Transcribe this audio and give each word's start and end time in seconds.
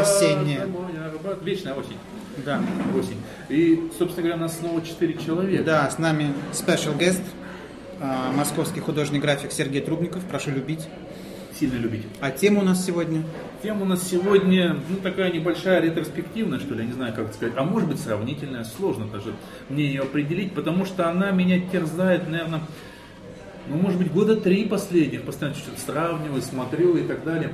Осенняя. 0.00 0.60
работа. 0.60 1.38
Вечная 1.44 1.74
осень. 1.74 1.96
Да. 2.44 2.60
Осень. 2.98 3.20
И, 3.48 3.90
собственно 3.98 4.28
говоря, 4.28 4.42
нас 4.42 4.58
снова 4.58 4.82
четыре 4.82 5.14
человека. 5.14 5.64
Да, 5.64 5.90
с 5.90 5.98
нами 5.98 6.32
special 6.52 6.98
guest, 6.98 7.22
а, 8.00 8.32
московский 8.32 8.80
художник-график 8.80 9.52
Сергей 9.52 9.80
Трубников. 9.80 10.22
Прошу 10.24 10.50
любить. 10.50 10.86
Сильно 11.58 11.78
любить. 11.78 12.02
А 12.20 12.30
тема 12.30 12.60
у 12.60 12.64
нас 12.64 12.84
сегодня? 12.84 13.22
Тема 13.62 13.82
у 13.82 13.86
нас 13.86 14.06
сегодня, 14.06 14.76
ну, 14.90 14.96
такая 14.96 15.32
небольшая 15.32 15.80
ретроспективная, 15.80 16.58
что 16.58 16.74
ли, 16.74 16.80
я 16.80 16.86
не 16.86 16.92
знаю, 16.92 17.14
как 17.14 17.32
сказать, 17.32 17.54
а 17.56 17.64
может 17.64 17.88
быть 17.88 17.98
сравнительная, 17.98 18.64
сложно 18.64 19.06
даже 19.06 19.32
мне 19.70 19.86
ее 19.86 20.02
определить, 20.02 20.52
потому 20.52 20.84
что 20.84 21.08
она 21.08 21.30
меня 21.30 21.58
терзает, 21.60 22.28
наверное, 22.28 22.60
ну, 23.68 23.76
может 23.76 23.98
быть, 23.98 24.12
года 24.12 24.36
три 24.36 24.66
последних, 24.66 25.22
постоянно 25.22 25.56
что-то 25.56 25.80
сравниваю, 25.80 26.42
смотрю 26.42 26.98
и 26.98 27.06
так 27.06 27.24
далее. 27.24 27.52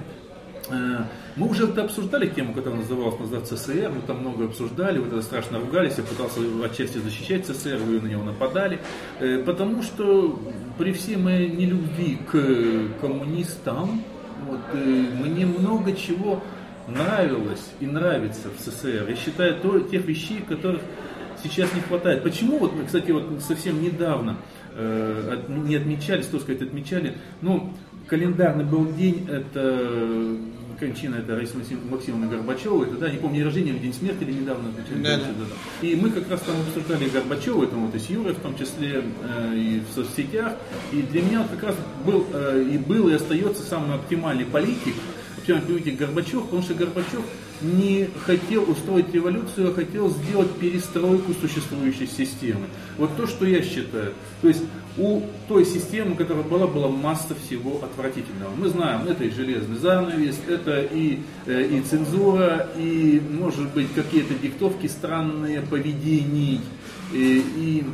Э, 0.70 1.04
Мы 1.36 1.48
уже 1.48 1.64
это 1.64 1.84
обсуждали 1.84 2.28
тему, 2.28 2.52
которая 2.52 2.80
называлась 2.80 3.18
назад 3.18 3.48
ЦССР, 3.48 3.90
мы 3.94 4.02
там 4.06 4.20
много 4.20 4.44
обсуждали, 4.44 4.98
вот 4.98 5.08
это 5.12 5.22
страшно 5.22 5.58
ругались, 5.58 5.94
я 5.96 6.04
пытался 6.04 6.40
отчасти 6.64 6.98
защищать 6.98 7.46
ЦССР, 7.46 7.78
вы 7.78 8.00
на 8.00 8.06
него 8.06 8.22
нападали, 8.22 8.78
Э, 9.18 9.38
потому 9.44 9.82
что 9.82 10.38
при 10.78 10.92
всей 10.92 11.16
моей 11.16 11.48
нелюбви 11.48 12.18
к 12.30 13.00
коммунистам, 13.00 14.02
вот, 14.46 14.60
э, 14.74 14.76
мне 14.78 15.46
много 15.46 15.94
чего 15.94 16.42
нравилось 16.86 17.70
и 17.80 17.86
нравится 17.86 18.48
в 18.50 18.60
СССР. 18.60 19.06
Я 19.08 19.16
считаю, 19.16 19.60
то, 19.60 19.80
тех 19.80 20.04
вещей, 20.04 20.40
которых 20.46 20.82
сейчас 21.42 21.72
не 21.74 21.80
хватает. 21.80 22.22
Почему, 22.22 22.58
вот, 22.58 22.72
кстати, 22.84 23.10
вот 23.10 23.24
совсем 23.40 23.82
недавно 23.82 24.36
не 25.48 25.76
отмечали, 25.76 26.22
что 26.22 26.40
сказать, 26.40 26.62
отмечали, 26.62 27.14
ну, 27.42 27.74
календарный 28.12 28.64
был 28.64 28.92
день, 28.92 29.26
это 29.26 30.36
кончина 30.78 31.14
это 31.14 31.34
Раисы 31.34 31.56
Максим- 31.56 31.88
Максимовны 31.90 32.28
Горбачевой, 32.28 32.88
это, 32.88 32.96
да, 32.96 33.08
не 33.08 33.16
помню, 33.16 33.36
день 33.36 33.44
рождения 33.44 33.70
или 33.70 33.78
день 33.78 33.94
смерти, 33.94 34.24
или 34.24 34.32
недавно. 34.32 34.68
Да, 35.02 35.16
да. 35.16 35.24
да. 35.38 35.86
И 35.86 35.96
мы 35.96 36.10
как 36.10 36.28
раз 36.30 36.40
там 36.42 36.56
обсуждали 36.60 37.08
Горбачева, 37.08 37.64
это 37.64 37.74
вот 37.76 37.94
и 37.94 37.98
с 37.98 38.10
Юрой, 38.10 38.34
в 38.34 38.40
том 38.40 38.54
числе 38.58 39.02
э, 39.02 39.54
и 39.56 39.80
в 39.80 39.94
соцсетях. 39.94 40.56
И 40.92 41.00
для 41.00 41.22
меня 41.22 41.46
как 41.50 41.62
раз 41.68 41.76
был 42.04 42.26
э, 42.34 42.66
и 42.70 42.76
был 42.76 43.08
и 43.08 43.14
остается 43.14 43.62
самый 43.62 43.94
оптимальный 43.94 44.44
политик, 44.44 44.94
оптимальный 45.42 45.66
политик 45.66 45.98
Горбачев, 45.98 46.44
потому 46.44 46.62
что 46.62 46.74
Горбачев 46.74 47.22
не 47.60 48.08
хотел 48.26 48.68
устроить 48.68 49.12
революцию, 49.12 49.70
а 49.70 49.74
хотел 49.74 50.10
сделать 50.10 50.50
перестройку 50.56 51.32
существующей 51.34 52.06
системы. 52.06 52.66
Вот 52.98 53.16
то, 53.16 53.26
что 53.26 53.46
я 53.46 53.62
считаю. 53.62 54.14
То 54.40 54.48
есть 54.48 54.62
у 54.98 55.22
той 55.48 55.64
системы, 55.64 56.16
которая 56.16 56.44
была, 56.44 56.66
была 56.66 56.88
масса 56.88 57.34
всего 57.46 57.80
отвратительного. 57.82 58.54
Мы 58.56 58.68
знаем, 58.68 59.06
это 59.06 59.24
и 59.24 59.30
железный 59.30 59.76
занавес, 59.76 60.38
это 60.48 60.82
и, 60.82 61.20
э, 61.46 61.62
и 61.62 61.80
цензура, 61.82 62.68
и, 62.76 63.20
может 63.30 63.72
быть, 63.72 63.92
какие-то 63.94 64.34
диктовки 64.34 64.86
странные 64.86 65.62
поведений, 65.62 66.60
и, 67.12 67.44
и 67.56 67.84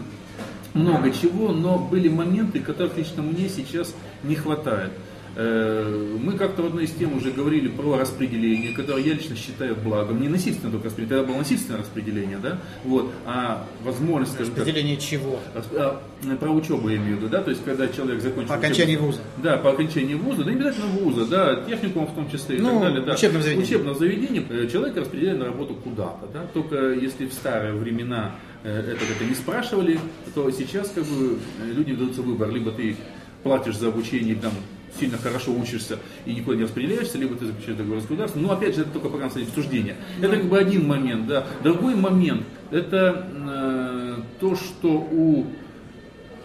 много 0.75 1.11
чего, 1.11 1.53
но 1.53 1.79
были 1.79 2.09
моменты, 2.09 2.61
которых 2.61 2.97
лично 2.97 3.23
мне 3.23 3.49
сейчас 3.49 3.95
не 4.23 4.35
хватает. 4.35 4.93
Э, 5.37 6.17
Мы 6.21 6.33
как-то 6.33 6.63
в 6.63 6.67
одной 6.67 6.85
из 6.85 6.91
тем 6.93 7.17
уже 7.17 7.31
говорили 7.31 7.69
про 7.69 7.97
распределение, 7.97 8.73
которое 8.73 9.05
я 9.05 9.15
лично 9.15 9.37
считаю 9.37 9.77
благом. 9.77 10.21
Не 10.21 10.29
насильственное 10.29 10.73
только 10.73 10.87
распределение, 10.87 11.19
тогда 11.19 11.33
было 11.33 11.39
насильственное 11.43 11.81
распределение, 11.81 12.39
да? 12.43 12.59
Вот. 12.85 13.13
А 13.27 13.67
возможность, 13.85 14.35
скажем 14.35 14.55
так, 14.55 14.65
чего? 14.99 15.39
а, 15.73 16.01
Про 16.41 16.51
учебу 16.51 16.89
я 16.89 16.97
имею 16.97 17.17
в 17.17 17.19
виду, 17.21 17.29
да, 17.29 17.43
то 17.43 17.51
есть 17.51 17.65
когда 17.65 17.87
человек 17.89 18.21
закончил... 18.21 18.49
По 18.49 18.55
окончании 18.57 18.97
учебу- 18.97 19.07
вуза. 19.07 19.21
Да, 19.43 19.57
по 19.59 19.71
окончании 19.71 20.15
вуза, 20.15 20.45
да 20.45 20.51
не 20.51 20.57
обязательно 20.57 20.87
вуза, 20.87 21.27
да, 21.27 21.65
техникум 21.65 22.07
в 22.07 22.15
том 22.15 22.31
числе 22.31 22.57
и 22.57 22.61
Ну, 22.61 22.71
так 22.71 22.81
далее, 22.81 23.03
да. 23.03 23.15
учебном 23.15 23.43
заведении. 23.43 23.65
Учебном 23.65 23.95
заведении 23.97 24.47
э, 24.51 24.69
человек 24.71 24.97
распределяет 24.97 25.39
на 25.39 25.45
работу 25.47 25.75
куда-то, 25.75 26.27
да, 26.33 26.47
только 26.53 26.93
если 26.95 27.27
в 27.27 27.33
старые 27.33 27.75
времена 27.75 28.35
э, 28.65 28.71
это, 28.81 29.05
это 29.05 29.25
не 29.25 29.35
спрашивали, 29.35 30.01
то 30.35 30.51
сейчас 30.51 30.91
как 30.95 31.05
бы 31.05 31.39
людям 31.75 31.97
дается 31.99 32.23
выбор, 32.23 32.51
либо 32.51 32.73
ты 32.73 32.97
платишь 33.45 33.77
за 33.77 33.89
обучение, 33.89 34.35
там, 34.35 34.53
сильно 34.99 35.19
хорошо 35.19 35.53
учишься 35.53 35.99
и 36.27 36.35
никуда 36.35 36.57
не 36.57 36.65
распределяешься, 36.65 37.19
либо 37.19 37.37
ты 37.37 37.47
заключаешь 37.47 37.79
договор 37.79 38.01
с 38.01 38.03
государством. 38.03 38.43
Но 38.43 38.53
опять 38.53 38.75
же, 38.75 38.83
это 38.83 38.91
только 38.91 39.09
пока 39.09 39.31
стадии 39.31 39.47
обсуждения. 39.47 39.97
Это 40.21 40.37
как 40.37 40.45
бы 40.47 40.59
один 40.59 40.87
момент, 40.87 41.27
да. 41.27 41.47
Другой 41.63 41.95
момент, 41.95 42.45
это 42.71 43.29
э, 43.33 44.17
то, 44.41 44.57
что 44.57 44.89
у 44.89 45.47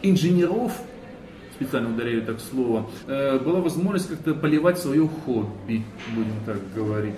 инженеров, 0.01 0.73
специально 1.55 1.89
ударяю 1.89 2.21
так 2.23 2.39
слово, 2.39 2.89
э, 3.07 3.39
была 3.39 3.61
возможность 3.61 4.09
как-то 4.09 4.33
поливать 4.33 4.79
свое 4.79 5.07
хобби, 5.07 5.83
будем 6.15 6.35
так 6.45 6.59
говорить. 6.75 7.15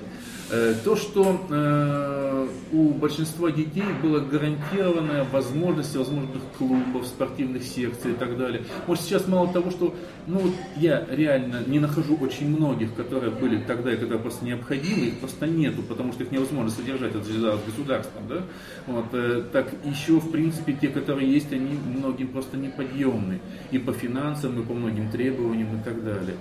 Э, 0.52 0.76
То, 0.84 0.96
что 0.96 1.42
э, 1.50 2.48
у 2.72 2.90
большинства 2.90 3.50
детей 3.50 3.84
была 4.04 4.20
гарантированная 4.20 5.24
возможность 5.24 5.90
всевозможных 5.90 6.44
клубов, 6.58 7.08
спортивных 7.08 7.64
секций 7.64 8.12
и 8.12 8.14
так 8.14 8.38
далее. 8.38 8.64
Может, 8.86 9.06
сейчас 9.06 9.28
мало 9.28 9.52
того, 9.52 9.72
что 9.72 9.96
ну, 10.28 10.42
я 10.78 11.04
реально 11.10 11.64
не 11.66 11.80
нахожу 11.80 12.16
очень 12.18 12.56
многих, 12.56 12.94
которые 12.94 13.32
были 13.32 13.58
тогда 13.64 13.92
и 13.92 13.96
которые 13.96 14.20
просто 14.20 14.46
необходимы, 14.46 15.08
их 15.08 15.20
просто 15.20 15.48
нету, 15.48 15.82
потому 15.82 16.14
что 16.14 16.24
их 16.24 16.32
невозможно 16.32 16.70
содержать 16.70 17.16
от 17.16 17.26
с 17.26 17.66
государством. 17.66 18.28
Да? 18.30 18.44
Вот, 18.86 19.06
э, 19.14 19.44
так 19.52 19.68
еще, 19.84 20.20
в 20.20 20.30
принципе, 20.32 20.74
те, 20.74 20.90
которые 20.90 21.32
есть, 21.32 21.52
они 21.54 21.76
многим 21.88 22.28
просто 22.28 22.56
неподъемны. 22.56 23.40
И 23.72 23.80
по 23.80 23.94
финансам, 23.94 24.62
и 24.62 24.64
по 24.64 24.74
многим 24.74 25.10
требованиям 25.10 25.80
и 25.80 25.84
так 25.84 26.04
далее. 26.04 26.36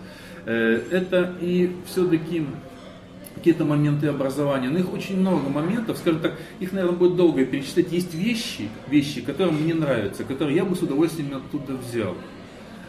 Это 0.47 1.35
и 1.41 1.75
все-таки 1.87 2.45
какие-то 3.45 3.67
моменты 3.67 4.07
образования. 4.07 4.71
Но 4.71 4.79
их 4.79 4.91
очень 4.91 5.21
много 5.21 5.51
моментов, 5.51 5.99
скажем 5.99 6.21
так, 6.21 6.39
их, 6.61 6.73
наверное, 6.73 6.97
будет 6.97 7.17
долго 7.17 7.45
перечислять. 7.45 7.93
Есть 7.93 8.15
вещи, 8.15 8.71
вещи, 8.89 9.21
которые 9.21 9.53
мне 9.53 9.75
нравятся, 9.75 10.25
которые 10.25 10.57
я 10.57 10.65
бы 10.65 10.75
с 10.75 10.81
удовольствием 10.81 11.37
оттуда 11.37 11.75
взял. 11.75 12.17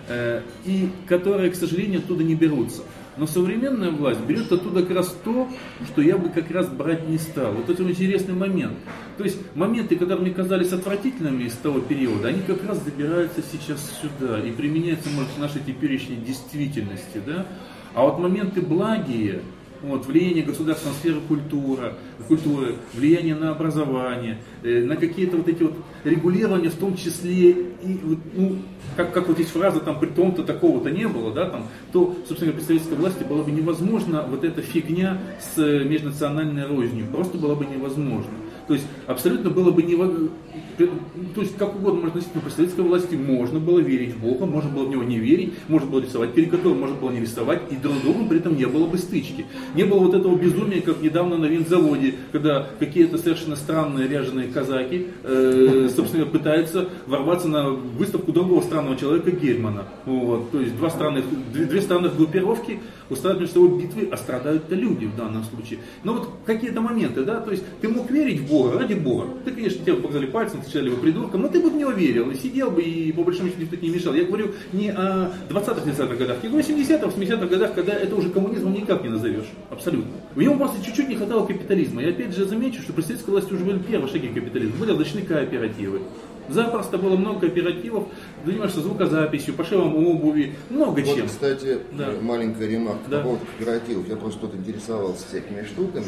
Э, 0.08 0.44
И 0.64 0.90
которые, 1.08 1.52
к 1.52 1.56
сожалению, 1.56 2.00
оттуда 2.00 2.24
не 2.24 2.36
берутся. 2.36 2.84
Но 3.18 3.28
современная 3.28 3.92
власть 3.92 4.22
берет 4.22 4.50
оттуда 4.50 4.84
как 4.84 4.96
раз 4.96 5.14
то, 5.26 5.50
что 5.88 6.02
я 6.02 6.18
бы 6.18 6.30
как 6.30 6.50
раз 6.52 6.70
брать 6.70 7.10
не 7.10 7.18
стал. 7.18 7.52
Вот 7.52 7.70
это 7.70 7.84
интересный 7.84 8.34
момент. 8.34 8.78
То 9.18 9.26
есть 9.26 9.38
моменты, 9.56 9.98
которые 9.98 10.26
мне 10.26 10.34
казались 10.34 10.72
отвратительными 10.72 11.44
из 11.44 11.54
того 11.54 11.82
периода, 11.82 12.30
они 12.30 12.40
как 12.48 12.66
раз 12.66 12.82
забираются 12.82 13.42
сейчас 13.52 13.92
сюда 14.02 14.40
и 14.40 14.52
применяются, 14.52 15.10
может, 15.10 15.32
в 15.32 15.38
нашей 15.38 15.62
теперешней 15.62 16.16
действительности. 16.16 17.22
Да? 17.26 17.46
А 17.94 18.04
вот 18.04 18.20
моменты 18.20 18.62
благие, 18.62 19.42
вот, 19.82 20.06
влияние 20.06 20.44
государства 20.44 20.90
на 20.90 20.96
сферу 20.96 21.22
культура, 21.28 21.94
культуры, 22.28 22.76
влияние 22.94 23.36
на 23.36 23.52
образование, 23.52 24.40
э, 24.64 24.84
на 24.84 24.96
какие-то 24.96 25.38
вот 25.38 25.48
эти 25.48 25.64
вот 25.64 25.74
регулирования, 26.04 26.70
в 26.70 26.76
том 26.76 26.96
числе, 26.96 27.52
и, 27.52 28.00
ну, 28.34 28.58
как, 28.96 29.14
как 29.14 29.28
вот 29.28 29.40
есть 29.40 29.52
фраза, 29.52 29.80
там, 29.80 30.00
при 30.00 30.08
том-то 30.08 30.44
такого-то 30.44 30.90
не 30.90 31.08
было, 31.08 31.34
да, 31.34 31.50
там, 31.50 31.68
то, 31.92 32.16
собственно 32.28 32.52
говоря, 32.52 32.66
при 32.66 32.74
советской 32.74 32.98
власти 32.98 33.24
было 33.24 33.44
бы 33.44 33.52
невозможно 33.52 34.26
вот 34.30 34.44
эта 34.44 34.62
фигня 34.62 35.20
с 35.40 35.58
э, 35.58 35.84
межнациональной 35.84 36.66
рознью, 36.66 37.06
просто 37.12 37.38
было 37.38 37.56
бы 37.56 37.66
невозможно. 37.66 38.32
То 38.68 38.74
есть 38.74 38.86
абсолютно 39.08 39.50
было 39.50 39.72
бы 39.72 39.84
невозможно, 39.84 40.30
то 40.78 41.42
есть 41.42 41.56
как 41.58 41.76
угодно 41.76 42.02
можно 42.02 42.08
относиться, 42.10 42.36
но 42.36 42.42
при 42.42 42.50
советской 42.50 42.82
власти 42.82 43.16
можно 43.16 43.60
было 43.60 43.80
верить 43.80 44.16
в 44.16 44.20
Бога, 44.20 44.46
можно 44.46 44.70
было 44.70 44.86
в 44.86 44.90
него 44.90 45.04
не 45.04 45.18
верить, 45.18 45.54
можно 45.68 45.90
было 45.90 46.02
рисовать 46.02 46.34
карикатуру, 46.34 46.76
можно 46.76 46.96
было 46.96 47.12
не 47.12 47.22
рисовать, 47.22 47.62
и 47.72 47.76
друг 47.76 47.96
с 47.96 48.02
другом 48.02 48.28
при 48.28 48.40
этом 48.40 48.58
не 48.58 48.66
было 48.66 48.86
бы 48.88 48.98
стычки. 48.98 49.46
Не 49.76 49.84
было 49.84 50.00
вот 50.00 50.14
этого 50.14 50.36
безумия, 50.36 50.82
как 50.82 51.02
недавно 51.02 51.38
на 51.38 51.46
винзаводе, 51.46 52.16
когда 52.32 52.68
какие-то 52.80 53.18
совершенно 53.18 53.56
странные 53.56 54.08
ряженые 54.08 54.48
казаки, 54.48 55.08
э, 55.24 55.90
собственно, 55.96 56.26
пытаются 56.26 56.90
ворваться 57.06 57.48
на 57.48 57.70
выставку 57.70 58.32
другого 58.32 58.62
странного 58.62 58.98
человека 58.98 59.32
Гельмана. 59.32 59.86
Вот. 60.06 60.52
То 60.52 60.60
есть 60.60 60.76
два 60.78 60.90
странных, 60.90 61.26
две, 61.54 61.66
две 61.66 61.82
странных 61.82 62.18
группировки 62.18 62.80
устраивают 63.10 63.42
между 63.42 63.62
собой 63.62 63.82
битвы, 63.82 64.10
а 64.12 64.18
страдают-то 64.18 64.76
люди 64.76 65.06
в 65.06 65.16
данном 65.16 65.44
случае. 65.44 65.80
Но 66.04 66.14
вот 66.14 66.30
какие-то 66.46 66.82
моменты, 66.82 67.24
да, 67.24 67.40
то 67.40 67.52
есть 67.52 67.64
ты 67.82 67.88
мог 67.90 68.10
верить 68.10 68.42
в 68.42 68.50
Бога 68.50 68.80
ради 68.80 68.94
Бога. 68.94 69.28
Ты, 69.44 69.52
конечно, 69.52 69.84
тебе 69.84 69.96
показали 69.96 70.26
пальцем, 70.26 70.62
кричали 70.62 70.90
бы 70.90 70.98
придурком, 70.98 71.42
но 71.42 71.48
ты 71.48 71.60
бы 71.60 71.70
в 71.70 71.76
него 71.76 71.92
верил 71.92 72.30
и 72.32 72.36
сидел 72.36 72.72
бы, 72.72 72.82
и 72.82 73.12
по 73.12 73.24
большому 73.24 73.50
счету 73.50 73.62
никто 73.62 73.76
не 73.76 73.90
мешал. 73.90 74.14
Я 74.14 74.26
говорю 74.26 74.52
не 74.74 74.90
о 74.90 75.32
20-30-х 75.50 76.16
годах, 76.16 76.38
я 76.44 76.50
говорю 76.50 76.66
о 76.66 76.70
70-х, 76.70 77.08
80-х 77.08 77.46
годах, 77.48 77.74
когда 77.74 77.94
это 77.94 78.16
уже 78.16 78.30
коммунизмом 78.30 78.74
никак 78.74 79.04
не 79.04 79.10
назовешь. 79.10 79.50
Абсолютно. 79.70 80.12
В 80.34 80.42
нем 80.42 80.58
просто 80.58 80.84
чуть-чуть 80.84 81.10
не 81.10 81.16
хватало 81.16 81.46
капитализма. 81.46 82.02
И 82.02 82.10
опять 82.10 82.36
же 82.36 82.46
замечу, 82.46 82.82
что 82.82 82.94
при 82.94 83.02
советской 83.02 83.32
власти 83.32 83.54
уже 83.54 83.64
были 83.64 83.80
первые 83.80 84.12
шаги 84.12 84.28
капитализма. 84.28 84.78
Были 84.78 84.92
различные 84.92 85.26
кооперативы. 85.26 86.02
Запросто 86.50 86.98
было 86.98 87.16
много 87.18 87.42
кооперативов, 87.42 88.06
занимаешься 88.46 88.82
звукозаписью, 88.82 89.54
пошивом 89.56 89.96
обуви, 89.96 90.54
много 90.70 91.02
Вот, 91.02 91.16
чем. 91.16 91.28
кстати, 91.28 91.80
Да. 91.94 92.10
маленькая 92.22 92.68
ремарка 92.68 93.10
Да. 93.10 93.18
по 93.18 93.24
поводу 93.24 93.46
кооперативов. 93.58 94.08
Я 94.08 94.16
просто 94.16 94.42
тут 94.42 94.56
интересовался 94.56 95.26
всякими 95.28 95.64
штуками. 95.66 96.06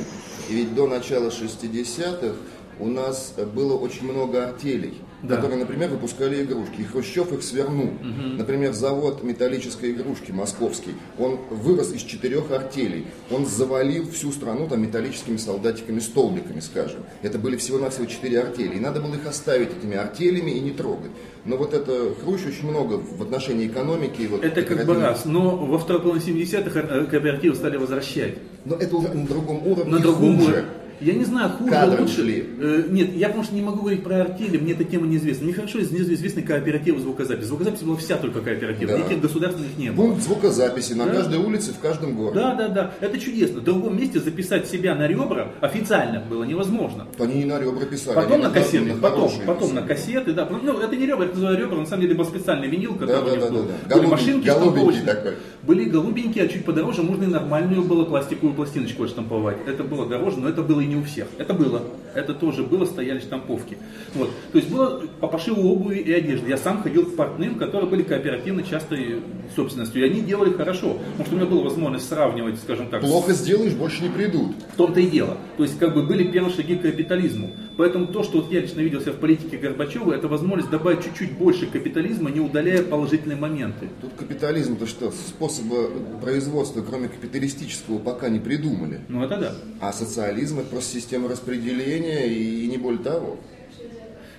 И 0.50 0.54
ведь 0.54 0.76
до 0.76 0.88
начала 0.88 1.30
60-х 1.32 2.36
у 2.80 2.88
нас 2.88 3.34
было 3.56 3.74
очень 3.76 4.10
много 4.12 4.44
артелей, 4.46 4.96
Да. 5.24 5.36
которые, 5.38 5.60
например, 5.60 5.90
выпускали 5.90 6.44
игрушки. 6.44 6.82
И 6.82 6.84
Хрущев 6.84 7.32
их 7.34 7.42
свернул. 7.44 7.90
Например, 8.38 8.74
завод 8.74 9.24
металлической 9.24 9.92
игрушки 9.92 10.32
московский, 10.32 10.92
он 11.18 11.40
вырос 11.50 11.92
из 11.94 12.02
четырех 12.04 12.52
артелей. 12.52 13.08
Он 13.32 13.46
завалил 13.46 14.10
всю 14.12 14.32
страну 14.32 14.68
там 14.68 14.82
металлическими 14.82 15.38
солдатиками, 15.38 16.00
столбиками, 16.00 16.60
скажем. 16.60 17.00
Это 17.24 17.40
были 17.40 17.58
всего-навсего 17.58 18.06
четыре 18.06 18.42
артели. 18.42 18.76
И 18.76 18.80
надо 18.80 19.02
было 19.02 19.16
их 19.16 19.26
оставить 19.26 19.70
этими 19.78 19.96
артелями 19.98 20.52
и 20.52 20.60
не 20.60 20.72
трогать. 20.72 21.12
Но 21.46 21.58
вот 21.58 21.74
это 21.74 22.14
Хрущ 22.24 22.42
очень 22.46 22.70
много 22.70 22.96
в 22.96 23.22
отношении 23.22 23.68
экономики. 23.68 24.22
и 24.22 24.28
Вот 24.28 24.44
Это 24.44 24.62
как 24.64 24.86
бы 24.86 24.96
раз. 24.96 25.26
Но 25.26 25.56
во 25.56 25.80
второй 25.80 26.02
половине 26.04 26.44
70-х 26.44 26.80
э, 26.80 27.06
кооперативы 27.06 27.56
стали 27.56 27.78
возвращать. 27.78 28.36
Но 28.66 28.76
это 28.76 28.96
уже 28.98 29.08
на 29.10 29.26
другом 29.26 29.66
уровне. 29.66 29.92
На 29.94 30.00
другом 30.00 30.42
уровне. 30.42 30.64
Я 31.00 31.14
не 31.14 31.26
знаю, 31.26 31.50
хуже, 31.52 31.72
Кадры 31.72 32.02
лучше. 32.02 32.22
ушли. 32.22 32.46
Э, 32.60 32.84
нет, 32.90 33.16
я 33.16 33.28
потому 33.28 33.44
что 33.44 33.56
не 33.56 33.62
могу 33.62 33.82
говорить 33.82 34.04
про 34.04 34.22
артели, 34.22 34.58
мне 34.58 34.74
эта 34.74 34.84
тема 34.84 35.06
неизвестна. 35.08 35.46
Мне 35.46 35.54
хорошо 35.54 35.80
из- 35.80 35.92
известны 35.92 36.42
кооперативы 36.42 37.00
звукозаписи. 37.00 37.46
Звукозапись 37.48 37.82
была 37.82 37.98
вся 37.98 38.18
только 38.18 38.42
кооператива, 38.42 38.92
Да. 38.94 38.98
никаких 38.98 39.22
государственных 39.22 39.78
не 39.78 39.92
было. 39.92 40.08
Пункт 40.08 40.24
звукозаписи 40.24 40.94
на 40.94 41.06
Да. 41.06 41.12
каждой 41.14 41.40
улице 41.40 41.72
в 41.74 41.80
каждом 41.80 42.16
городе. 42.16 42.40
Да, 42.40 42.56
да, 42.56 42.68
да. 42.70 42.92
Это 43.00 43.20
чудесно. 43.20 43.60
В 43.62 43.64
другом 43.64 43.98
месте 43.98 44.20
записать 44.20 44.68
себя 44.68 44.96
на 44.96 45.08
ребра 45.08 45.50
официально 45.62 46.20
было 46.22 46.44
невозможно. 46.44 47.08
Они 47.20 47.36
не 47.36 47.46
на 47.46 47.60
ребра 47.60 47.86
писали. 47.86 48.16
Потом 48.16 48.42
на 48.42 48.50
кассеты, 48.50 48.94
на 48.94 49.02
потом, 49.02 49.32
потом 49.46 49.70
писали. 49.70 49.82
на 49.82 49.88
кассеты, 49.88 50.34
да. 50.34 50.50
Ну, 50.64 50.80
это 50.80 50.96
не 50.96 51.06
ребра, 51.06 51.26
это 51.26 51.34
называю 51.36 51.58
ребра, 51.60 51.78
на 51.78 51.86
самом 51.86 52.02
деле 52.02 52.16
был 52.16 52.26
специальный 52.26 52.68
винил, 52.68 52.94
который 52.96 53.08
Да, 53.12 53.22
да, 53.22 53.36
да, 53.36 53.50
да, 53.50 53.50
да. 53.50 53.58
Были 53.58 54.06
Голубенький, 54.08 54.10
машинки 54.12 54.48
голубенький 54.48 55.02
такой. 55.06 55.34
Были 55.64 55.84
голубенькие, 55.86 56.46
а 56.46 56.48
чуть 56.48 56.66
подороже 56.66 57.04
можно 57.04 57.24
и 57.26 57.28
нормальную 57.28 57.84
было 57.84 58.06
пластиковую 58.06 58.54
пластиночку 58.56 59.06
штамповать. 59.08 59.58
Это 59.68 59.84
было 59.84 60.08
дороже, 60.08 60.38
но 60.40 60.50
это 60.50 60.62
было 60.62 60.80
не 60.88 60.96
у 60.96 61.04
всех. 61.04 61.28
Это 61.38 61.54
было. 61.54 61.84
Это 62.16 62.34
тоже 62.34 62.64
было, 62.64 62.86
стояли 62.86 63.20
штамповки. 63.20 63.78
Вот. 64.16 64.32
То 64.52 64.58
есть 64.58 64.72
было 64.72 65.04
по 65.20 65.28
пошиву 65.28 65.72
обуви 65.72 65.98
и 66.00 66.12
одежды. 66.12 66.50
Я 66.50 66.58
сам 66.58 66.82
ходил 66.82 67.06
к 67.06 67.16
портным, 67.16 67.56
которые 67.56 67.88
были 67.90 68.02
кооперативно 68.02 68.64
частой 68.64 69.22
собственностью. 69.56 70.02
И 70.02 70.10
они 70.10 70.22
делали 70.22 70.52
хорошо. 70.54 70.98
Потому 71.12 71.26
что 71.26 71.36
у 71.36 71.38
меня 71.38 71.46
была 71.48 71.64
возможность 71.64 72.08
сравнивать, 72.10 72.58
скажем 72.60 72.88
так, 72.90 73.04
с- 73.04 73.06
Плохо 73.06 73.34
сделаешь, 73.34 73.74
больше 73.74 74.02
не 74.04 74.10
придут. 74.10 74.56
в 74.74 74.78
том-то 74.78 75.00
и 75.00 75.08
дело. 75.08 75.38
То 75.58 75.64
есть, 75.64 75.78
как 75.78 75.94
бы 75.94 76.02
были 76.04 76.24
первые 76.32 76.54
шаги 76.56 76.76
к 76.76 76.82
капитализму. 76.82 77.52
Поэтому 77.78 78.08
то, 78.08 78.24
что 78.24 78.42
вот 78.42 78.52
я 78.52 78.62
лично 78.62 78.80
видел 78.82 79.02
себя 79.02 79.12
в 79.12 79.18
политике 79.18 79.58
Горбачева, 79.58 80.12
это 80.12 80.28
возможность 80.28 80.72
добавить 80.72 81.04
чуть-чуть 81.04 81.34
больше 81.38 81.68
капитализма, 81.68 82.32
не 82.32 82.40
удаляя 82.40 82.82
положительные 82.82 83.38
моменты. 83.38 83.90
Тут 84.02 84.14
капитализм, 84.18 84.78
то 84.78 84.88
что, 84.88 85.12
способа 85.12 85.88
производства, 86.22 86.82
кроме 86.82 87.08
капиталистического, 87.10 88.00
пока 88.00 88.30
не 88.30 88.40
придумали. 88.40 89.02
Ну, 89.08 89.24
это 89.24 89.38
да. 89.38 89.54
А 89.80 89.94
социализм 89.94 90.60
это 90.60 90.70
просто 90.78 90.94
система 90.94 91.28
распределения 91.28 92.28
и, 92.28 92.66
и 92.66 92.68
не 92.68 92.78
более 92.78 93.02
того. 93.02 93.38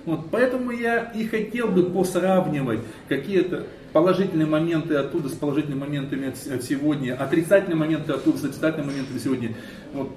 Вот, 0.05 0.31
поэтому 0.31 0.71
я 0.71 1.11
и 1.15 1.27
хотел 1.27 1.69
бы 1.69 1.83
посравнивать 1.83 2.79
какие-то 3.09 3.67
положительные 3.93 4.47
моменты 4.47 4.95
оттуда 4.95 5.29
с 5.29 5.33
положительными 5.33 5.81
моментами 5.81 6.29
от, 6.29 6.63
сегодня, 6.63 7.15
отрицательные 7.15 7.77
моменты 7.77 8.13
оттуда 8.13 8.39
с 8.39 8.45
отрицательными 8.45 8.91
моментами 8.91 9.19
сегодня. 9.19 9.55
Вот, 9.93 10.13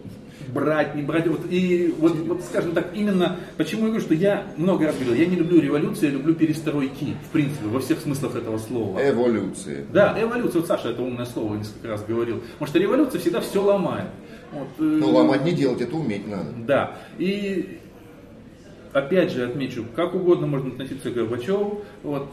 брать, 0.53 0.95
не 0.95 1.01
брать. 1.01 1.27
Вот, 1.27 1.41
и 1.49 1.93
вот, 1.97 2.15
вот, 2.15 2.41
скажем 2.43 2.73
так, 2.73 2.91
именно, 2.93 3.37
почему 3.57 3.81
я 3.81 3.87
говорю, 3.87 4.01
что 4.01 4.13
я 4.13 4.45
много 4.57 4.85
раз 4.85 4.95
говорил, 4.95 5.15
я 5.15 5.25
не 5.25 5.37
люблю 5.37 5.59
революции, 5.59 6.05
я 6.05 6.11
люблю 6.11 6.35
перестройки, 6.35 7.15
в 7.27 7.31
принципе, 7.31 7.65
во 7.65 7.79
всех 7.79 7.99
смыслах 7.99 8.35
этого 8.35 8.59
слова. 8.59 8.99
Эволюция. 9.01 9.85
Да, 9.91 10.15
эволюция, 10.21 10.61
вот 10.61 10.67
Саша 10.67 10.89
это 10.89 11.01
умное 11.01 11.25
слово 11.25 11.55
несколько 11.55 11.87
раз 11.87 12.05
говорил. 12.05 12.41
Потому 12.53 12.67
что 12.67 12.79
революция 12.79 13.19
всегда 13.19 13.41
все 13.41 13.61
ломает. 13.61 14.07
Вот, 14.51 14.67
э, 14.79 14.83
Ну, 14.83 15.11
ломать 15.11 15.43
не 15.45 15.53
делать, 15.53 15.81
это 15.81 15.95
уметь 15.95 16.27
надо. 16.27 16.51
Да. 16.65 16.97
И 17.17 17.79
опять 18.93 19.31
же 19.31 19.45
отмечу, 19.45 19.85
как 19.95 20.15
угодно 20.15 20.47
можно 20.47 20.69
относиться 20.69 21.11
к 21.11 21.13
Горбачеву. 21.13 21.83
Вот, 22.03 22.27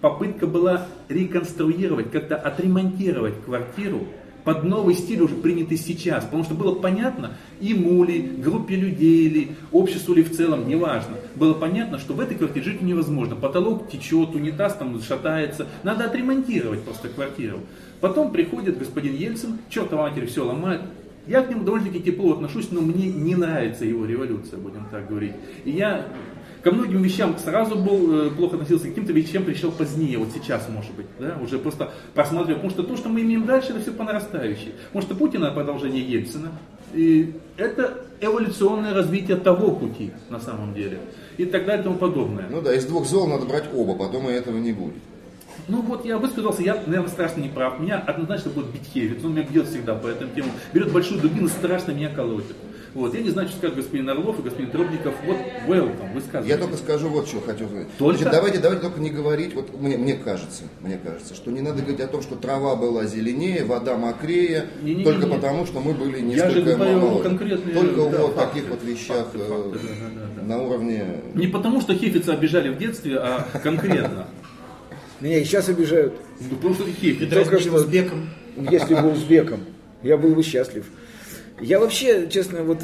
попытка 0.00 0.46
была 0.46 0.86
реконструировать, 1.08 2.10
как-то 2.10 2.36
отремонтировать 2.36 3.34
квартиру 3.44 4.06
под 4.44 4.64
новый 4.64 4.94
стиль, 4.94 5.20
уже 5.20 5.34
принятый 5.34 5.76
сейчас. 5.76 6.24
Потому 6.24 6.44
что 6.44 6.54
было 6.54 6.74
понятно, 6.74 7.36
ему 7.60 8.02
ли, 8.04 8.20
группе 8.20 8.74
людей 8.74 9.28
ли, 9.28 9.50
обществу 9.70 10.14
ли 10.14 10.22
в 10.22 10.34
целом, 10.34 10.66
неважно. 10.66 11.16
Было 11.36 11.54
понятно, 11.54 11.98
что 11.98 12.14
в 12.14 12.20
этой 12.20 12.36
квартире 12.36 12.64
жить 12.64 12.82
невозможно. 12.82 13.36
Потолок 13.36 13.90
течет, 13.90 14.34
унитаз 14.34 14.76
там 14.76 15.00
шатается. 15.02 15.66
Надо 15.82 16.06
отремонтировать 16.06 16.82
просто 16.82 17.08
квартиру. 17.08 17.60
Потом 18.00 18.32
приходит 18.32 18.78
господин 18.78 19.14
Ельцин, 19.14 19.58
чертова 19.68 20.08
матери, 20.08 20.26
все 20.26 20.44
ломает. 20.44 20.80
Я 21.26 21.42
к 21.42 21.50
нему 21.50 21.64
довольно-таки 21.64 22.00
тепло 22.00 22.32
отношусь, 22.32 22.68
но 22.70 22.80
мне 22.80 23.08
не 23.08 23.34
нравится 23.34 23.84
его 23.84 24.04
революция, 24.04 24.58
будем 24.58 24.86
так 24.90 25.08
говорить. 25.08 25.34
И 25.64 25.70
я 25.70 26.06
ко 26.62 26.72
многим 26.72 27.02
вещам 27.02 27.36
сразу 27.38 27.76
был 27.76 28.26
э, 28.26 28.30
плохо 28.30 28.56
относился, 28.56 28.86
к 28.86 28.88
каким-то 28.90 29.12
вещам 29.12 29.44
пришел 29.44 29.70
позднее, 29.70 30.18
вот 30.18 30.28
сейчас, 30.34 30.68
может 30.68 30.92
быть, 30.94 31.06
да, 31.18 31.38
уже 31.42 31.58
просто 31.58 31.92
просматриваю, 32.14 32.56
потому 32.56 32.70
что 32.70 32.82
то, 32.82 32.96
что 32.96 33.08
мы 33.08 33.22
имеем 33.22 33.46
дальше, 33.46 33.70
это 33.70 33.80
все 33.80 33.92
по 33.92 34.04
нарастающей. 34.04 34.72
Потому 34.86 35.02
что 35.02 35.14
Путин 35.14 35.44
это 35.44 35.54
продолжение 35.54 36.02
Ельцина, 36.02 36.52
и 36.94 37.34
это 37.56 38.04
эволюционное 38.20 38.94
развитие 38.94 39.36
того 39.36 39.72
пути, 39.72 40.12
на 40.28 40.40
самом 40.40 40.74
деле, 40.74 41.00
и 41.36 41.44
так 41.44 41.64
далее 41.64 41.82
и 41.82 41.84
тому 41.84 41.96
подобное. 41.96 42.46
Ну 42.50 42.60
да, 42.60 42.74
из 42.74 42.84
двух 42.86 43.06
зол 43.06 43.26
надо 43.26 43.46
брать 43.46 43.64
оба, 43.74 43.94
потом 43.94 44.28
и 44.28 44.32
этого 44.32 44.58
не 44.58 44.72
будет. 44.72 45.02
Ну 45.70 45.82
вот 45.82 46.04
я 46.04 46.18
высказался, 46.18 46.62
я, 46.62 46.74
наверное, 46.86 47.08
страшно 47.08 47.40
не 47.40 47.48
прав. 47.48 47.78
Меня 47.78 47.98
однозначно 47.98 48.50
будет 48.50 48.66
бить 48.66 48.90
Хевиц, 48.92 49.24
он 49.24 49.34
меня 49.34 49.44
бьет 49.44 49.68
всегда 49.68 49.94
по 49.94 50.08
этому 50.08 50.34
тему. 50.34 50.48
Берет 50.72 50.92
большую 50.92 51.20
дубину, 51.20 51.48
страшно 51.48 51.92
меня 51.92 52.08
колотит. 52.08 52.56
Вот, 52.92 53.14
я 53.14 53.20
не 53.20 53.30
знаю, 53.30 53.46
что 53.46 53.58
скажет 53.58 53.76
господин 53.76 54.10
Орлов 54.10 54.40
и 54.40 54.42
господин 54.42 54.68
Трубников. 54.72 55.14
Вот, 55.24 55.36
welcome, 55.68 56.12
высказывайтесь. 56.12 56.50
Я 56.50 56.58
только 56.58 56.76
скажу 56.76 57.08
вот 57.08 57.28
что 57.28 57.40
хочу 57.40 57.68
сказать. 57.68 57.86
Только? 57.98 58.22
Значит, 58.22 58.32
давайте, 58.32 58.58
давайте 58.58 58.82
только 58.82 59.00
не 59.00 59.10
говорить, 59.10 59.54
вот 59.54 59.80
мне, 59.80 59.96
мне 59.96 60.14
кажется, 60.14 60.64
мне 60.80 60.98
кажется, 60.98 61.36
что 61.36 61.52
не 61.52 61.60
надо 61.60 61.82
говорить 61.82 62.00
о 62.00 62.08
том, 62.08 62.20
что 62.20 62.34
трава 62.34 62.74
была 62.74 63.04
зеленее, 63.04 63.64
вода 63.64 63.96
мокрее, 63.96 64.66
Не-не-не-не. 64.82 65.04
только 65.04 65.28
потому, 65.28 65.66
что 65.66 65.78
мы 65.78 65.94
были 65.94 66.16
Я 66.32 66.50
же 66.50 66.56
несколько 66.62 66.76
говорю 66.76 67.18
конкретные, 67.20 67.74
Только 67.76 68.10
да, 68.10 68.22
вот 68.22 68.34
факты, 68.34 68.54
таких 68.54 68.70
вот 68.70 68.82
вещах 68.82 69.16
факты, 69.18 69.38
э, 69.38 69.48
факты, 69.48 69.78
да, 69.78 70.20
да, 70.20 70.42
да, 70.42 70.42
на 70.48 70.62
уровне... 70.62 71.06
Не 71.34 71.46
потому, 71.46 71.80
что 71.80 71.94
Хефица 71.94 72.32
обижали 72.32 72.70
в 72.70 72.78
детстве, 72.78 73.18
а 73.18 73.46
конкретно. 73.62 74.26
Меня 75.20 75.38
и 75.38 75.44
сейчас 75.44 75.68
обижают. 75.68 76.14
Ну, 76.40 76.56
Потому 76.56 76.74
что 76.74 76.84
ты. 76.84 77.26
Только 77.26 77.58
что- 77.60 77.74
узбеком. 77.74 78.30
Если 78.70 78.94
бы 78.94 79.12
узбеком, 79.12 79.60
я 80.02 80.16
был 80.16 80.34
бы 80.34 80.42
счастлив. 80.42 80.86
Я 81.60 81.78
вообще, 81.78 82.28
честно, 82.28 82.62
вот 82.62 82.78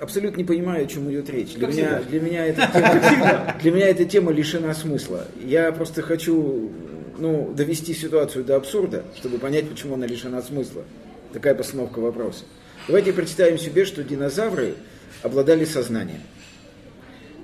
абсолютно 0.00 0.38
не 0.38 0.44
понимаю, 0.44 0.84
о 0.84 0.86
чем 0.86 1.10
идет 1.10 1.28
речь. 1.30 1.54
Для 1.54 1.66
Как 1.66 1.76
меня, 1.76 2.02
для, 2.08 2.20
меня 2.20 2.46
эта 2.46 2.70
тема, 2.72 3.56
для 3.60 3.72
меня 3.72 3.88
эта 3.88 4.04
тема 4.04 4.32
лишена 4.32 4.72
смысла. 4.74 5.26
Я 5.44 5.72
просто 5.72 6.02
хочу 6.02 6.70
ну, 7.18 7.52
довести 7.54 7.94
ситуацию 7.94 8.44
до 8.44 8.56
абсурда, 8.56 9.04
чтобы 9.16 9.38
понять, 9.38 9.68
почему 9.68 9.94
она 9.94 10.06
лишена 10.06 10.42
смысла. 10.42 10.84
Такая 11.32 11.54
постановка 11.54 11.98
вопроса. 11.98 12.44
Давайте 12.86 13.12
представим 13.12 13.58
себе, 13.58 13.84
что 13.84 14.04
динозавры 14.04 14.74
обладали 15.22 15.64
сознанием. 15.64 16.20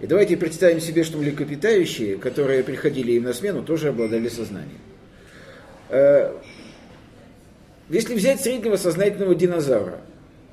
И 0.01 0.07
давайте 0.07 0.37
представим 0.37 0.81
себе, 0.81 1.05
что 1.05 1.19
млекопитающие, 1.19 2.17
которые 2.17 2.65
приходили 2.65 3.13
им 3.13 3.25
на 3.25 3.35
смену, 3.35 3.63
тоже 3.63 3.89
обладали 3.89 4.29
сознанием. 4.29 4.81
Э, 5.91 6.35
Если 7.91 8.15
взять 8.15 8.41
среднего 8.41 8.77
сознательного 8.77 9.35
динозавра, 9.35 10.01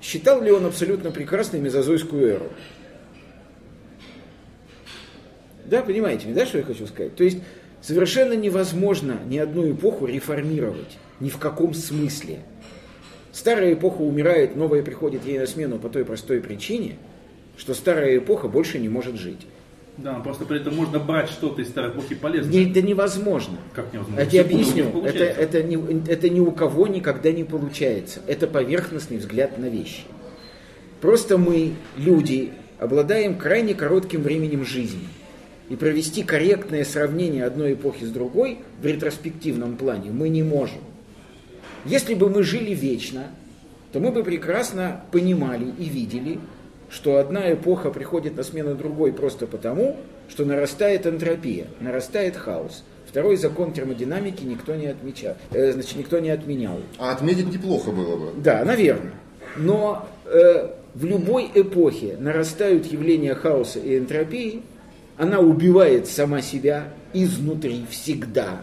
считал 0.01 0.41
ли 0.41 0.51
он 0.51 0.65
абсолютно 0.65 1.11
прекрасной 1.11 1.61
мезозойскую 1.61 2.27
эру? 2.27 2.51
Да, 5.65 5.81
понимаете, 5.81 6.27
да, 6.33 6.45
что 6.45 6.57
я 6.57 6.63
хочу 6.63 6.87
сказать? 6.87 7.15
То 7.15 7.23
есть 7.23 7.37
совершенно 7.81 8.33
невозможно 8.33 9.19
ни 9.27 9.37
одну 9.37 9.71
эпоху 9.71 10.07
реформировать, 10.07 10.97
ни 11.19 11.29
в 11.29 11.37
каком 11.37 11.73
смысле. 11.73 12.39
Старая 13.31 13.73
эпоха 13.73 14.01
умирает, 14.01 14.55
новая 14.55 14.81
приходит 14.81 15.25
ей 15.25 15.39
на 15.39 15.45
смену 15.45 15.77
по 15.77 15.89
той 15.89 16.03
простой 16.03 16.41
причине, 16.41 16.97
что 17.57 17.73
старая 17.73 18.17
эпоха 18.17 18.47
больше 18.47 18.79
не 18.79 18.87
может 18.89 19.15
жить. 19.15 19.45
Да, 19.97 20.13
просто 20.19 20.45
при 20.45 20.59
этом 20.61 20.75
можно 20.75 20.99
брать 20.99 21.29
что-то 21.29 21.61
из 21.63 21.69
старой 21.69 21.89
эпохи 21.89 22.13
полезно. 22.13 22.51
Не- 22.51 22.69
Это 22.69 22.83
невозможно. 22.83 23.57
Как 23.73 23.91
невозможно? 23.91 24.19
Я 24.19 24.25
тебе 24.27 24.41
объясню. 24.41 24.91
не 25.01 25.07
Это, 25.07 25.23
это, 25.23 25.63
ни, 25.63 26.07
это 26.07 26.29
ни 26.29 26.39
у 26.39 26.51
кого 26.51 26.85
никогда 26.87 27.31
не 27.31 27.43
получается. 27.43 28.21
Это 28.27 28.45
поверхностный 28.45 29.17
взгляд 29.17 29.57
на 29.57 29.65
вещи. 29.65 30.03
Просто 31.01 31.39
мы, 31.39 31.73
люди, 31.97 32.51
обладаем 32.79 33.37
крайне 33.37 33.73
коротким 33.73 34.21
временем 34.21 34.65
жизни. 34.65 35.07
И 35.69 35.75
провести 35.75 36.23
корректное 36.23 36.85
сравнение 36.85 37.43
одной 37.43 37.73
эпохи 37.73 38.05
с 38.05 38.09
другой 38.09 38.59
в 38.81 38.85
ретроспективном 38.85 39.77
плане 39.77 40.11
мы 40.11 40.29
не 40.29 40.43
можем. 40.43 40.79
Если 41.85 42.13
бы 42.13 42.29
мы 42.29 42.43
жили 42.43 42.73
вечно, 42.73 43.27
то 43.91 43.99
мы 43.99 44.11
бы 44.11 44.23
прекрасно 44.23 45.01
понимали 45.11 45.65
и 45.79 45.85
видели, 45.85 46.39
что 46.89 47.17
одна 47.17 47.51
эпоха 47.53 47.89
приходит 47.91 48.35
на 48.37 48.43
смену 48.43 48.75
другой 48.75 49.11
просто 49.11 49.47
потому, 49.47 49.97
что 50.29 50.45
нарастает 50.45 51.05
энтропия, 51.05 51.67
нарастает 51.79 52.35
хаос. 52.35 52.83
Второй 53.07 53.37
закон 53.37 53.71
термодинамики 53.71 54.43
никто 54.43 54.75
не 54.75 54.87
отмечал, 54.87 55.35
э, 55.51 55.71
значит, 55.71 55.95
никто 55.97 56.19
не 56.19 56.29
отменял. 56.29 56.79
А 56.97 57.11
отметить 57.11 57.51
неплохо 57.51 57.91
было 57.91 58.17
бы. 58.17 58.41
Да, 58.41 58.65
наверное. 58.65 59.13
Но 59.55 60.07
э, 60.25 60.69
в 60.93 61.05
любой 61.05 61.49
эпохе 61.53 62.17
нарастают 62.19 62.85
явления 62.85 63.33
хаоса 63.33 63.79
и 63.79 63.97
энтропии, 63.97 64.61
она 65.17 65.39
убивает 65.39 66.07
сама 66.07 66.41
себя 66.41 66.89
изнутри 67.13 67.85
всегда. 67.89 68.61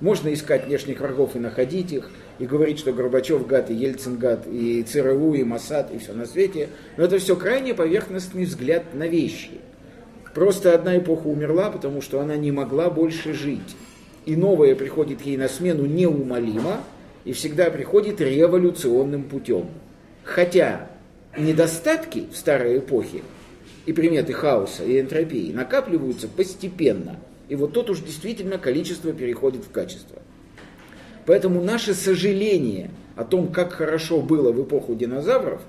Можно 0.00 0.32
искать 0.32 0.66
внешних 0.66 1.00
врагов 1.00 1.34
и 1.34 1.40
находить 1.40 1.92
их, 1.92 2.10
и 2.38 2.46
говорить, 2.46 2.78
что 2.78 2.92
Горбачев 2.92 3.46
гад, 3.46 3.70
и 3.70 3.74
Ельцин 3.74 4.16
гад, 4.16 4.46
и 4.46 4.82
ЦРУ, 4.82 5.34
и 5.34 5.44
Масад, 5.44 5.92
и 5.92 5.98
все 5.98 6.12
на 6.12 6.26
свете. 6.26 6.68
Но 6.96 7.04
это 7.04 7.18
все 7.18 7.36
крайне 7.36 7.74
поверхностный 7.74 8.44
взгляд 8.44 8.94
на 8.94 9.06
вещи. 9.08 9.60
Просто 10.34 10.72
одна 10.72 10.96
эпоха 10.98 11.26
умерла, 11.26 11.70
потому 11.70 12.00
что 12.00 12.20
она 12.20 12.36
не 12.36 12.52
могла 12.52 12.90
больше 12.90 13.32
жить. 13.34 13.76
И 14.24 14.36
новая 14.36 14.74
приходит 14.74 15.22
ей 15.22 15.36
на 15.36 15.48
смену 15.48 15.84
неумолимо, 15.86 16.80
и 17.24 17.32
всегда 17.32 17.70
приходит 17.70 18.20
революционным 18.20 19.24
путем. 19.24 19.66
Хотя 20.22 20.90
недостатки 21.36 22.26
в 22.32 22.36
старой 22.36 22.78
эпохе 22.78 23.22
и 23.86 23.92
приметы 23.92 24.32
хаоса 24.32 24.84
и 24.84 25.00
энтропии 25.00 25.52
накапливаются 25.52 26.28
постепенно. 26.28 27.16
И 27.48 27.56
вот 27.56 27.72
тут 27.72 27.90
уж 27.90 28.00
действительно 28.00 28.58
количество 28.58 29.12
переходит 29.12 29.64
в 29.64 29.70
качество. 29.70 30.20
Поэтому 31.28 31.62
наше 31.62 31.92
сожаление 31.92 32.90
о 33.14 33.22
том, 33.22 33.48
как 33.48 33.74
хорошо 33.74 34.22
было 34.22 34.50
в 34.50 34.62
эпоху 34.62 34.94
динозавров, 34.94 35.60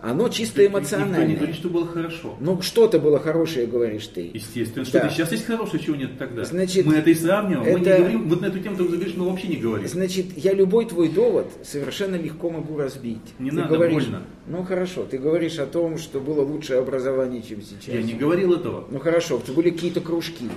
оно 0.00 0.28
чисто 0.28 0.64
эмоциональное. 0.64 1.18
Никто 1.18 1.30
не 1.30 1.36
говорит, 1.36 1.56
что 1.56 1.68
было 1.70 1.86
хорошо. 1.88 2.36
Ну, 2.38 2.62
что-то 2.62 3.00
было 3.00 3.18
хорошее, 3.18 3.66
говоришь 3.66 4.06
ты. 4.06 4.30
Естественно. 4.32 4.84
Что 4.84 5.00
да. 5.00 5.10
сейчас 5.10 5.32
есть 5.32 5.44
хорошее, 5.44 5.82
чего 5.82 5.96
нет 5.96 6.18
тогда. 6.18 6.44
Значит, 6.44 6.86
мы 6.86 6.94
это 6.94 7.10
и 7.10 7.14
сравниваем. 7.14 7.66
Это... 7.66 7.78
Мы 7.78 7.84
не 7.84 7.98
говорим, 7.98 8.28
вот 8.28 8.40
на 8.42 8.46
эту 8.46 8.60
тему 8.60 8.76
ты 8.76 8.84
говоришь, 8.84 9.14
мы 9.16 9.28
вообще 9.28 9.48
не 9.48 9.56
говорим. 9.56 9.88
Значит, 9.88 10.26
я 10.36 10.52
любой 10.52 10.86
твой 10.86 11.08
довод 11.08 11.48
совершенно 11.64 12.14
легко 12.14 12.50
могу 12.50 12.76
разбить. 12.76 13.18
Не 13.40 13.50
ты 13.50 13.56
надо, 13.56 13.74
говоришь, 13.74 14.04
больно. 14.04 14.22
Ну, 14.46 14.62
хорошо. 14.62 15.04
Ты 15.04 15.18
говоришь 15.18 15.58
о 15.58 15.66
том, 15.66 15.98
что 15.98 16.20
было 16.20 16.42
лучшее 16.42 16.78
образование, 16.78 17.42
чем 17.42 17.60
сейчас. 17.60 17.92
Я 17.92 18.02
не 18.02 18.12
говорил 18.12 18.52
этого. 18.52 18.86
Ну, 18.88 19.00
хорошо. 19.00 19.42
Были 19.48 19.70
какие-то 19.70 20.00
кружки. 20.00 20.48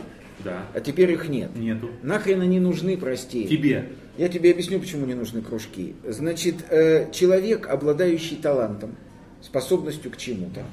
Да. 0.43 0.67
А 0.75 0.79
теперь 0.81 1.11
их 1.11 1.27
нет. 1.29 1.49
Нету. 1.55 1.89
Нахрен 2.03 2.41
они 2.41 2.59
нужны, 2.59 2.95
прости. 2.95 3.47
Тебе. 3.47 3.89
Я 4.17 4.29
тебе 4.29 4.51
объясню, 4.51 4.79
почему 4.79 5.05
не 5.05 5.13
нужны 5.13 5.41
кружки. 5.41 5.95
Значит, 6.07 6.55
э, 6.69 7.11
человек, 7.11 7.67
обладающий 7.67 8.37
талантом, 8.37 8.95
способностью 9.41 10.09
к 10.11 10.17
чему-то, 10.17 10.63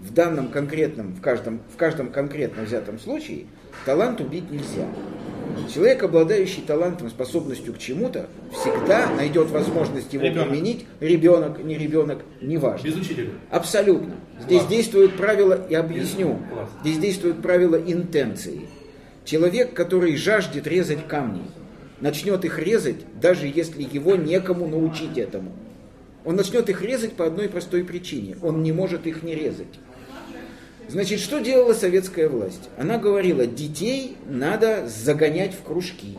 в 0.00 0.12
данном 0.12 0.48
конкретном, 0.48 1.12
в 1.14 1.20
каждом, 1.20 1.60
в 1.72 1.76
каждом 1.76 2.10
конкретно 2.10 2.64
взятом 2.64 2.98
случае, 2.98 3.46
талант 3.84 4.20
убить 4.20 4.50
нельзя. 4.50 4.88
Человек, 5.72 6.02
обладающий 6.02 6.62
талантом, 6.62 7.10
способностью 7.10 7.74
к 7.74 7.78
чему-то, 7.78 8.28
всегда 8.52 9.10
найдет 9.14 9.50
возможность 9.50 10.12
его 10.12 10.24
ребенок. 10.24 10.48
применить. 10.48 10.86
Ребенок, 11.00 11.62
не 11.62 11.76
ребенок, 11.76 12.22
неважно. 12.40 12.84
Без 12.86 12.96
учителя. 12.96 13.30
Абсолютно. 13.50 14.14
Здесь 14.40 14.60
Класс. 14.60 14.70
действует 14.70 15.16
правило, 15.16 15.66
я 15.68 15.80
объясню, 15.80 16.38
Класс. 16.52 16.68
здесь 16.82 16.98
действует 16.98 17.42
правило 17.42 17.76
интенции. 17.76 18.62
Человек, 19.24 19.74
который 19.74 20.16
жаждет 20.16 20.66
резать 20.66 21.06
камни, 21.06 21.42
начнет 22.00 22.44
их 22.44 22.58
резать, 22.58 22.96
даже 23.20 23.46
если 23.46 23.82
его 23.82 24.16
некому 24.16 24.66
научить 24.66 25.18
этому. 25.18 25.52
Он 26.24 26.36
начнет 26.36 26.68
их 26.68 26.82
резать 26.82 27.14
по 27.14 27.26
одной 27.26 27.48
простой 27.48 27.84
причине. 27.84 28.36
Он 28.42 28.62
не 28.62 28.72
может 28.72 29.06
их 29.06 29.22
не 29.22 29.34
резать. 29.34 29.78
Значит, 30.88 31.20
что 31.20 31.38
делала 31.38 31.72
советская 31.72 32.28
власть? 32.28 32.68
Она 32.76 32.98
говорила, 32.98 33.46
детей 33.46 34.16
надо 34.26 34.88
загонять 34.88 35.54
в 35.54 35.62
кружки. 35.62 36.18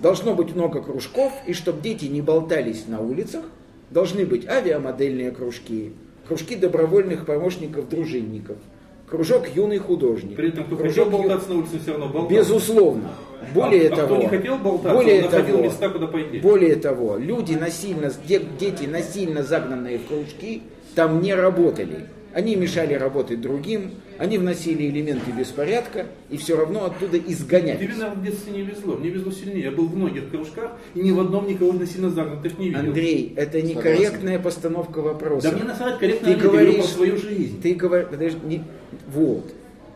Должно 0.00 0.34
быть 0.34 0.54
много 0.54 0.82
кружков, 0.82 1.32
и 1.46 1.52
чтобы 1.52 1.82
дети 1.82 2.06
не 2.06 2.22
болтались 2.22 2.86
на 2.86 3.00
улицах, 3.00 3.44
должны 3.90 4.24
быть 4.24 4.46
авиамодельные 4.46 5.32
кружки, 5.32 5.92
кружки 6.26 6.56
добровольных 6.56 7.26
помощников-дружинников– 7.26 8.56
кружок 9.08 9.48
юный 9.54 9.78
художник. 9.78 10.36
При 10.36 10.48
этом 10.48 10.64
кто 10.64 10.76
кружок 10.76 11.10
болтаться 11.10 11.48
ю... 11.48 11.54
на 11.54 11.60
улице, 11.60 11.78
все 11.80 11.92
равно 11.92 12.08
болтался. 12.08 12.34
Безусловно. 12.34 13.10
Более 13.54 13.88
а, 13.88 13.96
того, 13.96 14.14
а 14.14 14.18
кто 14.18 14.22
не 14.22 14.28
хотел 14.28 14.58
болтаться, 14.58 14.94
более 14.94 15.24
он 15.24 15.30
того, 15.30 15.62
места, 15.62 15.88
куда 15.88 16.06
пойти. 16.06 16.38
Более 16.40 16.76
того, 16.76 17.16
люди 17.16 17.54
насильно, 17.54 18.12
дети 18.26 18.84
насильно 18.86 19.42
загнанные 19.42 19.98
в 19.98 20.06
кружки, 20.06 20.62
там 20.94 21.20
не 21.20 21.34
работали. 21.34 22.06
Они 22.34 22.56
мешали 22.56 22.94
работать 22.94 23.40
другим, 23.40 23.92
они 24.18 24.36
вносили 24.36 24.88
элементы 24.88 25.30
беспорядка, 25.32 26.06
и 26.28 26.36
все 26.36 26.56
равно 26.56 26.84
оттуда 26.84 27.18
изгоняли. 27.18 27.78
Тебе, 27.78 27.94
наверное, 27.94 28.16
в 28.16 28.22
детстве 28.22 28.52
не 28.52 28.62
везло. 28.62 28.96
Мне 28.96 29.08
везло 29.08 29.32
сильнее. 29.32 29.64
Я 29.64 29.70
был 29.70 29.86
в 29.86 29.96
многих 29.96 30.30
кружках, 30.30 30.72
и 30.94 31.00
ни 31.00 31.10
в 31.10 31.20
одном 31.20 31.48
никого 31.48 31.72
насильно 31.72 32.10
загнутых 32.10 32.58
не 32.58 32.68
видел. 32.68 32.80
Андрей, 32.80 33.32
это 33.34 33.62
некорректная 33.62 34.38
постановка 34.38 35.00
вопроса. 35.00 35.50
Да 35.50 35.56
мне 35.56 35.64
насрать, 35.64 35.98
корректно 35.98 36.28
ты 36.28 36.34
говоришь, 36.38 36.84
свою 36.84 37.16
жизнь. 37.16 37.62
Ты 37.62 37.74
говоришь, 37.74 38.08
подожди, 38.10 38.38
не, 38.44 38.64
вот. 39.08 39.52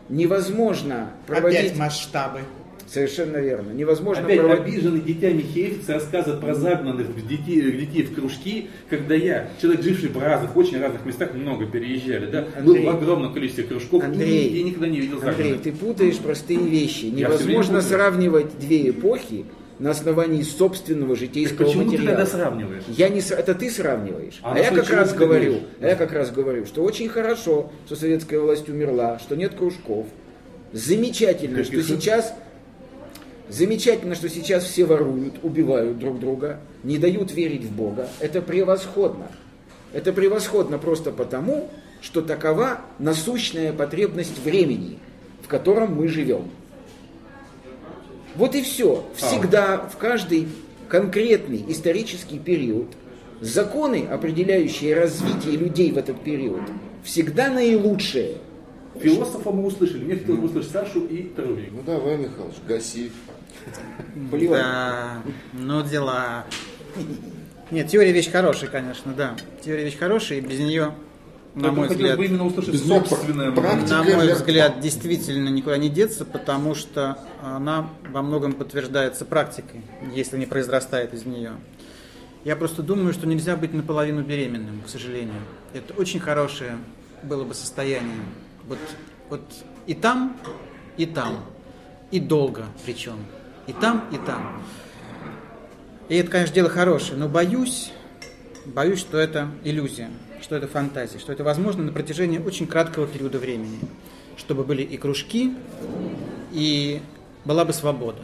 Невозможно 0.08 1.11
проводить... 1.26 1.58
Опять 1.58 1.76
масштабы. 1.78 2.40
Совершенно 2.92 3.38
верно. 3.38 3.72
Невозможно 3.72 4.25
Опять 4.25 4.40
проводить... 4.40 4.66
обиженный 4.66 5.00
дитя 5.00 5.30
Михеевец 5.30 5.88
рассказывает 5.88 6.42
про 6.42 6.54
загнанных 6.54 7.26
детей, 7.26 7.72
детей 7.72 8.02
в 8.02 8.14
кружки, 8.14 8.68
когда 8.90 9.14
я, 9.14 9.49
человек, 9.62 9.82
живший 9.82 10.11
в 10.11 10.18
разных, 10.18 10.54
очень 10.54 10.78
разных 10.78 11.06
местах, 11.06 11.32
много 11.32 11.64
переезжали, 11.64 12.26
да, 12.26 12.49
Андрей, 12.54 12.84
был 12.84 12.92
в 12.92 12.96
огромном 12.96 13.32
количестве 13.32 13.64
кружков, 13.64 14.04
Андрей, 14.04 14.46
и 14.46 14.58
я 14.58 14.64
никогда 14.64 14.88
не 14.88 15.00
видел 15.00 15.20
загнанных. 15.20 15.40
Андрей, 15.40 15.58
ты 15.58 15.72
путаешь 15.72 16.18
простые 16.18 16.61
вещи. 16.61 17.06
Невозможно 17.06 17.80
сравнивать 17.80 18.58
две 18.58 18.90
эпохи, 18.90 19.46
на 19.78 19.90
основании 19.90 20.42
собственного 20.42 21.16
житейского 21.16 21.66
Почему 21.66 21.84
материала. 21.84 22.11
ты 22.11 22.16
тогда 22.16 22.26
сравниваешь? 22.26 22.82
Я 22.88 23.08
не, 23.08 23.20
это 23.20 23.54
ты 23.54 23.68
сравниваешь. 23.68 24.38
А, 24.42 24.52
а 24.54 24.58
я 24.58 24.70
как 24.70 24.90
раз 24.90 25.12
говорю, 25.12 25.61
а 25.80 25.87
я 25.87 25.96
как 25.96 26.12
раз 26.12 26.30
говорю, 26.30 26.66
что 26.66 26.84
очень 26.84 27.08
хорошо, 27.08 27.72
что 27.87 27.96
советская 27.96 28.38
власть 28.38 28.68
умерла, 28.68 29.18
что 29.18 29.34
нет 29.34 29.54
кружков. 29.54 30.06
Замечательно, 30.72 31.56
как 31.58 31.66
что 31.66 31.82
сейчас 31.82 32.32
Замечательно, 33.52 34.14
что 34.14 34.30
сейчас 34.30 34.64
все 34.64 34.87
воруют, 34.87 35.35
убивают 35.42 35.99
друг 35.99 36.18
друга, 36.18 36.61
не 36.82 36.97
дают 36.97 37.32
верить 37.32 37.64
в 37.64 37.73
Бога. 37.73 38.09
Это 38.18 38.40
превосходно. 38.40 39.26
Это 39.92 40.14
превосходно 40.14 40.78
просто 40.78 41.11
потому, 41.11 41.68
что 42.00 42.23
такова 42.23 42.80
насущная 42.99 43.75
потребность 43.75 44.42
времени, 44.42 44.99
в 45.42 45.49
котором 45.49 45.97
мы 45.97 46.09
живем. 46.09 46.49
Вот 48.37 48.54
и 48.54 48.62
все. 48.62 49.04
Всегда, 49.16 49.87
в 49.87 49.99
каждый 49.99 50.49
конкретный 50.88 51.62
исторический 51.68 52.38
период, 52.38 52.87
законы, 53.42 54.06
определяющие 54.11 54.94
развитие 54.94 55.59
людей 55.59 55.92
в 55.92 55.99
этот 55.99 56.23
период, 56.23 56.62
всегда 57.04 57.50
наилучшие. 57.50 58.38
Философа 58.99 59.50
мы 59.50 59.66
услышали. 59.66 60.04
Мне 60.04 60.16
хотелось 60.16 60.40
бы 60.40 60.47
услышать 60.47 60.73
Сашу 60.73 61.04
и 61.04 61.25
Тарубик. 61.25 61.71
Ну 61.71 61.82
давай, 61.85 62.16
Михалыч, 62.16 62.54
гаси. 62.66 63.11
Да, 64.14 65.23
ну 65.52 65.82
дела. 65.82 66.44
Нет, 67.71 67.88
теория 67.88 68.12
вещь 68.12 68.30
хорошая, 68.30 68.68
конечно, 68.71 69.12
да. 69.14 69.35
Теория 69.64 69.85
вещь 69.85 69.97
хорошая, 69.97 70.38
и 70.38 70.40
без 70.42 70.59
нее, 70.59 70.94
на 71.54 71.73
мой 71.73 71.88
взгляд, 71.88 72.18
бы 72.18 72.26
именно 72.26 72.44
услышать 72.44 72.78
собственное 72.85 73.50
на 73.50 74.02
мой 74.02 74.32
взгляд, 74.35 74.80
действительно 74.80 75.49
никуда 75.49 75.78
не 75.78 75.88
деться, 75.88 76.25
потому 76.25 76.75
что 76.75 77.18
она 77.42 77.88
во 78.11 78.23
многом 78.23 78.52
подтверждается 78.52 79.25
практикой, 79.25 79.80
если 80.14 80.37
не 80.37 80.47
произрастает 80.47 81.14
из 81.14 81.25
нее. 81.25 81.52
Я 82.44 82.56
просто 82.56 82.82
думаю, 82.82 83.12
что 83.14 83.26
нельзя 83.26 83.56
быть 83.56 83.73
наполовину 83.73 84.23
беременным, 84.23 84.82
к 84.85 84.88
сожалению. 84.88 85.40
Это 85.73 85.94
очень 85.94 86.21
хорошее 86.21 86.76
было 87.23 87.44
бы 87.44 87.54
состояние. 87.54 88.16
Вот, 88.66 88.78
вот 89.30 89.42
и 89.87 89.94
там, 89.94 90.37
и 90.97 91.06
там, 91.06 91.44
и 92.11 92.21
долго 92.21 92.66
причем. 92.85 93.16
И 93.66 93.73
там, 93.73 94.09
и 94.12 94.19
там. 94.19 94.62
И 96.09 96.16
это, 96.16 96.31
конечно, 96.31 96.54
дело 96.54 96.69
хорошее, 96.69 97.19
но 97.19 97.28
боюсь, 97.28 97.92
боюсь, 98.66 98.99
что 98.99 99.19
это 99.19 99.49
иллюзия, 99.64 100.11
что 100.42 100.57
это 100.57 100.66
фантазия, 100.66 101.19
что 101.19 101.33
это 101.33 101.45
возможно 101.45 101.85
на 101.85 101.92
протяжении 101.92 102.38
очень 102.38 102.66
краткого 102.66 103.07
периода 103.07 103.38
времени, 103.38 103.78
чтобы 104.37 104.64
были 104.64 104.83
и 104.83 104.97
кружки, 104.97 105.54
и 106.52 107.00
была 107.45 107.64
бы 107.64 107.73
свобода. 107.73 108.23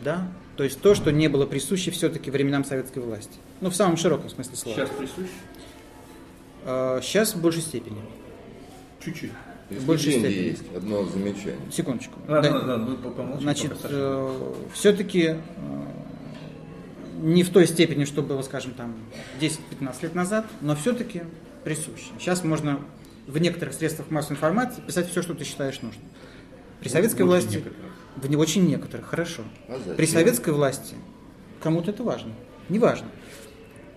Да? 0.00 0.28
То 0.56 0.64
есть 0.64 0.80
то, 0.82 0.94
что 0.94 1.12
не 1.12 1.28
было 1.28 1.46
присуще 1.46 1.90
все-таки 1.92 2.30
временам 2.30 2.64
советской 2.64 2.98
власти. 2.98 3.38
Ну, 3.60 3.70
в 3.70 3.76
самом 3.76 3.96
широком 3.96 4.28
смысле 4.28 4.56
слова. 4.56 4.76
Сейчас 4.76 4.90
присуще? 4.90 5.30
Сейчас 7.02 7.34
в 7.34 7.40
большей 7.40 7.62
степени. 7.62 7.98
Чуть-чуть. 9.02 9.32
В 9.78 9.86
большей 9.86 10.12
степени. 10.12 10.48
есть 10.48 10.64
одно 10.74 11.04
замечание. 11.04 11.56
Секундочку. 11.70 12.18
Ладно, 12.28 12.50
да. 12.50 12.56
ладно, 12.56 12.88
ладно, 12.90 13.10
помолчим, 13.10 13.42
Значит, 13.42 13.72
э, 13.84 14.54
все-таки 14.74 15.22
э, 15.22 15.36
не 17.20 17.42
в 17.42 17.50
той 17.50 17.66
степени, 17.66 18.04
что 18.04 18.22
было, 18.22 18.42
скажем, 18.42 18.72
там 18.72 18.94
10-15 19.40 20.02
лет 20.02 20.14
назад, 20.14 20.46
но 20.60 20.74
все-таки 20.74 21.22
присуще. 21.64 22.06
Сейчас 22.18 22.44
можно 22.44 22.80
в 23.26 23.38
некоторых 23.38 23.74
средствах 23.74 24.10
массовой 24.10 24.34
информации 24.34 24.80
писать 24.80 25.08
все, 25.08 25.22
что 25.22 25.34
ты 25.34 25.44
считаешь 25.44 25.80
нужным. 25.82 26.04
При 26.80 26.88
ну, 26.88 26.92
советской 26.92 27.22
власти... 27.22 27.56
Некоторых. 27.56 27.78
В 28.16 28.28
не 28.28 28.36
очень 28.36 28.66
некоторых, 28.66 29.06
хорошо. 29.06 29.42
А 29.68 29.94
При 29.94 30.04
советской 30.06 30.52
власти 30.52 30.94
кому-то 31.62 31.92
это 31.92 32.02
важно. 32.02 32.32
Не 32.68 32.78
важно. 32.78 33.06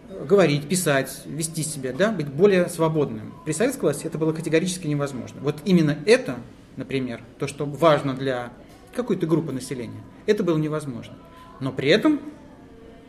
Говорить, 0.10 0.68
писать, 0.68 1.22
вести 1.26 1.64
себя, 1.64 1.94
да, 1.94 2.12
быть 2.12 2.28
более 2.28 2.70
свободным. 2.70 3.34
При 3.46 3.54
советской 3.54 3.82
власти 3.82 4.06
это 4.06 4.18
было 4.18 4.34
категорически 4.34 4.88
невозможно. 4.88 5.40
Вот 5.42 5.58
именно 5.66 5.98
это, 6.06 6.38
например, 6.78 7.22
то, 7.40 7.48
что 7.48 7.66
важно 7.66 8.14
для 8.14 8.52
какой-то 8.94 9.28
группы 9.28 9.52
населения, 9.52 10.02
это 10.26 10.44
было 10.44 10.58
невозможно. 10.58 11.16
Но 11.60 11.72
при 11.72 11.90
этом, 11.90 12.20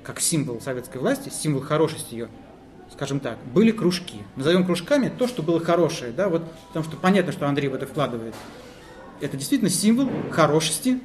как 0.02 0.20
символ 0.20 0.60
советской 0.60 0.98
власти, 0.98 1.28
символ 1.28 1.62
хорошести 1.62 2.14
ее, 2.14 2.28
скажем 2.92 3.20
так, 3.20 3.38
были 3.52 3.70
кружки. 3.70 4.18
Назовем 4.36 4.64
кружками 4.64 5.10
то, 5.16 5.26
что 5.26 5.42
было 5.42 5.60
хорошее, 5.60 6.12
да, 6.12 6.28
вот, 6.28 6.42
потому 6.68 6.84
что 6.84 6.96
понятно, 6.96 7.32
что 7.32 7.48
Андрей 7.48 7.68
в 7.68 7.74
это 7.74 7.86
вкладывает. 7.86 8.34
Это 9.20 9.36
действительно 9.36 9.70
символ 9.70 10.10
хорошести, 10.30 11.00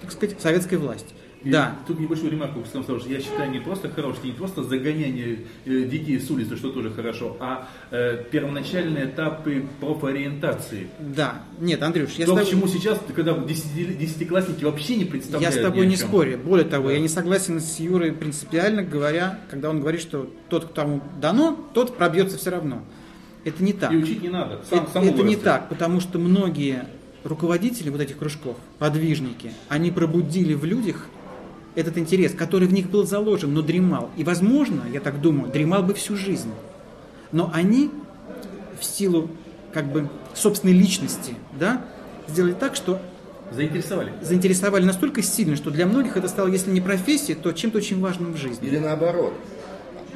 так 0.00 0.12
сказать, 0.12 0.40
советской 0.40 0.76
власти. 0.76 1.14
И 1.46 1.50
Да, 1.50 1.76
Тут 1.86 2.00
небольшую 2.00 2.32
ремарку 2.32 2.60
к 2.60 2.66
тому, 2.68 2.82
что 2.82 2.98
я 3.08 3.20
считаю 3.20 3.52
не 3.52 3.60
просто 3.60 3.88
хорошее, 3.88 4.24
не 4.24 4.32
просто 4.32 4.64
загоняние 4.64 5.38
э, 5.64 5.82
детей 5.84 6.18
с 6.18 6.28
улицы, 6.28 6.56
что 6.56 6.70
тоже 6.70 6.90
хорошо, 6.90 7.36
а 7.38 7.68
э, 7.92 8.24
первоначальные 8.32 9.04
этапы 9.06 9.64
профориентации. 9.80 10.88
да. 10.98 11.42
Нет, 11.60 11.80
Андрюш, 11.84 12.10
я 12.18 12.24
с 12.26 12.28
То, 12.28 12.34
тобой- 12.34 12.44
к 12.46 12.48
чему 12.50 12.66
сейчас, 12.66 12.98
когда 13.14 13.32
десяти- 13.38 13.94
десятиклассники 13.94 14.64
вообще 14.64 14.96
не 14.96 15.04
Я 15.04 15.10
представляют 15.10 15.54
с 15.54 15.58
ни 15.58 15.62
тобой 15.62 15.86
не 15.86 15.96
спорю. 15.96 16.38
Более 16.38 16.66
того, 16.66 16.88
Да. 16.88 16.94
я 16.94 16.98
не 17.00 17.08
согласен 17.08 17.60
с 17.60 17.78
Юрой 17.78 18.10
принципиально 18.12 18.82
говоря, 18.82 19.38
когда 19.48 19.70
он 19.70 19.78
говорит, 19.80 20.00
что 20.00 20.28
тот, 20.48 20.72
кому 20.74 21.00
дано, 21.20 21.56
тот 21.74 21.96
пробьется 21.96 22.38
все 22.38 22.50
равно. 22.50 22.82
Это 23.44 23.62
не 23.62 23.72
так. 23.72 23.92
И 23.92 23.96
учить 23.96 24.20
не 24.20 24.30
надо. 24.30 24.62
Сам, 24.68 24.84
это 24.92 24.98
это 24.98 25.22
не 25.22 25.36
так, 25.36 25.68
потому 25.68 26.00
что 26.00 26.18
многие 26.18 26.86
руководители 27.22 27.90
вот 27.90 28.00
этих 28.00 28.18
кружков, 28.18 28.56
подвижники, 28.80 29.52
они 29.68 29.92
пробудили 29.92 30.54
в 30.54 30.64
людях 30.64 31.06
этот 31.76 31.98
интерес, 31.98 32.32
который 32.32 32.66
в 32.66 32.72
них 32.72 32.90
был 32.90 33.06
заложен, 33.06 33.54
но 33.54 33.62
дремал. 33.62 34.10
И, 34.16 34.24
возможно, 34.24 34.82
я 34.92 35.00
так 35.00 35.20
думаю, 35.20 35.52
дремал 35.52 35.82
бы 35.82 35.94
всю 35.94 36.16
жизнь. 36.16 36.50
Но 37.30 37.50
они 37.54 37.90
в 38.80 38.84
силу 38.84 39.30
как 39.72 39.92
бы 39.92 40.08
собственной 40.34 40.72
личности, 40.72 41.34
да, 41.58 41.84
сделали 42.28 42.54
так, 42.54 42.74
что 42.74 43.00
Заинтересовали. 43.52 44.12
заинтересовали 44.22 44.84
настолько 44.84 45.22
сильно, 45.22 45.54
что 45.54 45.70
для 45.70 45.86
многих 45.86 46.16
это 46.16 46.28
стало, 46.28 46.48
если 46.48 46.70
не 46.70 46.80
профессией, 46.80 47.38
то 47.40 47.52
чем-то 47.52 47.78
очень 47.78 48.00
важным 48.00 48.32
в 48.32 48.36
жизни. 48.36 48.66
Или 48.66 48.78
наоборот. 48.78 49.34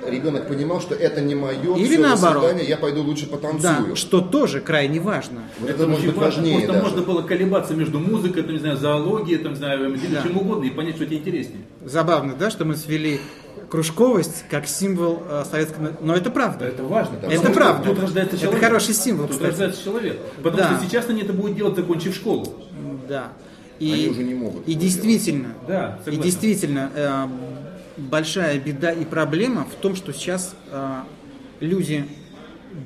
Ребенок 0.07 0.49
понимал, 0.49 0.81
что 0.81 0.95
это 0.95 1.21
не 1.21 1.35
мое, 1.35 1.77
Или 1.77 1.97
до 1.97 2.03
наоборот. 2.03 2.45
свидания, 2.45 2.69
я 2.69 2.77
пойду 2.77 3.03
лучше 3.03 3.27
потанцую. 3.27 3.89
Да, 3.91 3.97
что 3.97 4.21
тоже 4.21 4.61
крайне 4.61 5.01
важно. 5.01 5.43
Вот 5.59 5.71
это, 5.71 5.87
может 5.87 6.01
очень 6.01 6.09
быть 6.13 6.17
важно, 6.21 6.43
важнее 6.43 6.59
что 6.65 6.73
даже. 6.73 6.83
можно 6.85 7.03
было 7.03 7.23
колебаться 7.23 7.75
между 7.75 7.99
музыкой, 8.01 8.43
там, 8.43 8.53
не 8.53 8.59
знаю, 8.61 8.77
зоологией, 8.77 9.39
там, 9.39 9.53
не 9.53 9.59
знаю, 9.59 9.97
Да. 10.11 10.23
чем 10.23 10.37
угодно, 10.39 10.65
и 10.65 10.71
понять, 10.71 10.97
что 10.97 11.07
тебе 11.07 11.19
интереснее. 11.19 11.63
Забавно, 11.85 12.35
да, 12.39 12.51
что 12.51 12.65
мы 12.65 12.77
свели 12.77 13.21
кружковость 13.69 14.45
как 14.51 14.67
символ 14.67 15.23
э, 15.29 15.45
советского... 15.51 15.93
Но 16.01 16.15
это 16.17 16.31
правда. 16.31 16.65
Это 16.67 16.83
важно. 16.83 17.15
Это 17.17 17.27
потому 17.29 17.43
что 17.45 17.53
правда. 17.53 17.89
Тут 17.89 18.01
рождается 18.01 18.37
Это 18.37 18.45
человек. 18.45 18.65
хороший 18.65 18.95
символ, 18.95 19.27
Тут 19.27 19.37
кстати. 19.37 19.51
рождается 19.51 19.85
человек. 19.85 20.19
Потому 20.43 20.57
Да. 20.63 20.77
что 20.77 20.87
сейчас 20.87 21.09
они 21.09 21.23
это 21.23 21.33
будут 21.33 21.57
делать, 21.57 21.77
закончив 21.77 22.15
школу. 22.15 22.53
Да. 23.09 23.29
И, 23.79 23.93
Они 23.93 24.09
уже 24.09 24.23
не 24.25 24.35
могут 24.35 24.69
И 24.69 24.75
действительно, 24.75 25.55
Да, 25.67 25.99
и 26.07 26.17
действительно 26.17 26.91
э, 26.95 27.27
большая 28.09 28.59
беда 28.59 28.93
и 28.93 29.05
проблема 29.05 29.65
в 29.65 29.75
том, 29.75 29.95
что 29.95 30.13
сейчас 30.13 30.55
э, 30.71 31.03
люди 31.61 32.07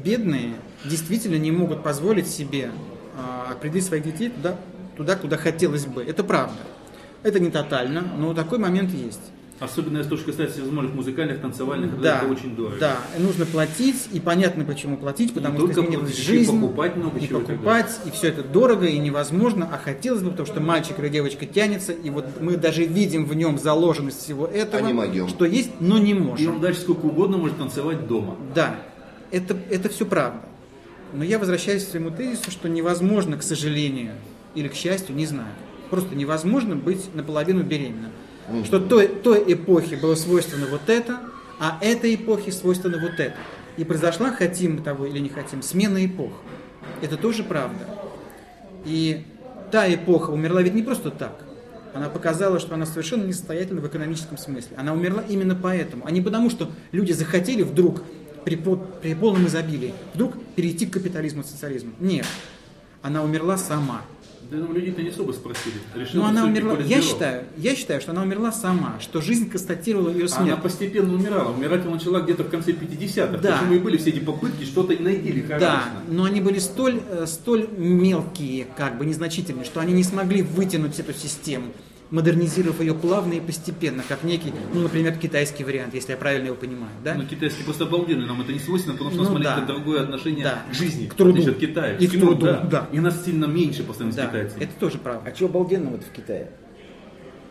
бедные 0.02 0.54
действительно 0.84 1.36
не 1.36 1.52
могут 1.52 1.82
позволить 1.82 2.26
себе 2.26 2.70
э, 2.70 3.52
определить 3.52 3.84
своих 3.84 4.04
детей 4.04 4.30
туда, 4.30 4.56
туда, 4.96 5.16
куда 5.16 5.36
хотелось 5.36 5.86
бы. 5.86 6.02
Это 6.02 6.24
правда. 6.24 6.58
Это 7.22 7.40
не 7.40 7.50
тотально, 7.50 8.02
но 8.02 8.34
такой 8.34 8.58
момент 8.58 8.90
есть. 8.90 9.32
Особенно 9.60 9.98
если 9.98 10.10
то, 10.10 10.16
что 10.16 10.26
касается 10.32 10.60
возможных 10.62 10.94
музыкальных, 10.94 11.40
танцевальных, 11.40 12.00
Да, 12.00 12.18
это 12.18 12.26
очень 12.32 12.56
дорого. 12.56 12.76
да, 12.80 12.98
нужно 13.18 13.46
платить, 13.46 14.08
и 14.12 14.18
понятно, 14.18 14.64
почему 14.64 14.96
платить, 14.96 15.32
потому 15.32 15.56
только 15.58 15.74
что 15.74 15.82
изменилась 15.82 16.06
платить, 16.12 16.18
и 16.18 16.32
жизнь, 16.32 16.60
покупать 16.60 16.96
много 16.96 17.18
и 17.18 17.28
чего 17.28 17.38
и 17.40 17.44
покупать, 17.44 18.00
и 18.04 18.10
все 18.10 18.28
это 18.28 18.42
дорого 18.42 18.86
и 18.86 18.98
невозможно, 18.98 19.68
а 19.72 19.78
хотелось 19.78 20.22
бы, 20.22 20.30
потому 20.30 20.46
что 20.46 20.60
мальчик 20.60 20.98
или 20.98 21.08
девочка 21.08 21.46
тянется, 21.46 21.92
и 21.92 22.10
вот 22.10 22.26
мы 22.40 22.56
даже 22.56 22.84
видим 22.84 23.26
в 23.26 23.34
нем 23.36 23.56
заложенность 23.58 24.22
всего 24.24 24.46
этого, 24.46 24.88
А 24.88 24.90
не 24.90 25.28
что 25.28 25.44
есть, 25.44 25.70
но 25.80 25.98
не 25.98 26.10
И 26.10 26.14
можем. 26.14 26.54
он 26.56 26.60
дальше 26.60 26.80
сколько 26.80 27.06
угодно 27.06 27.36
может 27.36 27.56
танцевать 27.56 28.08
дома. 28.08 28.36
Да, 28.56 28.80
это, 29.30 29.56
это 29.70 29.88
все 29.88 30.04
правда. 30.04 30.40
Но 31.12 31.22
я 31.22 31.38
возвращаюсь 31.38 31.84
к 31.84 31.90
своему 31.90 32.10
тезису, 32.10 32.50
что 32.50 32.68
невозможно, 32.68 33.36
к 33.36 33.44
сожалению, 33.44 34.14
или 34.56 34.66
к 34.66 34.74
счастью, 34.74 35.14
не 35.14 35.26
знаю, 35.26 35.52
просто 35.90 36.16
невозможно 36.16 36.74
быть 36.74 37.14
наполовину 37.14 37.62
беременным. 37.62 38.10
Что 38.64 38.78
той, 38.78 39.08
той 39.08 39.52
эпохе 39.52 39.96
было 39.96 40.14
свойственно 40.14 40.66
вот 40.66 40.88
это, 40.88 41.20
а 41.58 41.78
этой 41.80 42.14
эпохе 42.14 42.52
свойственно 42.52 42.98
вот 42.98 43.18
это. 43.18 43.36
И 43.76 43.84
произошла, 43.84 44.30
хотим 44.30 44.76
мы 44.76 44.82
того 44.82 45.06
или 45.06 45.18
не 45.18 45.28
хотим, 45.28 45.62
смена 45.62 46.04
эпох. 46.04 46.32
Это 47.00 47.16
тоже 47.16 47.42
правда. 47.42 47.86
И 48.84 49.24
та 49.70 49.92
эпоха 49.92 50.30
умерла 50.30 50.62
ведь 50.62 50.74
не 50.74 50.82
просто 50.82 51.10
так. 51.10 51.44
Она 51.94 52.08
показала, 52.08 52.58
что 52.58 52.74
она 52.74 52.86
совершенно 52.86 53.24
несостоятельна 53.24 53.80
в 53.80 53.86
экономическом 53.86 54.36
смысле. 54.36 54.76
Она 54.76 54.92
умерла 54.92 55.22
именно 55.28 55.54
поэтому, 55.54 56.04
а 56.06 56.10
не 56.10 56.20
потому, 56.20 56.50
что 56.50 56.70
люди 56.92 57.12
захотели 57.12 57.62
вдруг 57.62 58.02
при, 58.44 58.56
при 58.56 59.14
полном 59.14 59.46
изобилии 59.46 59.94
вдруг 60.12 60.34
перейти 60.54 60.86
к 60.86 60.92
капитализму 60.92 61.44
социализму. 61.44 61.92
Нет. 62.00 62.26
Она 63.00 63.22
умерла 63.22 63.56
сама. 63.56 64.02
Да 64.50 64.56
ну, 64.58 64.72
людей-то 64.72 65.02
не 65.02 65.08
особо 65.08 65.32
спросили. 65.32 65.74
Решили 65.94 66.16
Но 66.18 66.26
она 66.26 66.44
умерла. 66.44 66.76
Я 66.84 67.00
считаю, 67.00 67.44
я 67.56 67.74
считаю, 67.74 68.00
что 68.00 68.12
она 68.12 68.22
умерла 68.22 68.52
сама, 68.52 68.96
что 69.00 69.20
жизнь 69.20 69.48
констатировала 69.50 70.10
ее 70.10 70.26
Она 70.26 70.44
смерть. 70.44 70.62
постепенно 70.62 71.14
умирала. 71.14 71.52
Умирать 71.52 71.82
она 71.82 71.92
начала 71.94 72.20
где-то 72.20 72.44
в 72.44 72.50
конце 72.50 72.72
50-х. 72.72 73.38
Да. 73.38 73.56
Почему 73.58 73.74
и 73.74 73.78
были 73.78 73.96
все 73.96 74.10
эти 74.10 74.18
попытки 74.20 74.64
что-то 74.64 75.00
найти 75.02 75.30
Да, 75.30 75.34
лихорадочно. 75.36 75.92
но 76.08 76.24
они 76.24 76.40
были 76.40 76.58
столь, 76.58 77.00
э, 77.08 77.26
столь 77.26 77.68
мелкие, 77.76 78.66
как 78.76 78.98
бы 78.98 79.06
незначительные, 79.06 79.64
что 79.64 79.80
они 79.80 79.92
не 79.92 80.04
смогли 80.04 80.42
вытянуть 80.42 80.98
эту 80.98 81.12
систему, 81.14 81.66
модернизировав 82.10 82.80
ее 82.80 82.94
плавно 82.94 83.32
и 83.34 83.40
постепенно, 83.40 84.02
как 84.08 84.22
некий, 84.24 84.52
ну, 84.72 84.80
например, 84.82 85.16
китайский 85.16 85.64
вариант, 85.64 85.94
если 85.94 86.12
я 86.12 86.16
правильно 86.16 86.46
его 86.46 86.56
понимаю, 86.56 86.92
да? 87.02 87.14
Ну, 87.14 87.24
китайский 87.26 87.62
просто 87.64 87.84
обалденный, 87.84 88.26
нам 88.26 88.40
это 88.40 88.52
не 88.52 88.58
свойственно, 88.58 88.94
потому 88.96 89.10
что 89.10 89.20
у 89.20 89.22
нас 89.24 89.32
Ну, 89.32 89.38
маленько 89.38 89.60
да. 89.60 89.66
другое 89.66 90.02
отношение 90.02 90.44
Да. 90.44 90.62
к 90.70 90.74
жизни, 90.74 91.06
К 91.06 91.14
труду. 91.14 91.50
от 91.50 91.58
Китая. 91.58 91.96
И 91.96 92.06
к 92.06 92.10
всему, 92.10 92.26
труду, 92.26 92.46
да. 92.46 92.60
да. 92.70 92.88
И 92.92 93.00
нас 93.00 93.24
сильно 93.24 93.46
меньше 93.46 93.82
по 93.82 93.92
сравнению 93.94 94.16
Да, 94.16 94.24
с 94.24 94.28
китайцами. 94.30 94.62
это 94.64 94.72
тоже 94.78 94.98
правда. 94.98 95.30
А 95.30 95.34
что 95.34 95.46
обалденного-то 95.46 96.04
в 96.04 96.10
Китае? 96.10 96.50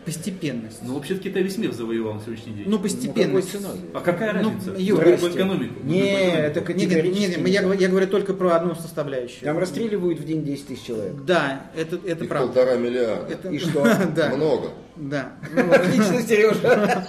Постепенность. 0.04 0.78
Ну, 0.82 0.94
вообще 0.94 1.14
Китай 1.16 1.42
весь 1.42 1.56
мир 1.56 1.72
завоевал 1.72 2.14
на 2.14 2.20
сегодняшний 2.20 2.52
день. 2.52 2.64
Ну, 2.66 2.72
Ну, 2.72 2.76
какой 2.76 2.90
постепенность. 2.90 3.52
ценой? 3.52 3.70
а 3.94 4.00
какая 4.00 4.32
ну, 4.34 4.50
разница? 4.50 4.70
Здрасте. 4.78 5.26
про 5.26 5.34
экономику. 5.34 5.74
Не, 5.82 6.00
это 6.10 6.60
Нет, 6.60 6.68
нет, 6.68 6.86
категорически 6.88 7.20
нет, 7.20 7.38
не 7.38 7.50
я, 7.52 7.74
я 7.74 7.88
говорю 7.88 8.06
только 8.08 8.34
про 8.34 8.56
одну 8.56 8.74
составляющую. 8.74 9.40
Там 9.44 9.58
расстреливают 9.58 10.20
в 10.20 10.24
день 10.26 10.44
10 10.44 10.66
тысяч 10.66 10.82
человек. 10.84 11.14
Да, 11.26 11.62
это, 11.76 11.96
это 12.06 12.24
Их 12.24 12.28
правда. 12.28 12.46
полтора 12.52 12.76
миллиарда. 12.76 13.32
Это- 13.32 13.48
И 13.48 13.58
что? 13.58 13.82
Да, 14.14 14.28
Много. 14.34 14.68
да. 14.96 15.32
Ну, 15.54 15.72
отлично, 15.72 16.20
Сережа. 16.22 17.06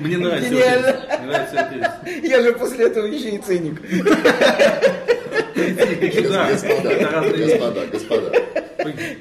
Мне 0.00 0.16
нравится. 0.18 0.48
Гениально. 0.48 1.02
нравится. 1.26 2.00
Я 2.22 2.40
же 2.42 2.52
после 2.52 2.86
этого 2.86 3.06
еще 3.06 3.30
и 3.30 3.38
циник. 3.38 3.80
Да, 5.54 6.48
Господа, 6.50 7.34
господа, 7.36 7.86
господа. 7.92 8.41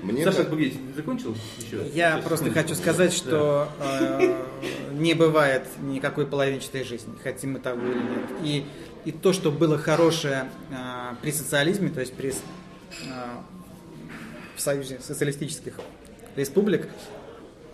Мне 0.04 0.24
Саша, 0.24 0.38
так- 0.39 0.50
погодите, 0.50 0.78
ты 0.89 0.93
закончил 0.95 1.36
еще? 1.60 1.78
Я 1.93 2.12
Сейчас, 2.13 2.26
просто 2.26 2.45
секундочку. 2.45 2.69
хочу 2.69 2.76
сказать, 2.82 3.13
что 3.13 3.69
э, 3.80 4.36
не 4.93 5.13
бывает 5.13 5.63
никакой 5.82 6.26
половинчатой 6.28 6.84
жизни, 6.84 7.13
хотим 7.24 7.54
мы 7.54 7.60
того 7.60 7.82
или 7.82 7.93
нет. 8.00 8.30
И, 8.43 8.65
и 9.06 9.12
то, 9.12 9.34
что 9.34 9.52
было 9.52 9.78
хорошее 9.78 10.50
э, 10.71 11.15
при 11.21 11.32
социализме, 11.32 11.89
то 11.89 12.00
есть 12.00 12.13
при, 12.13 12.30
э, 12.30 12.34
в 14.56 14.62
Союзе 14.62 15.00
социалистических 15.02 15.80
республик, 16.36 16.88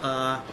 а 0.01 0.43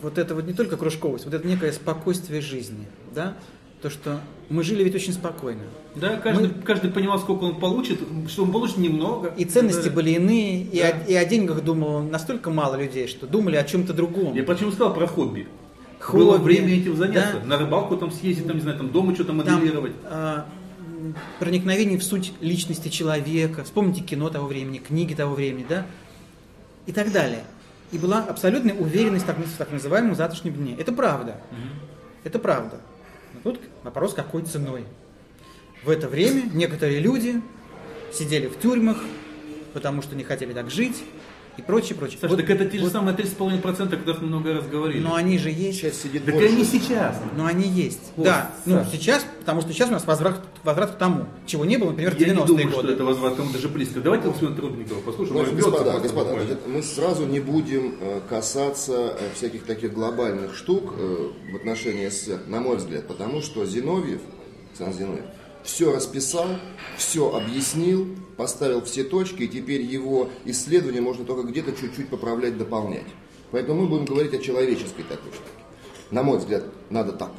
вот 0.00 0.18
это 0.18 0.34
вот 0.34 0.44
не 0.46 0.52
только 0.54 0.76
кружковость, 0.76 1.24
вот 1.24 1.34
это 1.34 1.46
некое 1.46 1.72
спокойствие 1.72 2.40
жизни, 2.40 2.86
да, 3.14 3.36
то, 3.82 3.90
что 3.90 4.20
мы 4.48 4.62
жили 4.62 4.84
ведь 4.84 4.94
очень 4.94 5.12
спокойно. 5.12 5.62
Да, 5.96 6.16
каждый, 6.16 6.50
каждый 6.64 6.90
понимал, 6.90 7.18
сколько 7.18 7.42
он 7.44 7.58
получит, 7.58 8.00
что 8.28 8.44
он 8.44 8.52
получит 8.52 8.78
немного. 8.78 9.34
И 9.36 9.44
ценности 9.44 9.88
Да. 9.88 9.94
были 9.94 10.10
иные, 10.10 10.62
и, 10.62 10.78
Да. 10.80 10.88
о, 10.88 11.10
и 11.10 11.14
о 11.14 11.24
деньгах 11.24 11.62
думало 11.64 12.00
настолько 12.02 12.50
мало 12.50 12.76
людей, 12.76 13.08
что 13.08 13.26
думали 13.26 13.56
о 13.56 13.64
чем-то 13.64 13.92
другом. 13.92 14.34
Я 14.34 14.44
почему 14.44 14.70
сказал 14.70 14.94
про 14.94 15.06
хобби? 15.06 15.48
Хобби, 15.98 16.18
Было 16.22 16.38
время 16.38 16.74
этим 16.74 16.96
заняться. 16.96 17.40
да. 17.40 17.46
На 17.46 17.58
рыбалку 17.58 17.96
там 17.96 18.10
съездить, 18.12 18.46
там, 18.46 18.56
не 18.56 18.62
знаю, 18.62 18.78
там 18.78 18.90
дома 18.90 19.14
что-то 19.14 19.28
Там, 19.28 19.38
моделировать. 19.38 19.92
а, 20.04 20.46
м, 20.78 21.14
проникновение 21.40 21.98
в 21.98 22.04
суть 22.04 22.32
личности 22.40 22.88
человека. 22.88 23.64
Вспомните 23.64 24.02
кино 24.02 24.30
того 24.30 24.46
времени, 24.46 24.78
книги 24.78 25.14
того 25.14 25.34
времени, 25.34 25.66
да? 25.68 25.86
И 26.86 26.92
так 26.92 27.12
далее. 27.12 27.44
И 27.92 27.98
была 27.98 28.20
абсолютная 28.20 28.74
уверенность 28.74 29.26
так, 29.26 29.38
в 29.38 29.56
так 29.56 29.70
называемом 29.70 30.14
завтрашнем 30.14 30.54
дне. 30.54 30.76
Это 30.78 30.92
правда. 30.92 31.36
Это 32.24 32.38
правда. 32.38 32.80
Но 33.34 33.40
тут 33.52 33.60
вопрос, 33.82 34.14
какой 34.14 34.42
ценой. 34.42 34.84
В 35.84 35.90
это 35.90 36.08
время 36.08 36.42
некоторые 36.52 37.00
люди 37.00 37.40
сидели 38.12 38.46
в 38.46 38.58
тюрьмах, 38.60 38.98
потому 39.72 40.02
что 40.02 40.14
не 40.14 40.24
хотели 40.24 40.52
так 40.52 40.70
жить, 40.70 41.02
и 41.58 41.62
прочее, 41.62 41.94
прочее. 41.96 42.18
Саша, 42.20 42.34
Вот- 42.34 42.40
так 42.40 42.50
это 42.50 42.64
те 42.64 42.78
же 42.78 42.84
вот- 42.84 42.92
самые 42.92 43.14
3,5%, 43.14 43.92
о 43.92 43.96
которых 43.98 44.22
мы 44.22 44.28
много 44.28 44.54
раз 44.54 44.66
говорили. 44.66 45.00
Но 45.00 45.14
они 45.14 45.38
же 45.38 45.50
есть. 45.50 45.78
Сейчас 45.80 45.96
сидит 46.00 46.24
Так 46.24 46.34
больше. 46.34 46.48
они 46.48 46.64
сейчас. 46.64 47.16
Но 47.36 47.44
они 47.46 47.68
есть. 47.68 48.12
Вот, 48.16 48.24
да, 48.24 48.50
ну 48.64 48.78
Саша. 48.78 48.90
сейчас, 48.96 49.26
потому 49.40 49.60
что 49.60 49.72
сейчас 49.72 49.90
у 49.90 49.92
нас 49.92 50.06
возврат, 50.06 50.42
возврат 50.64 50.92
к 50.92 50.98
тому, 50.98 51.26
чего 51.46 51.64
не 51.64 51.76
было, 51.76 51.90
например, 51.90 52.14
в 52.14 52.18
Я 52.18 52.26
не 52.28 52.32
90-е 52.32 52.46
думаю, 52.46 52.66
годы. 52.76 52.82
что 52.88 52.92
это 52.94 53.04
возврат 53.04 53.34
к 53.34 53.36
тому 53.36 53.52
даже 53.52 53.68
близко. 53.68 54.00
Давайте 54.00 54.28
Луксмена 54.28 54.56
Трудникова 54.56 55.00
послушаем. 55.00 55.38
Может, 55.38 55.54
господа, 55.56 55.98
господа, 55.98 56.32
значит, 56.32 56.58
мы 56.66 56.82
сразу 56.82 57.26
не 57.26 57.40
будем 57.40 57.96
э, 58.00 58.20
касаться 58.28 59.16
э, 59.18 59.28
всяких 59.34 59.64
таких 59.64 59.92
глобальных 59.92 60.54
штук 60.56 60.94
э, 60.98 61.28
в 61.52 61.56
отношении 61.56 62.08
СССР, 62.08 62.40
на 62.46 62.60
мой 62.60 62.76
взгляд, 62.78 63.06
потому 63.06 63.42
что 63.42 63.64
Зиновьев, 63.66 64.20
Александр 64.70 64.96
Зиновьев, 64.98 65.24
все 65.64 65.92
расписал, 65.92 66.46
все 66.96 67.34
объяснил, 67.34 68.08
поставил 68.36 68.82
все 68.82 69.04
точки, 69.04 69.42
и 69.42 69.48
теперь 69.48 69.82
его 69.82 70.28
исследование 70.44 71.00
можно 71.00 71.24
только 71.24 71.48
где-то 71.48 71.72
чуть-чуть 71.72 72.08
поправлять, 72.08 72.58
дополнять. 72.58 73.06
Поэтому 73.50 73.82
мы 73.82 73.88
будем 73.88 74.04
говорить 74.06 74.34
о 74.34 74.38
человеческой 74.38 75.02
такой 75.02 75.32
штуке. 75.32 75.50
На 76.10 76.22
мой 76.22 76.38
взгляд, 76.38 76.64
надо 76.90 77.12
так. 77.12 77.32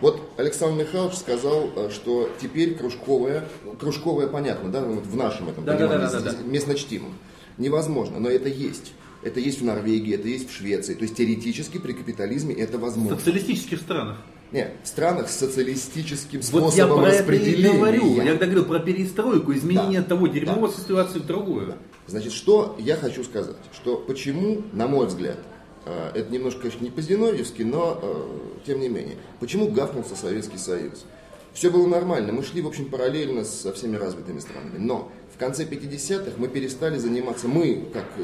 Вот 0.00 0.20
Александр 0.38 0.84
Михайлович 0.84 1.16
сказал, 1.16 1.70
э, 1.76 1.90
что 1.90 2.30
теперь 2.40 2.74
кружковая, 2.74 3.46
кружковая 3.78 4.28
понятно, 4.28 4.70
да, 4.70 4.80
вот 4.82 5.04
в 5.04 5.16
нашем 5.16 5.48
этом 5.50 5.64
Да, 5.64 5.76
да, 5.76 5.88
понимании, 5.88 6.12
да, 6.12 6.20
да, 6.20 6.32
да. 6.32 6.38
местно 6.44 6.74
чтимым. 6.74 7.12
Невозможно, 7.58 8.18
но 8.18 8.30
это 8.30 8.48
есть. 8.48 8.92
Это 9.22 9.40
есть 9.40 9.60
в 9.60 9.64
Норвегии, 9.64 10.14
это 10.14 10.26
есть 10.28 10.48
в 10.48 10.54
Швеции. 10.56 10.94
То 10.94 11.02
есть 11.02 11.16
теоретически 11.16 11.76
при 11.78 11.92
капитализме 11.92 12.54
это 12.54 12.78
В 12.78 12.80
возможно. 12.80 13.18
социалистических 13.18 13.78
странах. 13.80 14.18
Нет, 14.52 14.72
в 14.82 14.88
странах 14.88 15.28
с 15.30 15.36
социалистическим 15.36 16.40
Вот 16.50 16.74
я 16.74 16.86
способом 16.86 17.00
про 17.02 17.08
это 17.08 17.16
и 17.16 17.20
распределения. 17.20 17.76
говорю. 17.78 18.14
Я 18.16 18.24
когда 18.24 18.46
говорил 18.46 18.64
про 18.64 18.78
перестройку, 18.80 19.52
изменение 19.54 20.00
Да. 20.00 20.08
того 20.08 20.26
дерьмовой 20.26 20.70
Да. 20.70 20.76
ситуации 20.82 21.18
в 21.20 21.26
другую. 21.26 21.74
Значит, 22.08 22.32
что 22.32 22.74
я 22.80 22.96
хочу 22.96 23.22
сказать? 23.22 23.54
Что 23.72 23.96
почему, 23.96 24.62
на 24.72 24.88
мой 24.88 25.06
взгляд, 25.06 25.38
э, 25.86 26.10
это 26.14 26.32
немножко, 26.32 26.62
конечно, 26.62 26.82
не 26.82 26.90
по-зиновьевски, 26.90 27.62
но 27.62 28.00
э, 28.02 28.26
тем 28.66 28.80
не 28.80 28.88
менее, 28.88 29.16
почему 29.38 29.68
гавкнулся 29.68 30.16
Советский 30.16 30.58
Союз? 30.58 31.04
Все 31.52 31.70
было 31.70 31.86
нормально, 31.86 32.32
мы 32.32 32.42
шли, 32.42 32.60
в 32.62 32.66
общем, 32.66 32.86
параллельно 32.90 33.44
со 33.44 33.72
всеми 33.72 33.96
развитыми 33.96 34.40
странами. 34.40 34.78
Но 34.78 35.12
в 35.32 35.38
конце 35.38 35.64
50-х 35.64 36.32
мы 36.38 36.48
перестали 36.48 36.98
заниматься, 36.98 37.46
мы, 37.46 37.86
как 37.92 38.06
э, 38.18 38.22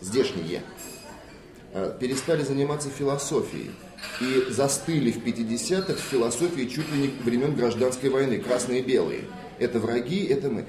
здешние, 0.00 0.62
перестали 1.98 2.42
заниматься 2.42 2.88
философией. 2.88 3.70
И 4.20 4.52
застыли 4.52 5.10
в 5.10 5.24
50-х 5.24 5.94
в 5.94 5.98
философии 6.00 6.64
чуть 6.66 6.90
ли 6.92 7.02
не 7.02 7.10
времен 7.24 7.54
гражданской 7.54 8.10
войны, 8.10 8.38
красные 8.38 8.80
и 8.80 8.82
белые. 8.84 9.22
Это 9.58 9.78
враги, 9.78 10.24
это 10.24 10.50
мы. 10.50 10.64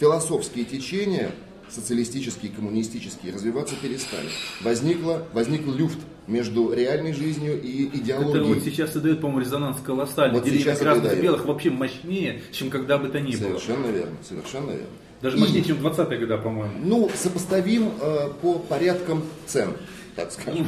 Философские 0.00 0.64
течения, 0.64 1.30
социалистические, 1.68 2.50
коммунистические, 2.52 3.32
развиваться 3.32 3.74
перестали. 3.80 4.28
Возникла, 4.62 5.26
возник 5.32 5.66
люфт 5.66 5.98
между 6.26 6.72
реальной 6.72 7.12
жизнью 7.12 7.60
и 7.60 7.86
Это 7.88 7.96
идеологией. 7.98 8.54
вот 8.54 8.62
сейчас 8.64 8.94
и 8.96 9.00
дает, 9.00 9.20
по-моему, 9.20 9.40
резонанс 9.40 9.78
колоссальный. 9.84 10.38
Вот 10.40 10.46
это 10.48 10.76
красных 10.76 11.18
и 11.18 11.20
белых 11.20 11.46
вообще 11.46 11.70
мощнее, 11.70 12.42
чем 12.52 12.70
когда 12.70 12.98
бы 12.98 13.08
то 13.08 13.20
ни 13.20 13.32
было. 13.36 13.58
Совершенно 13.58 13.86
верно, 13.86 14.16
совершенно 14.26 14.70
верно. 14.70 14.86
Даже 15.20 15.36
И- 15.36 15.40
мощнее, 15.40 15.64
чем 15.64 15.76
в 15.78 15.86
20-е 15.86 16.18
годы, 16.18 16.38
по-моему. 16.38 16.72
Ну, 16.82 17.10
сопоставим 17.14 17.90
э, 18.00 18.30
по 18.40 18.54
порядкам 18.60 19.24
цен, 19.46 19.70
так 20.18 20.32
скажем. 20.32 20.66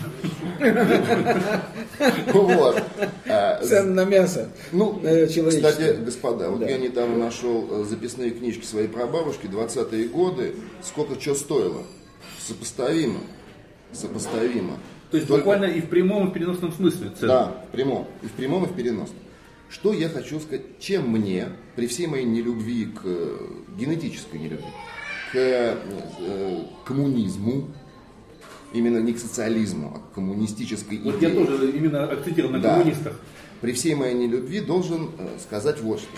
Вот. 2.33 2.83
А, 3.29 3.61
Цены 3.63 3.93
на 3.95 4.05
мясо. 4.05 4.49
Ну, 4.71 5.01
э, 5.03 5.27
кстати, 5.27 5.97
господа, 6.05 6.51
вот 6.51 6.61
я 6.61 6.79
недавно 6.79 7.17
нашел 7.17 7.67
э, 7.71 7.85
записные 7.85 8.31
книжки 8.31 8.65
своей 8.65 8.87
прабабушки, 8.89 9.47
20-е 9.47 10.09
годы, 10.09 10.55
сколько 10.83 11.21
что 11.21 11.35
стоило. 11.35 11.83
Сопоставимо. 12.39 13.21
Сопоставимо. 13.93 14.77
То 15.11 15.17
есть 15.17 15.29
Только- 15.29 15.43
буквально 15.45 15.65
и 15.65 15.81
в 15.81 15.89
прямом, 15.89 16.29
и 16.29 16.31
в 16.31 16.33
переносном 16.33 16.73
смысле 16.73 17.11
цены. 17.19 17.29
Да, 17.29 17.65
в 17.69 17.73
прямом. 17.73 18.07
И 18.23 18.27
в 18.27 18.33
прямом, 18.33 18.65
и 18.65 18.69
в 18.69 18.75
переносном. 18.75 19.19
Что 19.69 19.93
я 19.93 20.09
хочу 20.09 20.39
сказать, 20.41 20.63
чем 20.79 21.09
мне, 21.09 21.49
при 21.75 21.89
всей 21.89 22.07
моей 22.07 22.25
нелюбви 22.25 22.87
к 22.87 23.01
э, 23.05 23.37
генетической 23.77 24.39
нелюбви, 24.39 24.67
к 25.33 25.37
э, 25.37 25.77
коммунизму, 26.85 27.69
именно 28.73 28.99
не 28.99 29.13
к 29.13 29.19
социализму, 29.19 29.93
а 29.95 29.99
к 29.99 30.15
коммунистической 30.15 30.99
Вот 30.99 31.17
идее. 31.17 31.31
я 31.31 31.35
тоже 31.47 31.71
именно 31.71 32.05
акцентировал 32.05 32.53
на 32.53 32.61
Да. 32.61 32.75
коммунистах. 32.79 33.19
При 33.61 33.73
всей 33.73 33.95
моей 33.95 34.15
нелюбви 34.15 34.61
должен 34.61 35.11
э, 35.19 35.29
сказать 35.43 35.81
вот 35.81 36.01
что. 36.01 36.09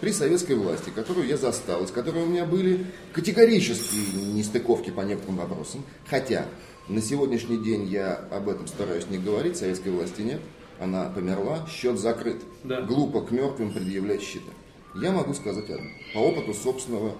При 0.00 0.12
советской 0.12 0.54
власти, 0.54 0.90
которую 0.94 1.26
я 1.26 1.36
застал, 1.36 1.82
и 1.82 1.86
с 1.86 1.90
которой 1.90 2.22
у 2.22 2.26
меня 2.26 2.44
были 2.44 2.86
категорические 3.12 4.32
нестыковки 4.32 4.90
по 4.90 5.00
некоторым 5.02 5.36
вопросам, 5.36 5.84
хотя 6.08 6.46
на 6.88 7.02
сегодняшний 7.02 7.58
день 7.58 7.84
я 7.84 8.14
об 8.30 8.48
этом 8.48 8.66
стараюсь 8.68 9.08
не 9.10 9.18
говорить, 9.18 9.56
советской 9.56 9.88
власти 9.90 10.22
нет, 10.22 10.40
она 10.80 11.06
померла, 11.06 11.66
счет 11.68 11.98
закрыт. 11.98 12.36
Да. 12.64 12.80
Глупо 12.82 13.20
к 13.22 13.30
мертвым 13.32 13.72
предъявлять 13.72 14.22
счета. 14.22 14.52
Я 15.00 15.10
могу 15.12 15.34
сказать 15.34 15.68
одно, 15.68 15.90
по 16.14 16.18
опыту 16.18 16.54
собственного, 16.54 17.12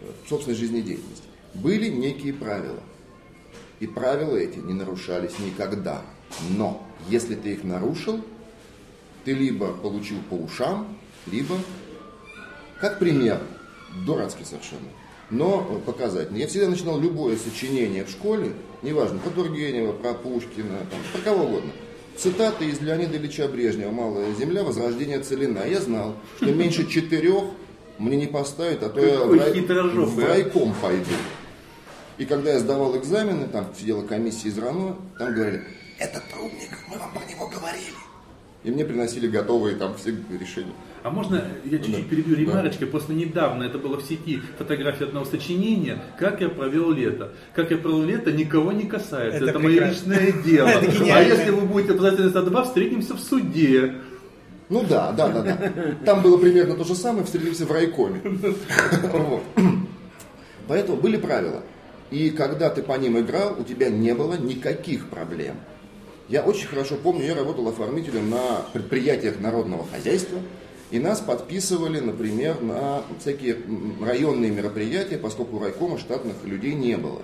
э, 0.00 0.06
собственной 0.28 0.56
жизнедеятельности. 0.56 1.24
Были 1.54 1.88
некие 1.88 2.32
правила, 2.32 2.80
и 3.82 3.86
правила 3.88 4.36
эти 4.36 4.58
не 4.60 4.74
нарушались 4.74 5.32
никогда. 5.40 6.02
Но 6.56 6.86
если 7.08 7.34
ты 7.34 7.50
их 7.54 7.64
нарушил, 7.64 8.20
ты 9.24 9.32
либо 9.32 9.72
получил 9.72 10.18
по 10.30 10.34
ушам, 10.34 10.96
либо, 11.26 11.56
как 12.80 13.00
пример, 13.00 13.40
дурацкий 14.06 14.44
совершенно, 14.44 14.86
но 15.30 15.66
э, 15.68 15.84
показательный. 15.84 16.38
Я 16.40 16.46
всегда 16.46 16.68
начинал 16.68 17.00
любое 17.00 17.36
сочинение 17.36 18.04
в 18.04 18.10
школе, 18.10 18.52
неважно, 18.82 19.18
про 19.18 19.30
Тургенева, 19.30 19.92
про 19.92 20.14
Пушкина, 20.14 20.78
там, 20.88 21.00
про 21.12 21.20
кого 21.20 21.44
угодно. 21.46 21.72
Цитаты 22.16 22.66
из 22.66 22.80
Леонида 22.80 23.16
Ильича 23.16 23.48
Брежнева 23.48 23.90
«Малая 23.90 24.32
земля. 24.34 24.62
Возрождение 24.62 25.18
целина». 25.20 25.64
Я 25.66 25.80
знал, 25.80 26.14
что 26.36 26.52
меньше 26.52 26.86
четырех 26.88 27.44
мне 27.98 28.16
не 28.16 28.26
поставят, 28.28 28.82
а 28.84 28.90
то 28.90 29.00
я 29.00 29.18
в, 29.24 29.32
рай- 29.40 29.50
в 30.06 30.18
райком 30.28 30.72
пойду. 30.80 31.10
И 32.22 32.24
когда 32.24 32.52
я 32.52 32.60
сдавал 32.60 32.96
экзамены, 32.96 33.48
там 33.48 33.66
сидела 33.76 34.06
комиссия 34.06 34.50
из 34.50 34.56
РАНО, 34.56 34.96
там 35.18 35.34
говорили, 35.34 35.64
это 35.98 36.22
трудник, 36.32 36.70
мы 36.88 36.96
вам 36.96 37.10
про 37.10 37.24
него 37.28 37.48
говорили. 37.48 37.96
И 38.62 38.70
мне 38.70 38.84
приносили 38.84 39.26
готовые 39.26 39.74
там 39.74 39.96
все 39.96 40.14
решения. 40.30 40.72
А 41.02 41.10
можно 41.10 41.42
я 41.64 41.78
чуть-чуть 41.80 42.08
перебью 42.08 42.36
ремарочкой? 42.36 42.86
Просто 42.86 43.12
недавно 43.12 43.64
это 43.64 43.78
было 43.78 43.96
в 43.96 44.04
сети 44.04 44.40
фотография 44.56 45.06
одного 45.06 45.24
сочинения 45.24 46.00
«Как 46.16 46.40
я 46.40 46.48
провел 46.48 46.92
лето». 46.92 47.32
«Как 47.56 47.72
я 47.72 47.76
провел 47.76 48.04
лето» 48.04 48.30
никого 48.30 48.70
не 48.70 48.84
касается. 48.84 49.38
Это 49.38 49.50
Это, 49.50 49.58
мое 49.58 49.88
личное 49.88 50.30
дело. 50.44 50.70
А 50.70 51.22
если 51.22 51.50
вы 51.50 51.62
будете 51.62 51.94
обязательно 51.94 52.40
два, 52.42 52.62
встретимся 52.62 53.14
в 53.14 53.20
суде. 53.20 53.94
Ну 54.68 54.84
да, 54.88 55.10
да, 55.10 55.28
да, 55.28 55.42
да. 55.42 55.72
Там 56.06 56.22
было 56.22 56.38
примерно 56.38 56.76
то 56.76 56.84
же 56.84 56.94
самое, 56.94 57.24
встретились 57.24 57.62
в 57.62 57.72
райкоме. 57.72 58.20
Поэтому 60.68 60.98
были 60.98 61.16
правила. 61.16 61.64
И 62.12 62.28
когда 62.28 62.68
ты 62.68 62.82
по 62.82 62.92
ним 62.92 63.18
играл, 63.18 63.56
у 63.58 63.64
тебя 63.64 63.88
не 63.88 64.14
было 64.14 64.34
никаких 64.34 65.08
проблем. 65.08 65.56
Я 66.28 66.42
очень 66.42 66.66
хорошо 66.66 66.96
помню, 67.02 67.24
я 67.24 67.34
работал 67.34 67.66
оформителем 67.68 68.28
на 68.28 68.66
предприятиях 68.74 69.40
народного 69.40 69.86
хозяйства, 69.90 70.38
и 70.90 70.98
нас 70.98 71.20
подписывали, 71.20 72.00
например, 72.00 72.60
на 72.60 73.02
всякие 73.18 73.56
районные 74.02 74.50
мероприятия, 74.50 75.16
поскольку 75.16 75.56
у 75.56 75.60
райкома 75.60 75.98
штатных 75.98 76.36
людей 76.44 76.74
не 76.74 76.98
было. 76.98 77.22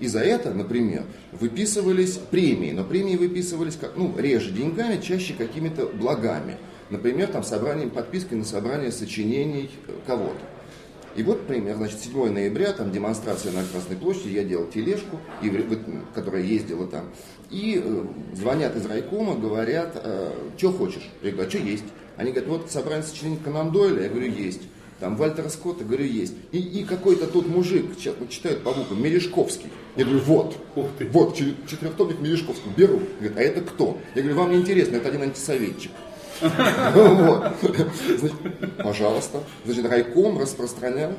И 0.00 0.06
за 0.06 0.20
это, 0.20 0.52
например, 0.52 1.04
выписывались 1.32 2.18
премии, 2.18 2.72
но 2.72 2.84
премии 2.84 3.16
выписывались 3.16 3.76
как, 3.76 3.96
ну, 3.96 4.14
реже 4.18 4.50
деньгами, 4.50 5.00
чаще 5.00 5.32
какими-то 5.32 5.86
благами. 5.86 6.58
Например, 6.90 7.28
там 7.28 7.42
собранием, 7.42 7.88
подпиской 7.88 8.36
на 8.36 8.44
собрание 8.44 8.92
сочинений 8.92 9.70
кого-то. 10.06 10.40
И 11.16 11.22
вот 11.22 11.46
пример, 11.46 11.76
значит, 11.76 12.00
7 12.00 12.30
ноября, 12.32 12.72
там 12.72 12.92
демонстрация 12.92 13.52
на 13.52 13.64
Красной 13.64 13.96
площади, 13.96 14.28
я 14.34 14.44
делал 14.44 14.66
тележку, 14.66 15.18
и, 15.42 15.50
которая 16.14 16.42
ездила 16.42 16.86
там, 16.86 17.06
и 17.50 17.80
э, 17.82 18.04
звонят 18.34 18.76
из 18.76 18.84
райкома, 18.86 19.34
говорят, 19.34 19.96
что 20.58 20.72
хочешь? 20.72 21.08
Я 21.22 21.30
говорю, 21.30 21.46
а 21.46 21.50
что 21.50 21.58
есть? 21.58 21.84
Они 22.16 22.32
говорят, 22.32 22.48
вот 22.50 22.70
собрание 22.70 23.02
сочинений 23.04 23.38
Конан 23.42 23.70
Дойля, 23.72 24.04
я 24.04 24.08
говорю, 24.08 24.30
есть. 24.30 24.62
Там 24.98 25.16
Вальтера 25.16 25.50
Скотта, 25.50 25.84
говорю, 25.84 26.04
есть. 26.04 26.32
И, 26.52 26.58
и 26.58 26.82
какой-то 26.84 27.26
тут 27.26 27.46
мужик, 27.48 27.98
читает 27.98 28.62
по 28.62 28.72
буквам, 28.72 29.02
Мережковский. 29.02 29.70
Я 29.94 30.04
говорю, 30.04 30.20
вот, 30.20 30.56
Ух 30.74 30.86
ты. 30.98 31.06
вот, 31.08 31.36
чет- 31.36 31.54
четырехтомник 31.68 32.18
Мережковского, 32.20 32.72
беру. 32.74 33.00
Говорит, 33.20 33.36
а 33.36 33.42
это 33.42 33.60
кто? 33.60 33.98
Я 34.14 34.22
говорю, 34.22 34.38
вам 34.38 34.52
не 34.52 34.58
интересно, 34.58 34.96
это 34.96 35.08
один 35.08 35.22
антисоветчик. 35.22 35.92
Пожалуйста. 38.82 39.42
Значит, 39.64 39.86
райком 39.86 40.38
распространял. 40.38 41.12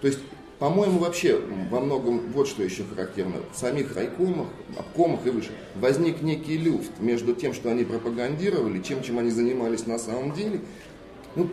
То 0.00 0.06
есть, 0.08 0.20
по-моему, 0.58 0.98
вообще 0.98 1.40
во 1.70 1.80
многом 1.80 2.20
вот 2.32 2.48
что 2.48 2.62
еще 2.62 2.84
характерно. 2.84 3.36
В 3.52 3.58
самих 3.58 3.94
райкомах, 3.96 4.48
обкомах 4.76 5.26
и 5.26 5.30
выше 5.30 5.50
возник 5.74 6.22
некий 6.22 6.56
люфт 6.56 6.92
между 7.00 7.34
тем, 7.34 7.54
что 7.54 7.70
они 7.70 7.84
пропагандировали, 7.84 8.80
чем, 8.82 9.02
чем 9.02 9.18
они 9.18 9.30
занимались 9.30 9.86
на 9.86 9.98
самом 9.98 10.32
деле. 10.32 10.60
Ну, 11.36 11.48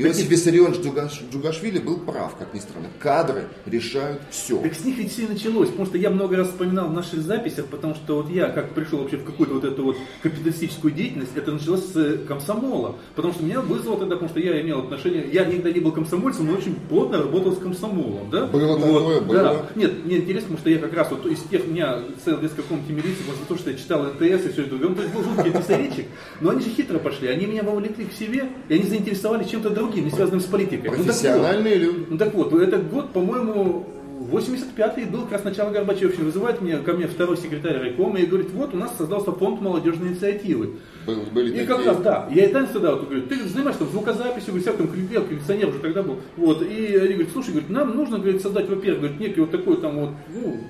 Иосиф 0.00 0.30
Виссарионович 0.30 0.80
Джугаш, 0.80 1.22
Джугашвили 1.30 1.78
был 1.78 1.98
прав, 1.98 2.34
как 2.36 2.54
ни 2.54 2.58
странно. 2.58 2.88
Кадры 2.98 3.48
решают 3.66 4.22
все. 4.30 4.58
Так 4.58 4.74
с 4.74 4.84
них 4.84 4.96
ведь 4.96 5.12
все 5.12 5.24
и 5.24 5.28
началось, 5.28 5.68
потому 5.68 5.86
что 5.86 5.98
я 5.98 6.08
много 6.10 6.36
раз 6.36 6.48
вспоминал 6.48 6.88
в 6.88 6.92
наших 6.94 7.20
записях, 7.20 7.66
потому 7.66 7.94
что 7.94 8.22
вот 8.22 8.30
я, 8.30 8.48
как 8.48 8.72
пришел 8.74 9.00
вообще 9.00 9.18
в 9.18 9.24
какую-то 9.24 9.54
вот 9.54 9.64
эту 9.64 9.84
вот 9.84 9.96
капиталистическую 10.22 10.92
деятельность, 10.92 11.32
это 11.36 11.52
началось 11.52 11.84
с 11.84 11.96
э, 11.96 12.18
комсомола, 12.26 12.96
потому 13.14 13.34
что 13.34 13.44
меня 13.44 13.60
вызвало 13.60 13.98
тогда, 13.98 14.16
потому 14.16 14.30
что 14.30 14.40
я 14.40 14.60
имел 14.60 14.80
отношение, 14.80 15.28
я 15.30 15.44
никогда 15.44 15.70
не 15.70 15.80
был 15.80 15.92
комсомольцем, 15.92 16.46
но 16.46 16.52
очень 16.52 16.76
плотно 16.88 17.18
работал 17.18 17.52
с 17.52 17.58
комсомолом, 17.58 18.30
да? 18.30 18.46
Было 18.46 18.76
вот, 18.76 18.80
такое, 18.80 19.20
было. 19.20 19.42
Да. 19.42 19.66
Нет, 19.74 20.04
мне 20.04 20.18
интересно, 20.18 20.56
потому 20.56 20.58
что 20.58 20.70
я 20.70 20.78
как 20.78 20.94
раз 20.94 21.10
вот 21.10 21.26
из 21.26 21.42
тех, 21.42 21.64
у 21.66 21.70
меня 21.70 21.98
целый 22.24 22.40
детской 22.40 22.62
комнате 22.62 22.92
милиции, 22.92 23.22
после 23.26 23.44
того, 23.46 23.60
что 23.60 23.70
я 23.70 23.76
читал 23.76 24.04
НТС 24.04 24.46
и 24.46 24.52
все 24.52 24.62
это, 24.62 24.74
он 24.74 24.94
то 24.94 25.02
есть 25.02 25.14
был 25.14 25.22
жуткий 25.24 25.52
писаречек, 25.60 26.06
но 26.40 26.50
они 26.50 26.62
же 26.62 26.70
хитро 26.70 26.98
пошли, 26.98 27.28
они 27.28 27.46
меня 27.46 27.62
вовлекли 27.62 28.06
к 28.06 28.12
себе, 28.12 28.48
и 28.68 28.74
они 28.74 28.84
заинтересовали 28.84 29.44
чем-то 29.44 29.70
другим, 29.70 29.89
не 29.98 30.10
связанным 30.10 30.40
с 30.40 30.44
политикой. 30.44 30.84
Ну, 30.84 30.90
так 30.90 30.96
вот. 30.98 31.06
Профессиональные 31.06 31.74
люди. 31.76 32.06
Ну 32.08 32.18
так 32.18 32.34
вот, 32.34 32.52
этот 32.52 32.90
год, 32.90 33.12
по-моему, 33.12 33.86
85-й 34.30 35.06
был 35.06 35.22
как 35.22 35.32
раз 35.32 35.44
начало 35.44 35.70
Горбачевщины. 35.70 36.26
Вызывает 36.26 36.60
меня, 36.60 36.78
ко 36.78 36.92
мне 36.92 37.06
второй 37.08 37.36
секретарь 37.36 37.78
райкома 37.78 38.18
и 38.18 38.26
говорит, 38.26 38.50
вот 38.52 38.74
у 38.74 38.76
нас 38.76 38.96
создался 38.96 39.32
фонд 39.32 39.60
молодежной 39.60 40.08
инициативы. 40.10 40.76
Был- 41.06 41.22
были 41.32 41.48
И 41.48 41.50
такие. 41.52 41.66
как 41.66 41.86
раз, 41.86 41.96
да, 41.98 42.28
я 42.30 42.44
и 42.44 42.52
там 42.52 42.66
тогда 42.66 42.92
вот, 42.94 43.06
говорю, 43.06 43.22
ты 43.22 43.48
занимаешься 43.48 43.80
там 43.80 43.88
звукозаписью, 43.90 44.52
говорит, 44.54 44.68
всяком 44.68 44.88
крипел, 44.88 45.24
кондиционер 45.24 45.68
уже 45.70 45.78
тогда 45.78 46.02
был. 46.02 46.18
Вот, 46.36 46.62
и 46.62 46.96
они 46.96 47.14
говорят, 47.14 47.32
слушай, 47.32 47.50
говорит, 47.50 47.70
нам 47.70 47.96
нужно, 47.96 48.18
говорит, 48.18 48.42
создать, 48.42 48.68
во-первых, 48.68 49.00
говорит, 49.00 49.20
некий 49.20 49.40
вот 49.40 49.50
такой 49.50 49.78
там 49.78 49.98
вот, 49.98 50.10
ну, 50.34 50.60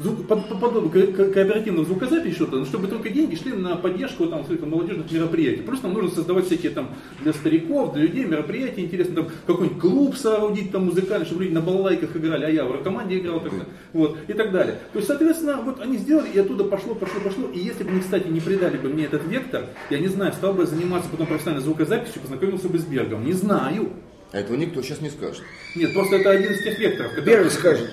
звук, 0.00 0.26
под, 0.26 0.48
под- 0.48 0.60
подобие 0.60 1.06
ко- 1.06 1.12
ко- 1.12 1.30
кооперативного 1.32 1.84
звукозаписи 1.84 2.34
что-то, 2.34 2.56
ну, 2.58 2.64
чтобы 2.64 2.86
только 2.88 3.10
деньги 3.10 3.34
шли 3.34 3.52
на 3.52 3.76
поддержку 3.76 4.26
там, 4.26 4.44
всяких 4.44 4.66
молодежных 4.66 5.10
мероприятий. 5.10 5.62
Просто 5.62 5.86
нам 5.88 5.94
нужно 5.96 6.10
создавать 6.14 6.46
всякие 6.46 6.70
там 6.72 6.90
для 7.22 7.32
стариков, 7.32 7.94
для 7.94 8.02
людей 8.02 8.24
мероприятия 8.24 8.82
интересно, 8.82 9.16
там 9.16 9.28
какой-нибудь 9.46 9.80
клуб 9.80 10.16
соорудить 10.16 10.70
там 10.72 10.84
музыкальный, 10.86 11.26
чтобы 11.26 11.44
люди 11.44 11.54
на 11.54 11.60
балалайках 11.60 12.14
играли, 12.16 12.44
а 12.44 12.48
я 12.50 12.64
в 12.64 12.82
команде 12.82 13.18
играл 13.18 13.40
тогда, 13.40 13.64
вот, 13.92 14.18
и 14.28 14.32
так 14.32 14.52
далее. 14.52 14.78
То 14.92 14.98
есть, 14.98 15.08
соответственно, 15.08 15.56
вот 15.62 15.80
они 15.80 15.96
сделали, 15.98 16.28
и 16.32 16.38
оттуда 16.38 16.64
пошло, 16.64 16.94
пошло, 16.94 17.20
пошло, 17.20 17.48
и 17.52 17.58
если 17.58 17.84
бы 17.84 17.90
они, 17.90 18.00
кстати, 18.00 18.28
не 18.28 18.40
придали 18.40 18.76
бы 18.76 18.88
мне 18.88 19.04
этот 19.06 19.26
вектор, 19.26 19.66
я 19.90 19.98
не 19.98 20.08
знаю, 20.08 20.32
стал 20.32 20.52
бы 20.54 20.66
заниматься 20.66 21.08
потом 21.10 21.26
профессиональной 21.26 21.64
звукозаписью, 21.64 22.22
познакомился 22.22 22.68
бы 22.68 22.78
с 22.78 22.84
Бергом, 22.84 23.24
не 23.24 23.32
знаю. 23.32 23.90
А 24.30 24.38
этого 24.40 24.56
никто 24.56 24.82
сейчас 24.82 25.00
не 25.00 25.08
скажет. 25.08 25.42
Нет, 25.74 25.94
просто 25.94 26.16
это 26.16 26.30
один 26.30 26.52
из 26.52 26.62
тех 26.62 26.78
векторов. 26.78 27.12
который- 27.14 27.26
Берг 27.34 27.50
скажет, 27.50 27.88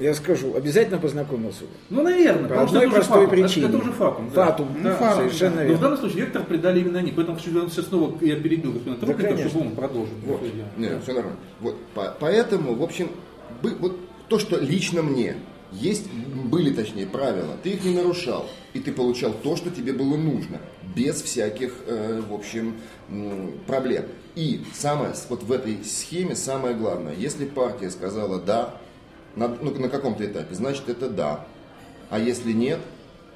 я 0.00 0.14
скажу, 0.14 0.54
обязательно 0.56 0.98
познакомился. 0.98 1.60
бы. 1.62 1.68
Ну, 1.90 2.02
наверное, 2.02 2.48
По 2.48 2.62
одной 2.62 2.86
это 2.86 2.88
уже 2.88 2.96
простой 2.96 3.20
факум. 3.26 3.34
Это- 3.34 3.42
причине. 3.48 3.66
Это, 3.66 3.76
уже 3.78 3.92
факум. 3.92 4.30
да. 4.34 4.46
Фатум, 4.46 4.68
Да. 4.82 4.94
факум, 4.96 5.16
совершенно 5.18 5.56
Но 5.56 5.60
в 5.62 5.64
верно. 5.66 5.78
данном 5.82 5.98
случае 5.98 6.20
вектор 6.22 6.44
придали 6.44 6.80
именно 6.80 6.98
они, 6.98 7.12
поэтому 7.12 7.38
сейчас 7.38 7.86
снова 7.86 8.16
я 8.24 8.36
перебил 8.36 8.72
господина 8.72 8.96
Трухина, 9.00 9.28
конечно. 9.28 9.50
чтобы 9.50 9.66
он 9.66 9.74
продолжил. 9.76 10.14
Вот. 10.26 10.40
Нет, 10.76 11.02
все 11.02 11.12
нормально. 11.12 11.38
Вот. 11.60 11.76
По- 11.94 12.14
поэтому, 12.18 12.74
в 12.74 12.82
общем, 12.82 13.10
бы- 13.62 13.76
вот 13.78 13.98
то, 14.28 14.38
что 14.38 14.58
лично 14.58 15.02
мне 15.02 15.36
есть, 15.72 16.06
были 16.46 16.72
точнее 16.72 17.06
правила, 17.06 17.56
ты 17.62 17.70
их 17.70 17.84
не 17.84 17.94
нарушал, 17.94 18.48
и 18.72 18.80
ты 18.80 18.92
получал 18.92 19.32
то, 19.32 19.54
что 19.56 19.70
тебе 19.70 19.92
было 19.92 20.16
нужно, 20.16 20.58
без 20.96 21.22
всяких, 21.22 21.72
э, 21.86 22.20
в 22.28 22.34
общем, 22.34 22.74
проблем. 23.66 24.04
И 24.36 24.62
самое, 24.72 25.12
вот 25.28 25.42
в 25.42 25.52
этой 25.52 25.78
схеме 25.84 26.34
самое 26.34 26.74
главное, 26.74 27.14
если 27.16 27.44
партия 27.44 27.90
сказала 27.90 28.40
да, 28.40 28.74
на, 29.36 29.48
ну, 29.48 29.70
на 29.72 29.88
каком-то 29.88 30.24
этапе, 30.24 30.54
значит 30.54 30.88
это 30.88 31.08
да. 31.08 31.46
А 32.08 32.18
если 32.18 32.52
нет, 32.52 32.80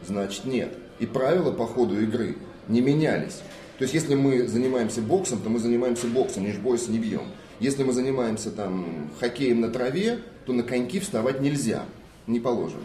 значит 0.06 0.44
нет. 0.44 0.72
И 0.98 1.06
правила 1.06 1.52
по 1.52 1.66
ходу 1.66 2.00
игры 2.00 2.36
не 2.68 2.80
менялись. 2.80 3.40
То 3.78 3.82
есть, 3.82 3.94
если 3.94 4.14
мы 4.14 4.46
занимаемся 4.46 5.00
боксом, 5.00 5.40
то 5.40 5.50
мы 5.50 5.58
занимаемся 5.58 6.06
боксом, 6.06 6.46
лишь 6.46 6.58
бойся 6.58 6.90
не 6.90 6.98
бьем. 6.98 7.22
Если 7.60 7.82
мы 7.82 7.92
занимаемся 7.92 8.50
там 8.50 9.10
хоккеем 9.18 9.60
на 9.60 9.68
траве, 9.68 10.20
то 10.46 10.52
на 10.52 10.62
коньки 10.62 11.00
вставать 11.00 11.40
нельзя, 11.40 11.84
не 12.26 12.40
положено. 12.40 12.84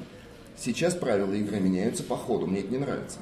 Сейчас 0.57 0.93
правила 0.93 1.33
игры 1.33 1.59
меняются 1.59 2.03
по 2.03 2.17
ходу, 2.17 2.47
мне 2.47 2.61
это 2.61 2.71
не 2.71 2.79
нравится. 2.79 3.19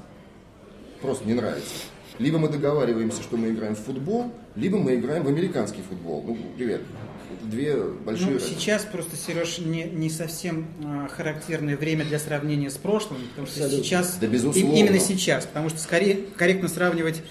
Просто 1.02 1.26
не 1.26 1.34
нравится. 1.34 1.74
Либо 2.20 2.40
мы 2.40 2.50
договариваемся, 2.50 3.22
что 3.22 3.38
мы 3.38 3.50
играем 3.50 3.76
в 3.76 3.80
футбол, 3.80 4.32
либо 4.56 4.78
мы 4.78 4.96
играем 4.96 5.24
в 5.24 5.28
американский 5.28 5.82
футбол. 5.82 6.24
Ну, 6.26 6.38
привет. 6.58 6.82
Это 7.32 7.46
две 7.52 7.76
большие 8.06 8.28
Ну, 8.32 8.34
разницы. 8.36 8.54
сейчас 8.56 8.84
просто, 8.84 9.16
Сереж, 9.16 9.60
не, 9.60 9.84
не 9.84 10.10
совсем 10.10 10.68
а, 10.86 11.08
характерное 11.08 11.76
время 11.78 12.06
для 12.06 12.20
сравнения 12.20 12.70
с 12.70 12.78
прошлым, 12.78 13.20
потому 13.30 13.48
что 13.48 13.60
Абсолютно. 13.64 13.84
сейчас, 13.84 14.18
Да, 14.20 14.28
безусловно. 14.28 14.74
и- 14.76 14.80
именно 14.80 15.00
сейчас, 15.00 15.46
потому 15.46 15.70
что 15.70 15.80
скорее 15.80 16.20
корректно 16.38 16.68
сравнивать 16.70 17.22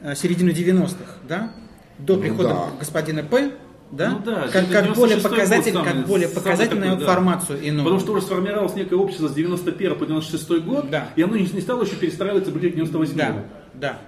а, 0.00 0.14
середину 0.14 0.50
90-х, 0.52 1.16
да, 1.28 1.52
до 1.98 2.16
Ну 2.16 2.22
прихода 2.22 2.48
да. 2.48 2.66
господина 2.78 3.22
П, 3.22 3.52
да, 3.92 4.10
Ну 4.12 4.18
да, 4.24 4.48
как, 4.48 4.70
как 4.70 4.94
более 4.94 5.18
96-й 5.18 5.22
показатель, 5.22 5.72
год 5.72 5.84
самый- 5.84 5.92
как 5.98 6.06
более 6.06 6.28
показательную 6.28 6.90
такой, 6.92 6.96
да. 6.98 7.02
информацию 7.12 7.62
иную. 7.62 7.84
Потому 7.84 8.00
что 8.00 8.12
уже 8.12 8.22
сформировалось 8.22 8.74
некое 8.74 8.96
общество 8.96 9.28
с 9.28 9.32
91 9.34 9.94
по 9.96 10.06
96 10.06 10.60
год, 10.64 10.88
Да. 10.90 11.08
и 11.14 11.22
оно 11.22 11.36
не 11.36 11.44
не 11.46 11.60
стало 11.60 11.82
еще 11.84 11.96
перестраиваться 11.96 12.50
ближе 12.50 12.70
к 12.70 12.74
98 12.74 13.14
да, 13.16 13.44
да, 13.74 13.98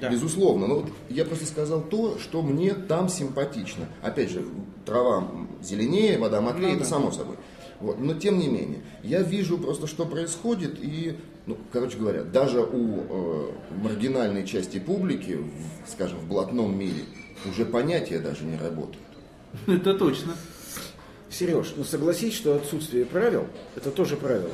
да. 0.00 0.10
Безусловно. 0.10 0.66
Но 0.66 0.74
вот 0.76 0.86
я 1.08 1.24
просто 1.24 1.46
сказал 1.46 1.80
то, 1.82 2.18
что 2.18 2.42
мне 2.42 2.74
там 2.74 3.08
симпатично. 3.08 3.86
Опять 4.02 4.30
же, 4.30 4.44
трава 4.84 5.28
зеленее, 5.62 6.18
вода 6.18 6.40
мокрее, 6.40 6.68
Ну 6.68 6.74
это 6.74 6.84
да. 6.84 6.90
само 6.90 7.10
собой. 7.10 7.36
Вот. 7.80 7.98
Но 8.00 8.14
тем 8.14 8.38
не 8.38 8.48
менее, 8.48 8.82
я 9.02 9.22
вижу 9.22 9.58
просто, 9.58 9.86
что 9.86 10.06
происходит, 10.06 10.78
и, 10.80 11.16
ну, 11.46 11.56
короче 11.72 11.98
говоря, 11.98 12.22
даже 12.22 12.60
у 12.60 13.00
э, 13.00 13.50
маргинальной 13.82 14.46
части 14.46 14.78
публики, 14.78 15.38
в, 15.84 15.90
скажем, 15.90 16.18
в 16.18 16.28
блатном 16.28 16.78
мире, 16.78 17.04
уже 17.48 17.64
понятия 17.66 18.18
даже 18.20 18.44
не 18.44 18.56
работают. 18.56 18.98
Это 19.66 19.94
точно. 19.94 20.34
Сереж, 21.30 21.74
ну 21.76 21.84
согласись, 21.84 22.34
что 22.34 22.54
отсутствие 22.54 23.04
правил– 23.04 23.46
это 23.76 23.90
тоже 23.90 24.16
правило. 24.16 24.50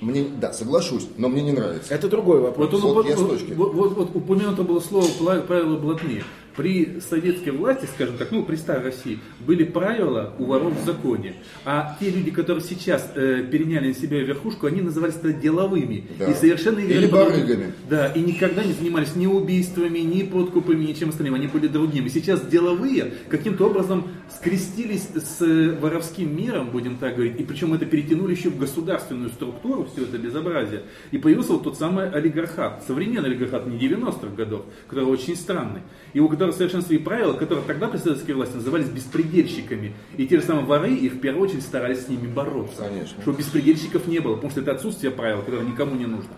Мне, 0.00 0.24
да, 0.40 0.52
соглашусь, 0.52 1.06
но 1.16 1.28
мне 1.28 1.42
не 1.42 1.52
нравится. 1.52 1.94
Это 1.94 2.08
другой 2.08 2.40
вопрос. 2.40 2.70
Вот, 2.70 2.82
Вот 2.94 3.06
с 3.06 3.16
точки. 3.40 3.52
вот, 3.52 3.74
вот- 3.74 3.96
вот 3.96 4.10
упомянуто 4.14 4.62
было 4.62 4.80
слово 4.80 5.06
правила 5.46 5.76
блатные. 5.76 6.24
При 6.56 7.00
советской 7.00 7.50
власти, 7.50 7.86
скажем 7.94 8.16
так, 8.16 8.30
ну 8.30 8.42
при 8.44 8.56
старой 8.56 8.84
России, 8.84 9.18
были 9.40 9.64
правила 9.64 10.34
у 10.38 10.46
воров 10.46 10.80
в 10.80 10.84
законе. 10.84 11.34
А 11.64 11.96
те 12.00 12.10
люди, 12.10 12.30
которые 12.30 12.64
сейчас 12.64 13.12
э, 13.14 13.44
переняли 13.50 13.88
на 13.88 13.94
себя 13.94 14.22
верхушку, 14.22 14.66
они 14.66 14.80
назывались 14.80 15.14
тогда 15.14 15.38
деловыми. 15.38 16.04
Да. 16.18 16.30
И 16.30 16.34
совершенно 16.34 16.80
играли 16.80 16.98
Или 16.98 17.06
барыгами. 17.06 17.72
Да, 17.88 18.08
и 18.08 18.20
никогда 18.20 18.64
не 18.64 18.72
занимались 18.72 19.14
ни 19.16 19.26
убийствами, 19.26 19.98
ни 19.98 20.22
подкупами, 20.22 20.84
ничем 20.84 21.10
остальным. 21.10 21.34
Они 21.34 21.46
были 21.46 21.68
другими. 21.68 22.08
Сейчас 22.08 22.46
деловые 22.46 23.12
каким-то 23.28 23.66
образом 23.66 24.08
скрестились 24.34 25.08
с 25.14 25.40
э, 25.42 25.76
воровским 25.80 26.36
миром, 26.36 26.70
будем 26.70 26.96
так 26.96 27.14
говорить. 27.14 27.38
И 27.38 27.44
причем 27.44 27.74
это 27.74 27.86
перетянули 27.86 28.34
еще 28.34 28.50
в 28.50 28.58
государственную 28.58 29.30
структуру, 29.30 29.88
все 29.92 30.02
это 30.02 30.18
безобразие. 30.18 30.82
И 31.10 31.18
появился 31.18 31.52
вот 31.52 31.64
тот 31.64 31.78
самый 31.78 32.10
олигархат. 32.10 32.84
Современный 32.86 33.28
олигархат 33.28 33.66
не 33.66 33.78
90-х 33.78 34.34
годов, 34.36 34.62
который 34.88 35.04
очень 35.04 35.36
странный. 35.36 35.82
И 36.12 36.20
у 36.20 36.28
которого 36.46 36.52
совершенно 36.52 36.82
свои 36.82 36.98
правила, 36.98 37.32
которые 37.34 37.64
тогда 37.64 37.88
при 37.88 37.98
советской 37.98 38.32
власти 38.32 38.54
назывались 38.54 38.88
беспредельщиками. 38.88 39.94
И 40.16 40.26
те 40.26 40.40
же 40.40 40.46
самые 40.46 40.64
воры, 40.66 40.92
их 40.94 41.14
в 41.14 41.20
первую 41.20 41.48
очередь 41.48 41.62
старались 41.62 42.04
с 42.04 42.08
ними 42.08 42.26
бороться. 42.26 42.82
Конечно. 42.82 43.20
Чтобы 43.22 43.38
беспредельщиков 43.38 44.06
не 44.06 44.20
было, 44.20 44.34
потому 44.34 44.50
что 44.50 44.60
это 44.60 44.72
отсутствие 44.72 45.10
правил, 45.10 45.42
которое 45.42 45.64
никому 45.64 45.96
не 45.96 46.06
нужно. 46.06 46.30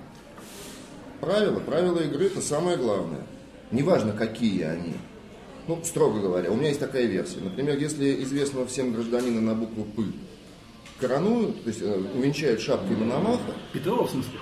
Правила, 1.21 1.61
правила 1.61 1.99
игры 1.99 2.27
это 2.27 2.40
самое 2.40 2.77
главное. 2.77 3.27
Неважно, 3.71 4.12
какие 4.12 4.62
они. 4.62 4.94
Ну, 5.66 5.81
строго 5.85 6.21
говоря, 6.21 6.51
у 6.51 6.57
меня 6.57 6.68
есть 6.68 6.81
такая 6.81 7.05
версия. 7.05 7.40
Например, 7.40 7.77
если 7.77 8.23
известного 8.23 8.66
всем 8.66 8.92
гражданина 8.92 9.40
на 9.40 9.55
букву 9.55 9.85
«П» 9.85 10.05
коронуют, 10.99 11.62
то 11.62 11.68
есть 11.68 11.83
э, 11.83 12.03
увенчают 12.14 12.61
шапкой 12.61 12.97
Мономаха, 12.97 13.53
Петрова, 13.73 14.07
в 14.07 14.11
смысле? 14.11 14.33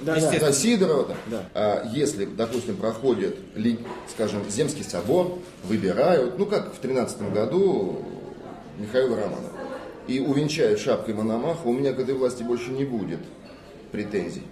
Да, 0.00 0.14
да. 0.14 0.16
Естественно. 0.16 0.46
да, 0.46 0.52
Сидорова, 0.52 1.16
Да. 1.26 1.44
а 1.54 1.90
если, 1.92 2.24
допустим, 2.24 2.76
проходит, 2.76 3.36
скажем, 4.08 4.42
Земский 4.48 4.84
собор, 4.84 5.38
выбирают, 5.64 6.38
ну, 6.38 6.46
как 6.46 6.74
в 6.74 6.78
13 6.78 7.32
году 7.32 8.02
Михаила 8.78 9.16
Романова, 9.16 9.50
и 10.06 10.20
увенчают 10.20 10.80
шапкой 10.80 11.14
Мономаха, 11.14 11.66
у 11.66 11.72
меня 11.72 11.92
к 11.92 12.00
этой 12.00 12.14
власти 12.14 12.42
больше 12.42 12.70
не 12.70 12.84
будет 12.84 13.20
претензий. 13.92 14.42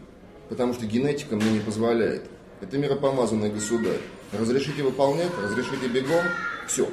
Потому 0.49 0.75
что 0.75 0.87
генетика 0.87 1.37
мне 1.37 1.51
не 1.51 1.61
позволяет. 1.61 2.25
Это 2.61 2.77
миропомазанный 2.79 3.51
государь. 3.51 4.01
Разрешите 4.39 4.83
выполнять, 4.83 5.31
разрешите 5.43 5.89
бегом, 5.89 6.25
все. 6.67 6.89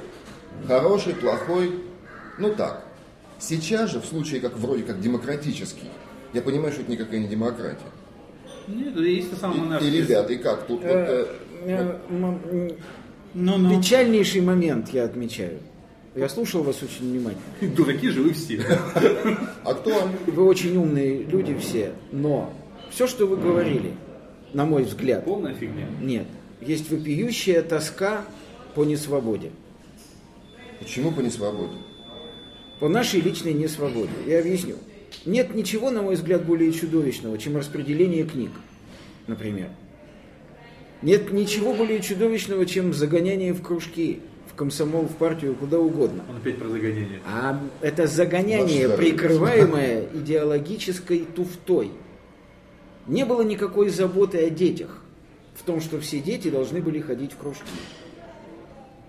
Хороший, 0.68 1.14
плохой, 1.14 1.80
ну 2.38 2.54
так. 2.54 2.86
Сейчас 3.40 3.92
же, 3.92 4.00
в 4.00 4.06
случае 4.06 4.40
как 4.40 4.58
вроде 4.58 4.84
как 4.84 5.02
демократический, 5.02 5.90
я 6.34 6.42
понимаю, 6.42 6.72
что 6.72 6.82
это 6.82 6.92
никакая 6.92 7.20
не 7.20 7.28
демократия. 7.28 7.80
Нет, 8.68 8.96
есть 8.98 9.32
та 9.32 9.38
самая 9.38 9.80
И, 9.80 9.88
и, 9.88 10.02
ребята, 10.02 10.34
и 10.34 10.38
как 10.38 10.66
тут? 10.68 10.82
вот, 10.82 10.90
Э, 10.90 11.28
э, 11.66 11.72
э, 11.72 11.98
м- 12.10 12.72
Ну-ну. 13.34 13.78
Печальнейший 13.80 14.42
момент 14.42 14.90
я 14.94 15.04
отмечаю. 15.06 15.60
Я 16.16 16.30
слушал 16.30 16.64
вас 16.64 16.82
очень 16.82 17.10
внимательно. 17.12 17.44
Дураки 17.76 18.10
же 18.10 18.22
вы 18.22 18.32
все. 18.34 18.62
актуально. 19.64 20.14
Вы 20.28 20.46
очень 20.46 20.76
умные 20.78 21.24
люди 21.24 21.56
все, 21.58 21.92
но 22.12 22.54
все, 22.90 23.06
что 23.08 23.26
вы 23.28 23.36
говорили, 23.38 23.92
на 24.54 24.66
мой 24.66 24.84
взгляд, 24.84 25.26
Полная 25.26 25.54
фигня. 25.54 25.88
нет. 26.02 26.26
Есть 26.62 26.90
вопиющая 26.90 27.62
тоска 27.62 28.24
по 28.74 28.86
несвободе. 28.86 29.52
Почему 30.80 31.12
по 31.12 31.20
несвободе? 31.20 31.74
По 32.80 32.88
нашей 32.90 33.20
личной 33.22 33.54
несвободе. 33.54 34.12
Я 34.26 34.40
объясню. 34.40 34.76
Нет 35.26 35.56
ничего, 35.56 35.92
на 35.92 36.02
мой 36.02 36.16
взгляд, 36.16 36.46
более 36.46 36.72
чудовищного, 36.72 37.38
чем 37.38 37.58
распределение 37.58 38.26
книг, 38.26 38.52
например. 39.28 39.70
Нет 41.02 41.32
ничего 41.32 41.74
более 41.74 42.02
чудовищного, 42.02 42.66
чем 42.66 42.94
загоняние 42.94 43.54
в 43.54 43.62
кружки, 43.62 44.22
в 44.52 44.56
комсомол, 44.56 45.04
в 45.06 45.16
партию, 45.16 45.56
куда 45.56 45.80
угодно. 45.80 46.24
Он 46.30 46.38
опять 46.38 46.58
про 46.58 46.68
загонение. 46.68 47.20
А 47.28 47.62
это 47.82 48.08
загоняние, 48.08 48.90
прикрываемое 48.90 50.06
идеологической 50.14 51.26
туфтой. 51.36 51.92
Не 53.08 53.26
было 53.26 53.42
никакой 53.44 53.90
заботы 53.90 54.46
о 54.46 54.50
детях 54.50 55.04
в 55.54 55.64
том, 55.64 55.80
что 55.80 56.00
все 56.00 56.20
дети 56.20 56.50
должны 56.50 56.82
были 56.82 57.00
ходить 57.00 57.34
в 57.34 57.38
кружки. 57.38 57.64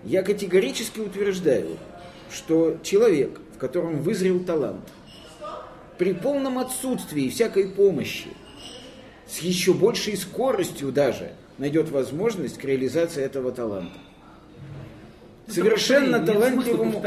Я 0.03 0.21
категорически 0.21 0.99
утверждаю, 0.99 1.77
что 2.31 2.77
человек, 2.83 3.39
в 3.55 3.57
котором 3.57 4.01
вызрел 4.01 4.39
талант, 4.39 4.87
при 5.97 6.13
полном 6.13 6.59
отсутствии 6.59 7.29
всякой 7.29 7.69
помощи, 7.69 8.27
с 9.27 9.39
еще 9.39 9.73
большей 9.73 10.15
скоростью 10.17 10.91
даже, 10.91 11.31
найдет 11.57 11.89
возможность 11.89 12.57
к 12.57 12.63
реализации 12.63 13.23
этого 13.23 13.51
таланта. 13.51 13.97
Это 15.47 15.55
Совершенно 15.55 16.25
талантливому... 16.25 17.01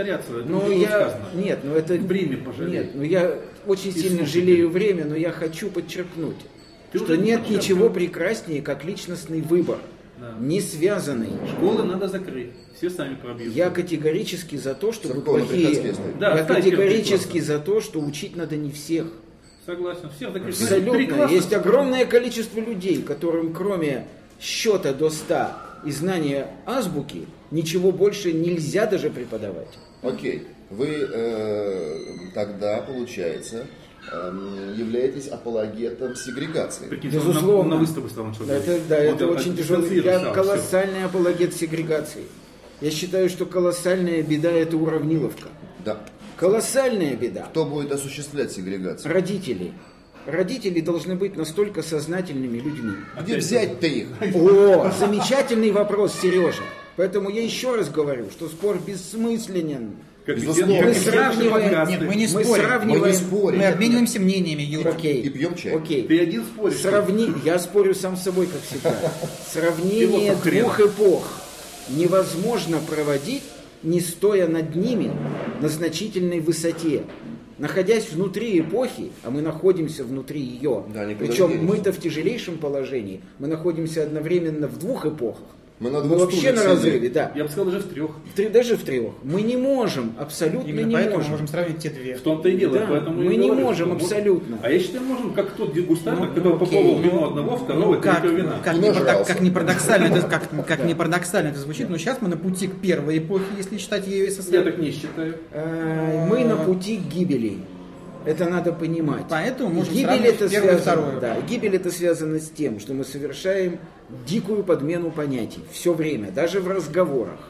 Но 0.46 0.60
было 0.60 0.72
я... 0.72 0.88
сказано. 0.88 1.24
Нет, 1.34 1.58
ну 1.62 1.74
это... 1.74 1.94
Время 1.94 2.38
пожалей. 2.38 2.72
Нет, 2.72 2.90
ну 2.94 3.02
я 3.02 3.38
очень 3.66 3.90
И 3.90 4.00
сильно 4.00 4.26
жалею 4.26 4.70
время, 4.70 5.04
но 5.04 5.14
я 5.14 5.30
хочу 5.30 5.70
подчеркнуть, 5.70 6.36
Ты 6.90 6.98
что 6.98 7.16
нет 7.16 7.48
ничего 7.50 7.90
прекраснее, 7.90 8.62
как 8.62 8.84
личностный 8.84 9.42
выбор, 9.42 9.78
Да. 10.20 10.34
не 10.38 10.60
связанный. 10.60 11.30
Школы 11.56 11.84
надо 11.84 12.06
закрыть. 12.08 12.50
Все 12.76 12.90
сами 12.90 13.14
пробьют. 13.14 13.54
Я 13.54 13.70
категорически 13.70 14.56
за 14.56 14.74
то, 14.74 14.92
чтобы 14.92 15.14
Церковно-приходские 15.14 15.94
плохие... 15.94 16.18
Да, 16.20 16.36
я 16.36 16.44
категорически 16.44 17.40
за 17.40 17.58
то, 17.58 17.80
что 17.80 18.00
учить 18.00 18.36
надо 18.36 18.56
не 18.56 18.70
всех. 18.70 19.06
Согласен. 19.64 20.10
Всех 20.16 20.32
закрыть. 20.32 20.60
Абсолютно. 20.60 21.24
Есть 21.26 21.52
огромное 21.52 22.04
количество 22.04 22.60
людей, 22.60 23.02
которым 23.02 23.54
кроме 23.54 24.06
счета 24.38 24.92
до 24.92 25.10
100 25.10 25.48
и 25.86 25.90
знания 25.90 26.48
азбуки 26.66 27.26
ничего 27.50 27.90
больше 27.90 28.32
нельзя 28.32 28.86
даже 28.86 29.10
преподавать. 29.10 29.78
Окей, 30.02 30.46
вы 30.70 30.88
э, 30.88 31.98
тогда, 32.34 32.78
получается, 32.82 33.66
являетесь 34.76 35.28
апологетом 35.28 36.14
сегрегации. 36.16 36.86
Прикиньте, 36.88 37.18
он 37.20 37.26
Безусловно. 37.28 37.70
На, 37.70 37.76
на 37.76 37.80
выставку 37.80 38.08
стал 38.08 38.24
он 38.24 38.30
Да, 38.32 38.34
что-то. 38.36 38.52
это, 38.52 38.80
да, 38.88 38.96
Он 38.96 39.02
это 39.02 39.18
так 39.18 39.30
очень 39.30 39.56
тяжело. 39.56 39.80
дистанцировался, 39.82 40.10
Я 40.10 40.18
всё. 40.18 40.32
колоссальный 40.42 41.04
апологет 41.04 41.54
сегрегации. 41.54 42.24
Я 42.80 42.90
считаю, 42.90 43.28
что 43.28 43.46
колоссальная 43.46 44.22
беда– 44.22 44.50
это 44.52 44.76
уравниловка. 44.76 45.48
Да. 45.84 45.98
Колоссальная 46.36 47.14
беда. 47.14 47.42
Кто 47.50 47.66
будет 47.66 47.92
осуществлять 47.92 48.50
сегрегацию? 48.52 49.12
Родители. 49.12 49.72
Родители 50.26 50.80
должны 50.80 51.14
быть 51.14 51.36
настолько 51.36 51.82
сознательными 51.82 52.58
людьми. 52.58 52.92
Где 53.22 53.36
взять-то 53.36 53.86
их? 53.86 54.08
О, 54.34 54.90
замечательный 54.98 55.70
вопрос, 55.72 56.14
Сережа. 56.20 56.62
Поэтому 56.96 57.30
я 57.30 57.42
еще 57.42 57.76
раз 57.76 57.90
говорю, 57.90 58.30
что 58.30 58.48
спор 58.48 58.78
бессмысленен. 58.86 59.92
Как 60.26 60.36
Безусловно. 60.36 60.82
Мы 60.82 60.94
сравниваем-. 60.94 61.88
Нет, 61.88 62.00
мы 62.02 62.14
не 62.14 62.26
Мы 62.26 62.44
спорим. 62.44 62.64
сравниваем- 62.64 63.00
Мы 63.00 63.06
не 63.08 63.12
спорим. 63.14 63.58
Мы 63.58 63.66
обмениваемся 63.66 64.20
мнениями, 64.20 64.62
Юра. 64.62 64.90
Окей. 64.90 65.22
И 65.22 65.28
пьем 65.30 65.54
чай. 65.54 65.74
Окей. 65.74 66.02
Ты 66.06 66.20
один 66.20 66.44
споришь. 66.44 66.76
Сравни... 66.78 67.32
Я 67.44 67.58
спорю 67.58 67.94
сам 67.94 68.16
с 68.16 68.22
собой, 68.22 68.46
как 68.46 68.60
всегда. 68.62 68.96
Сравнение 69.50 70.34
двух 70.34 70.80
эпох 70.80 71.40
невозможно 71.88 72.78
проводить, 72.78 73.42
не 73.82 74.00
стоя 74.00 74.46
над 74.46 74.74
ними 74.76 75.10
на 75.60 75.68
значительной 75.68 76.40
высоте. 76.40 77.02
Находясь 77.58 78.10
внутри 78.10 78.58
эпохи, 78.58 79.10
а 79.22 79.30
мы 79.30 79.42
находимся 79.42 80.02
внутри 80.02 80.40
ее, 80.40 80.84
Да, 80.94 81.06
причем 81.18 81.62
мы-то 81.64 81.92
в 81.92 82.00
тяжелейшем 82.00 82.56
положении, 82.56 83.20
мы 83.38 83.48
находимся 83.48 84.02
одновременно 84.02 84.66
в 84.66 84.78
двух 84.78 85.04
эпохах. 85.04 85.44
Мы 85.80 85.88
на 85.90 86.00
Мы 86.00 86.04
двух 86.08 86.20
вообще 86.20 86.52
на 86.52 86.62
разрыве, 86.62 87.08
да. 87.08 87.32
Я 87.34 87.44
бы 87.44 87.48
сказал, 87.48 87.72
даже 87.72 87.78
в 87.80 87.88
трех. 87.88 88.10
В 88.30 88.36
три- 88.36 88.50
даже 88.50 88.76
в 88.76 88.82
трех. 88.84 89.12
Мы 89.22 89.40
не 89.40 89.56
можем, 89.56 90.12
абсолютно 90.18 90.68
Именно 90.68 90.86
не 90.88 90.92
поэтому 90.94 91.16
можем. 91.16 91.30
можем 91.32 91.48
сравнить 91.48 91.78
те 91.78 91.88
две. 91.88 92.16
В 92.16 92.20
том-то 92.20 92.50
и 92.50 92.56
дело. 92.58 92.74
Да, 92.74 92.86
поэтому 92.86 93.22
мы 93.22 93.34
не 93.36 93.48
говорю, 93.48 93.64
можем 93.64 93.92
абсолютно. 93.92 94.58
А 94.62 94.70
я 94.70 94.78
считаю, 94.78 95.04
можем, 95.04 95.32
как 95.32 95.52
тот 95.52 95.72
дегустатор, 95.72 96.20
Ну, 96.20 96.34
который 96.34 96.52
окей, 96.56 96.58
попробовал 96.66 96.96
ну, 96.98 97.02
вино 97.02 97.26
одного, 97.28 97.56
второго, 97.56 97.94
Ну, 97.94 98.00
как, 98.02 98.24
вина. 98.24 98.56
как, 98.62 98.74
не, 98.76 98.90
парадок- 98.92 99.26
как 99.26 99.40
не 99.40 99.50
парадоксально, 99.50 100.04
это, 100.14 100.28
как, 100.28 100.66
как 100.66 100.84
не 100.84 100.94
парадоксально 100.94 101.48
это 101.48 101.58
звучит, 101.58 101.88
но 101.88 101.96
сейчас 101.96 102.18
мы 102.20 102.28
на 102.28 102.36
пути 102.36 102.66
к 102.68 102.74
первой 102.74 103.16
эпохе, 103.16 103.44
если 103.56 103.78
считать 103.78 104.06
ее 104.06 104.30
СССР. 104.30 104.52
Я 104.56 104.62
так 104.62 104.76
не 104.78 104.90
считаю. 104.90 105.36
Э, 105.50 106.26
Мы 106.28 106.44
на 106.44 106.56
пути 106.56 106.98
к 106.98 107.10
гибели. 107.10 107.56
Это 108.24 108.48
надо 108.48 108.72
понимать. 108.72 109.24
Поэтому 109.28 109.70
можно 109.70 109.92
гибель 109.92 110.26
это 110.26 110.48
связано, 110.48 111.20
да, 111.20 111.40
гибель 111.40 111.76
это 111.76 111.90
связано 111.90 112.38
с 112.38 112.50
тем, 112.50 112.78
что 112.80 112.92
мы 112.92 113.04
совершаем 113.04 113.78
дикую 114.26 114.62
подмену 114.62 115.10
понятий 115.10 115.60
все 115.72 115.94
время, 115.94 116.30
даже 116.30 116.60
в 116.60 116.68
разговорах. 116.68 117.40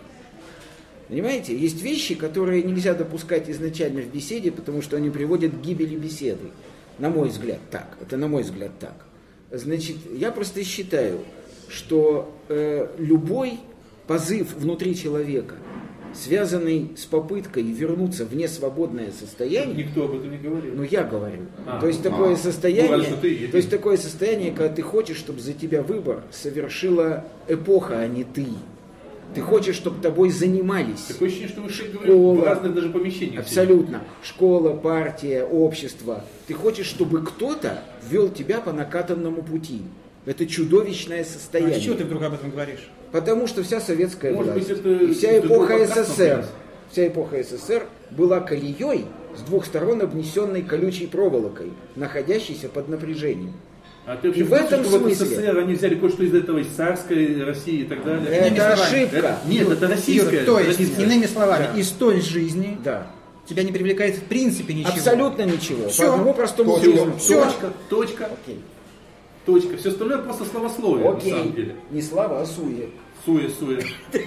Понимаете, 1.09 1.57
есть 1.57 1.83
вещи, 1.83 2.15
которые 2.15 2.63
нельзя 2.63 2.95
допускать 2.95 3.51
изначально 3.51 4.01
в 4.01 4.07
беседе, 4.07 4.53
потому 4.53 4.81
что 4.81 4.97
они 4.97 5.11
приводят 5.11 5.53
к 5.53 5.61
гибели 5.61 5.97
беседы. 5.97 6.51
На 6.99 7.11
мой 7.11 7.31
взгляд, 7.31 7.59
так. 7.71 7.97
Это 8.01 8.17
на 8.17 8.29
мой 8.29 8.43
взгляд 8.43 8.71
так. 8.79 8.95
Значит, 9.51 9.97
я 10.15 10.31
просто 10.31 10.63
считаю, 10.63 11.19
что 11.69 12.33
э, 12.49 12.87
любой 12.99 13.59
позыв 14.07 14.55
внутри 14.55 14.95
человека, 14.95 15.57
связанный 16.15 16.93
с 16.97 17.05
попыткой 17.05 17.63
вернуться 17.63 18.25
в 18.25 18.35
несвободное 18.35 19.11
состояние, 19.13 19.85
Никто 19.85 20.05
об 20.05 20.17
этом 20.17 20.31
не 20.31 20.39
говорил. 20.39 20.75
ну 20.75 20.83
я 20.83 21.05
говорю. 21.05 21.47
А, 21.67 21.81
то 21.81 21.87
есть 21.87 22.03
такое 22.03 22.35
а. 22.35 22.37
состояние, 22.37 22.89
Бывает, 22.89 23.07
что 23.07 23.17
ты, 23.17 23.49
то 23.49 23.57
есть 23.57 23.71
такое 23.71 23.97
состояние, 23.97 24.53
когда 24.53 24.75
ты 24.75 24.83
хочешь, 24.83 25.17
чтобы 25.17 25.41
за 25.41 25.53
тебя 25.53 25.83
выбор 25.83 26.23
совершила 26.31 27.25
эпоха, 27.49 28.01
а 28.01 28.07
не 28.07 28.25
ты. 28.25 28.47
Ты 29.35 29.43
хочешь, 29.43 29.77
чтобы 29.77 30.03
тобой 30.03 30.31
занимались. 30.31 31.03
Такое 31.03 31.29
ощущение, 31.29 31.49
что 31.51 31.61
вы 31.61 31.71
Школа. 31.71 32.35
в 32.35 32.45
разных 32.45 32.75
даже 32.75 32.91
помещениях. 32.91 33.43
Абсолютно. 33.43 34.03
Школа, 34.25 34.77
партия, 34.77 35.45
общество. 35.45 36.25
Ты 36.49 36.55
хочешь, 36.55 36.87
чтобы 36.87 37.23
кто-то 37.23 37.85
ввел 38.09 38.29
тебя 38.29 38.61
по 38.61 38.73
накатанному 38.73 39.43
пути. 39.43 39.83
Это 40.31 40.47
чудовищное 40.47 41.23
А 41.23 41.25
состояние. 41.25 41.81
с 41.81 41.83
чего 41.83 41.97
ты 41.97 42.05
вдруг 42.05 42.23
об 42.23 42.35
этом 42.35 42.51
говоришь? 42.51 42.89
Потому 43.11 43.49
что 43.49 43.65
вся 43.65 43.81
советская 43.81 44.33
Может 44.33 44.53
власть 44.53 44.69
быть, 44.69 44.79
это 44.79 44.89
и 45.05 45.13
вся 45.13 45.39
эпоха 45.41 45.85
СССР, 45.85 46.45
вся 46.93 47.07
эпоха 47.09 47.43
СССР 47.43 47.83
была 48.13 48.39
колеей 48.39 49.07
с 49.37 49.41
двух 49.43 49.67
сторон 49.67 50.01
обнесенной 50.03 50.63
колючей 50.63 51.09
проволокой, 51.09 51.73
находящейся 51.97 52.69
под 52.69 52.89
напряжением. 52.89 53.55
А 54.07 54.17
ты 54.17 54.29
вообще 54.29 54.43
И 54.43 54.45
в 54.45 54.51
в 54.51 54.53
этом 54.53 54.85
что 54.85 54.99
в 54.99 55.01
смысле- 55.03 55.27
СССР 55.27 55.59
они 55.59 55.75
взяли 55.75 55.97
кое-что 55.97 56.23
из 56.23 56.33
этого, 56.35 56.59
из 56.59 56.69
царской 56.69 57.43
России 57.43 57.81
и 57.81 57.85
так 57.85 58.05
далее? 58.05 58.29
Это 58.29 58.55
словами, 58.55 58.83
ошибка. 58.83 59.17
Это- 59.17 59.39
нет, 59.49 59.69
это 59.69 59.89
российская. 59.89 60.35
Юра, 60.37 60.45
то 60.47 60.59
есть, 60.61 60.79
российская. 60.79 61.03
иными 61.03 61.27
словами, 61.27 61.69
Да. 61.75 61.81
из 61.81 61.89
той 61.91 62.21
жизни 62.21 62.79
Да. 62.85 63.09
тебя 63.49 63.65
не 63.65 63.73
привлекает 63.73 64.15
в 64.15 64.23
принципе 64.23 64.75
ничего. 64.75 64.93
Абсолютно 64.93 65.43
ничего. 65.43 65.89
Всё. 65.89 66.07
По 66.07 66.13
одному 66.15 66.35
простому 66.35 66.79
Точка. 66.79 67.11
Точка, 67.29 67.73
точка, 67.89 68.25
Окей. 68.45 68.61
Точка. 69.47 69.77
Все 69.77 69.91
остальное 69.91 70.19
просто 70.19 70.45
словословие, 70.45 71.11
на 71.11 71.21
самом 71.21 71.41
Окей. 71.41 71.53
деле. 71.53 71.77
Не 71.91 72.03
слава, 72.03 72.41
а 72.41 72.47
суе. 72.47 72.91
Суе, 73.25 73.51
суе. 73.51 73.85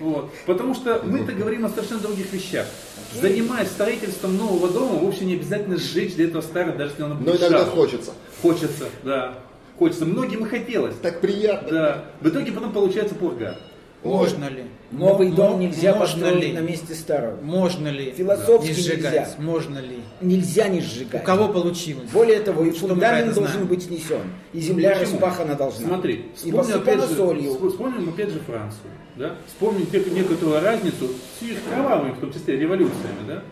Вот. 0.00 0.32
Потому 0.46 0.74
что 0.74 1.00
мы-то 1.04 1.30
говорим 1.30 1.64
о 1.64 1.68
совершенно 1.68 2.00
других 2.00 2.32
вещах. 2.32 2.66
Занимаясь 3.14 3.68
строительством 3.68 4.36
нового 4.36 4.68
дома, 4.68 4.94
вовсе 4.98 5.24
не 5.24 5.34
обязательно 5.34 5.76
сжечь 5.76 6.16
для 6.16 6.24
этого 6.26 6.42
старое, 6.42 6.76
даже 6.76 6.90
если 6.90 7.04
оно 7.04 7.14
будет 7.14 7.26
Но 7.26 7.32
иногда 7.36 7.58
ржавым. 7.58 7.74
хочется. 7.76 8.10
Хочется, 8.42 8.88
да. 9.04 9.38
Хочется. 9.78 10.04
Многим 10.04 10.44
и 10.44 10.48
хотелось. 10.48 10.96
Так 11.00 11.20
приятно. 11.20 11.70
Да. 11.70 12.04
В 12.20 12.28
итоге 12.28 12.50
потом 12.50 12.72
получается 12.72 13.14
пурга. 13.14 13.58
Можно 14.04 14.46
ли? 14.48 14.64
Новый 14.90 15.28
Мо- 15.30 15.36
дом 15.36 15.60
нельзя 15.60 15.94
можно 15.94 16.22
построить 16.26 16.44
ли? 16.44 16.52
на 16.52 16.58
месте 16.58 16.94
старого. 16.94 17.40
Можно 17.40 17.88
ли 17.88 18.10
Философски 18.12 18.68
не 18.68 18.74
сжигать? 18.74 18.98
нельзя. 19.12 19.28
Можно 19.38 19.78
ли? 19.78 19.98
Нельзя 20.20 20.68
не 20.68 20.78
У 20.80 20.82
сжигать. 20.82 21.22
кого 21.24 21.48
получилось? 21.48 22.10
Более 22.12 22.40
того, 22.40 22.64
и 22.64 22.72
Что 22.72 22.88
фундамент 22.88 23.32
должен 23.34 23.52
знаем? 23.52 23.68
быть 23.68 23.84
снесен. 23.84 24.22
И 24.52 24.60
земля 24.60 24.90
Почему? 24.98 25.12
распахана 25.12 25.54
должна. 25.54 25.86
Смотри, 25.88 26.14
и 26.14 26.24
вспомним 26.34 26.76
опять, 26.76 27.00
же, 27.00 27.06
солью. 27.14 27.50
вспо- 27.52 27.68
вспомним 27.70 28.08
опять 28.08 28.30
же 28.30 28.40
Францию. 28.40 28.90
Да? 29.16 29.36
Вспомним 29.46 29.86
некоторую 30.14 30.60
разницу 30.62 31.08
с 31.38 31.42
их 31.42 31.58
кровавыми, 31.72 32.12
в 32.12 32.18
том 32.18 32.32
числе, 32.32 32.56
революциями. 32.58 33.26
Да? 33.28 33.42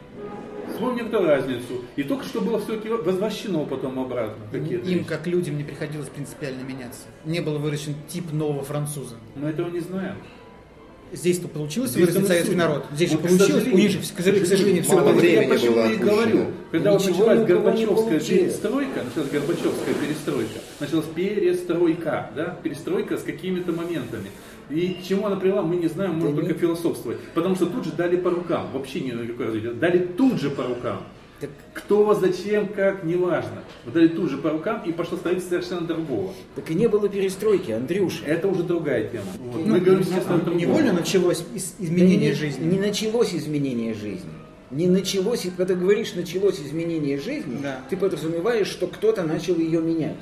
Вспомним 0.72 0.96
некоторую 0.98 1.28
разницу. 1.28 1.84
И 1.96 2.03
только 2.03 2.24
что 2.24 2.40
было 2.40 2.59
все-таки 2.61 2.88
возвращено 2.88 3.64
потом 3.66 3.98
обратно. 4.01 4.44
Какие-то 4.51 4.88
Им, 4.88 4.98
вещи. 4.98 5.09
как 5.09 5.26
людям, 5.26 5.57
не 5.59 5.64
приходилось 5.64 6.09
принципиально 6.09 6.62
меняться. 6.62 7.03
Не 7.24 7.40
был 7.40 7.59
выращен 7.59 7.94
тип 8.09 8.32
нового 8.32 8.62
француза. 8.64 9.16
Мы 9.36 9.48
этого 9.51 9.68
не 9.70 9.80
знаем. 9.80 10.16
Здесь-то 11.12 11.48
получилось 11.48 11.90
Здесь 11.90 12.00
вырастить 12.02 12.22
мы 12.22 12.26
советский 12.28 12.54
народ. 12.56 12.86
Здесь 12.94 13.11
же 13.11 13.16
Вот, 13.16 13.26
к 13.26 13.28
получилось, 13.28 13.66
у 13.66 13.76
них 13.76 13.90
же, 13.90 13.98
к 13.98 14.04
сожалению, 14.04 14.44
к 14.44 14.48
сожалению, 14.48 14.82
все 14.84 14.96
было. 14.96 15.20
Я 15.20 15.48
почему 15.48 15.72
было 15.72 15.92
и 15.92 15.96
говорю, 15.96 16.46
когда 16.70 16.92
вот 16.92 17.00
Ничего 17.00 17.26
началась 17.26 17.46
Горбачевская 17.46 18.20
перестройка, 18.20 19.04
началась 19.04 19.30
Горбачевская 19.30 19.94
перестройка, 19.94 20.61
началась 20.80 21.06
перестройка, 21.14 22.30
да, 22.36 22.58
перестройка 22.62 23.16
с 23.16 23.22
какими-то 23.22 23.72
моментами. 23.72 24.30
И 24.70 24.98
к 25.02 25.06
чему 25.06 25.26
она 25.26 25.36
привела, 25.36 25.62
мы 25.62 25.76
не 25.76 25.88
знаем, 25.88 26.14
можем 26.14 26.36
Да 26.36 26.42
только 26.42 26.54
не- 26.54 26.61
философствовать. 26.61 27.18
Потому 27.34 27.56
что 27.56 27.66
тут 27.66 27.84
же 27.84 27.92
дали 27.92 28.16
по 28.16 28.30
рукам, 28.30 28.70
вообще 28.72 29.00
ни 29.00 29.11
на 29.11 29.26
какое 29.26 29.46
развитие. 29.48 29.72
Дали 29.72 29.98
тут 29.98 30.40
же 30.40 30.50
по 30.50 30.62
рукам. 30.62 31.02
Так- 31.41 31.51
Кто, 31.72 32.14
зачем, 32.14 32.68
как, 32.68 33.03
неважно. 33.05 33.62
Вот 33.84 33.95
дали 33.95 34.09
тут 34.09 34.30
же 34.30 34.36
по 34.38 34.51
рукам 34.51 34.82
и 34.84 34.93
пошло 34.93 35.16
ставить 35.16 35.43
совершенно 35.43 35.82
другого. 35.86 36.32
Так 36.55 36.70
и 36.70 36.74
не 36.74 36.86
было 36.86 37.09
перестройки, 37.09 37.70
Андрюша. 37.72 38.24
Это 38.26 38.47
уже 38.49 38.62
другая 38.62 39.05
тема. 39.09 39.24
Вот. 39.38 39.66
Ну, 39.66 39.74
Мы 39.74 39.80
говорим 39.80 40.05
сейчас 40.05 40.24
о 40.28 40.36
другом. 40.36 40.57
Невольно 40.59 40.93
началось 40.93 41.43
из- 41.55 41.72
Да 41.78 41.84
изменение 41.86 42.30
не, 42.30 42.34
жизни. 42.34 42.64
Не 42.64 42.78
началось 42.78 43.34
изменение 43.34 43.95
жизни. 43.95 44.30
Не 44.70 44.86
началось, 44.86 45.47
и 45.47 45.51
когда 45.51 45.74
говоришь 45.74 46.14
началось 46.14 46.61
изменение 46.61 47.18
жизни, 47.18 47.59
Да. 47.62 47.80
ты 47.88 47.97
подразумеваешь, 47.97 48.68
что 48.68 48.86
кто-то 48.86 49.22
начал 49.22 49.57
ее 49.57 49.80
менять. 49.80 50.16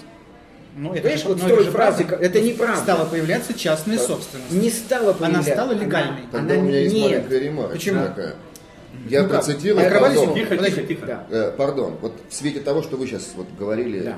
Ну, 0.77 0.93
это 0.93 1.03
Понимаешь, 1.03 1.23
же- 1.23 1.29
вот 1.29 1.39
с 1.39 1.43
той 1.43 1.65
же 1.65 1.71
фразы, 1.73 2.05
правда. 2.05 2.25
это 2.25 2.41
неправда. 2.41 2.81
Стала 2.81 3.05
появляться 3.07 3.53
частная 3.53 3.99
собственность. 3.99 4.53
Не 4.53 4.71
стала 4.71 5.11
Она 5.11 5.15
появляться. 5.15 5.53
стала 5.53 5.73
легальной. 5.73 6.21
Тогда 6.31 6.55
Она 6.55 6.63
у 6.63 6.67
меня 6.67 6.81
есть 6.81 6.95
нет. 6.95 7.05
маленькая 7.11 7.39
ремарка 7.41 7.73
Почему? 7.73 8.01
такая. 8.05 8.35
Я 9.09 9.23
Ну 9.23 9.29
процитирую, 9.29 9.85
Открывались 9.87 10.17
пардон? 10.19 10.35
Тихо, 10.35 10.57
тихо, 10.59 10.83
тихо. 10.83 11.07
Да. 11.07 11.27
Э, 11.31 11.53
пардон, 11.57 11.95
вот 12.01 12.13
в 12.29 12.35
свете 12.35 12.61
того, 12.61 12.83
что 12.83 12.97
вы 12.97 13.07
сейчас 13.07 13.33
вот 13.37 13.47
говорили, 13.59 14.01
Да. 14.01 14.17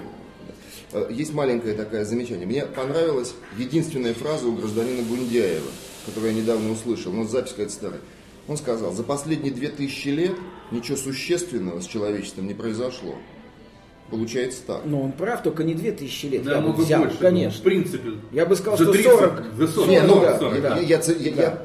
э, 0.93 1.09
есть 1.11 1.33
маленькое 1.33 1.75
такое 1.75 2.05
замечание. 2.05 2.47
Мне 2.47 2.65
понравилась 2.67 3.35
единственная 3.59 4.15
фраза 4.15 4.47
у 4.47 4.53
гражданина 4.53 5.03
Гундяева, 5.03 5.69
которую 6.07 6.33
я 6.35 6.41
недавно 6.43 6.73
услышал, 6.73 7.13
но 7.13 7.25
запись 7.25 7.51
какая-то 7.53 7.73
старая. 7.73 8.01
Он 8.49 8.57
сказал, 8.57 8.93
за 8.93 9.03
последние 9.05 9.53
две 9.53 9.69
тысячи 9.69 10.09
лет 10.09 10.33
ничего 10.71 10.97
существенного 10.97 11.81
с 11.81 11.87
человечеством 11.87 12.47
не 12.49 12.55
произошло. 12.55 13.15
Получается 14.11 14.63
так. 14.67 14.81
Но 14.87 15.03
он 15.03 15.13
прав, 15.13 15.41
только 15.43 15.63
не 15.63 15.75
2000 15.75 16.27
лет. 16.27 16.43
Да, 16.43 16.53
я 16.53 16.57
бы 16.59 16.69
много 16.71 16.81
взял, 16.81 17.03
больше. 17.03 17.19
конечно. 17.19 17.61
В 17.61 17.63
принципе. 17.63 18.11
Я 18.33 18.45
бы 18.45 18.57
сказал, 18.57 18.77
за 18.77 18.85
что 18.85 18.93
30, 18.93 19.11
40. 19.13 19.43
За 19.57 19.69
40. 19.69 19.89
Не, 19.89 20.01
ну, 20.03 20.21
да, 20.21 20.39
40. 20.39 20.63
да. 20.63 20.77
я, 20.79 20.83
я 20.83 20.99
ц- 20.99 21.17
я- 21.17 21.63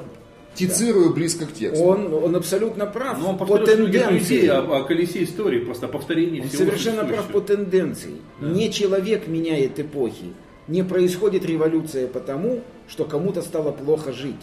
тицирую 0.55 1.13
близко 1.13 1.45
к 1.45 1.53
тексту. 1.53 1.83
Он, 1.83 2.13
он 2.13 2.35
абсолютно 2.35 2.85
прав 2.85 3.19
Но 3.19 3.31
он 3.31 3.37
по 3.37 3.57
тенденции. 3.57 4.47
о, 4.47 4.77
о 4.79 4.83
колесе 4.83 5.23
истории, 5.23 5.59
просто 5.59 5.87
Он 5.87 6.49
всего 6.49 6.65
совершенно 6.65 7.05
прав 7.05 7.27
по 7.27 7.41
тенденции. 7.41 8.15
Не 8.39 8.71
человек 8.71 9.27
меняет 9.27 9.79
эпохи. 9.79 10.33
Не 10.67 10.83
происходит 10.83 11.45
революция 11.45 12.07
потому, 12.07 12.61
что 12.87 13.05
кому-то 13.05 13.41
стало 13.41 13.71
плохо 13.71 14.11
жить. 14.11 14.35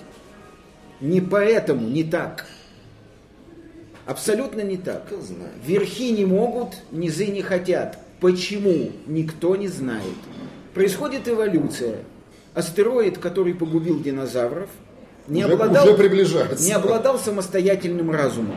Не 1.01 1.21
поэтому, 1.21 1.89
не 1.89 2.05
так. 2.05 2.47
Абсолютно 4.07 4.61
не 4.61 4.77
так. 4.77 5.13
Верхи 5.65 6.11
не 6.13 6.25
могут, 6.25 6.75
низы 6.93 7.27
не 7.27 7.43
хотят. 7.43 7.99
Почему? 8.21 8.93
Никто 9.07 9.57
не 9.57 9.69
знает. 9.69 10.03
Происходит 10.75 11.29
эволюция. 11.29 11.97
Астероид, 12.55 13.19
который 13.19 13.55
погубил 13.55 14.01
динозавров, 14.01 14.69
не, 15.29 15.45
Уже- 15.45 15.55
обладал, 15.55 15.85
уже 15.87 15.95
приближается. 15.97 16.65
не 16.65 16.73
обладал 16.73 17.19
самостоятельным 17.19 18.11
разумом. 18.11 18.57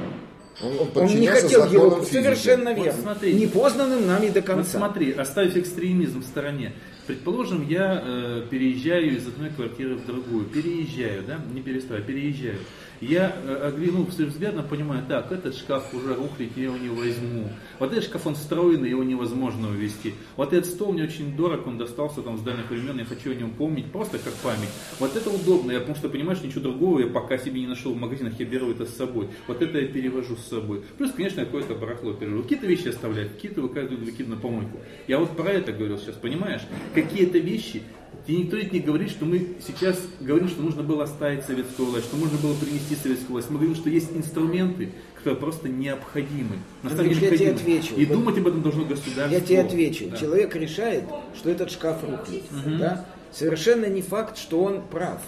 Он, 0.64 0.72
он 0.96 1.04
Он 1.04 1.08
не 1.20 1.28
хотел 1.28 1.66
его 1.70 1.98
физики. 2.00 2.14
совершенно 2.14 2.74
Вот 2.74 2.84
верно. 2.86 3.02
смотрите. 3.02 3.38
Непознанным 3.40 4.08
нами 4.08 4.28
до 4.30 4.40
Вот 4.40 4.46
конца. 4.48 4.78
смотри, 4.78 5.12
оставив 5.12 5.58
экстремизм 5.58 6.22
в 6.22 6.26
стороне. 6.26 6.74
Предположим, 7.08 7.68
я 7.68 8.02
э, 8.04 8.48
переезжаю 8.50 9.18
из 9.18 9.28
одной 9.28 9.52
квартиры 9.52 9.96
в 9.96 10.06
другую. 10.06 10.46
Переезжаю, 10.46 11.24
да? 11.28 11.40
Не 11.54 11.62
перестаю, 11.62 12.04
переезжаю. 12.04 12.58
Я, 13.02 13.36
э, 13.44 13.68
оглянув 13.68 14.14
свой 14.14 14.28
взглядом, 14.28 14.66
понимаю, 14.68 15.04
так, 15.08 15.32
этот 15.32 15.56
шкаф 15.56 15.94
уже 15.94 16.16
рухлит, 16.16 16.52
я 16.56 16.64
его 16.64 16.78
не 16.78 16.90
возьму. 16.90 17.50
Вот 17.78 17.92
этот 17.92 18.06
шкаф, 18.06 18.26
он 18.26 18.36
встроенный, 18.36 18.90
его 18.90 19.04
невозможно 19.04 19.70
увезти. 19.70 20.14
Вот 20.38 20.54
этот 20.54 20.70
стол 20.70 20.94
мне 20.94 21.04
очень 21.04 21.36
дорог, 21.36 21.68
он 21.68 21.78
достался 21.78 22.22
там 22.22 22.38
с 22.38 22.42
дальних 22.42 22.70
времен, 22.70 22.98
я 22.98 23.06
хочу 23.06 23.32
о 23.32 23.36
нем 23.36 23.52
помнить, 23.52 23.92
просто 23.92 24.18
как 24.18 24.34
память. 24.36 24.70
Вот 25.00 25.16
это 25.16 25.30
удобно, 25.30 25.72
я 25.72 25.80
потому 25.80 25.98
что 25.98 26.08
понимаю, 26.08 26.38
что 26.38 26.48
ничего 26.48 26.62
другого 26.62 27.02
я 27.02 27.08
пока 27.08 27.38
себе 27.38 27.60
не 27.60 27.68
нашел 27.68 27.94
в 27.94 27.98
магазинах, 27.98 28.40
я 28.40 28.46
беру 28.46 28.72
это 28.72 28.86
с 28.86 28.96
собой. 28.96 29.28
Вот 29.48 29.62
это 29.62 29.78
я 29.78 29.88
перевожу 29.88 30.38
с 30.38 30.48
собой. 30.48 30.82
Плюс, 30.98 31.12
конечно, 31.12 31.44
какое-то 31.44 31.76
барахло 31.76 32.14
перевожу. 32.14 32.44
Какие-то 32.44 32.66
вещи 32.66 32.88
оставляют, 32.88 33.34
какие-то 33.34 33.62
выкидываю, 33.62 34.06
выкидываю 34.06 34.36
на 34.36 34.42
помойку. 34.42 34.80
Я 35.08 35.20
вот 35.20 35.36
про 35.36 35.50
это 35.50 35.74
говорил 35.74 35.98
сейчас, 35.98 36.16
понимаешь? 36.16 36.62
Какие-то 36.96 37.38
вещи, 37.38 37.84
и 38.28 38.38
никто 38.38 38.58
ведь 38.58 38.72
не 38.72 38.80
говорит, 38.80 39.10
что 39.12 39.26
мы 39.26 39.56
сейчас 39.66 40.00
говорим, 40.20 40.48
что 40.48 40.62
нужно 40.62 40.82
было 40.82 41.04
оставить 41.04 41.46
советскую 41.46 41.90
власть, 41.90 42.06
что 42.06 42.18
нужно 42.18 42.38
было 42.40 42.56
принести 42.56 42.96
советскую 42.96 43.34
власть. 43.34 43.50
Мы 43.50 43.58
говорим, 43.58 43.76
что 43.76 43.90
есть 43.90 44.10
инструменты, 44.16 44.90
которые 45.16 45.40
просто 45.40 45.70
необходимы. 45.70 46.58
На 46.82 46.90
самом 46.90 47.04
Андрюш, 47.04 47.20
деле 47.20 47.32
я 47.34 47.38
тебе 47.38 47.52
отвечу. 47.52 47.96
И 47.96 48.06
Вот 48.06 48.14
думать 48.18 48.38
об 48.40 48.48
этом 48.48 48.62
должно 48.64 48.86
государство. 48.86 49.32
Я 49.34 49.42
тебе 49.42 49.62
отвечу. 49.62 50.10
Да. 50.10 50.18
Человек 50.18 50.56
решает, 50.56 51.04
что 51.36 51.50
этот 51.52 51.72
шкаф 51.72 52.04
рухнет. 52.04 52.44
Да? 52.80 53.06
Совершенно 53.32 53.86
не 53.86 54.02
факт, 54.02 54.38
что 54.38 54.64
он 54.64 54.82
прав. 54.82 55.22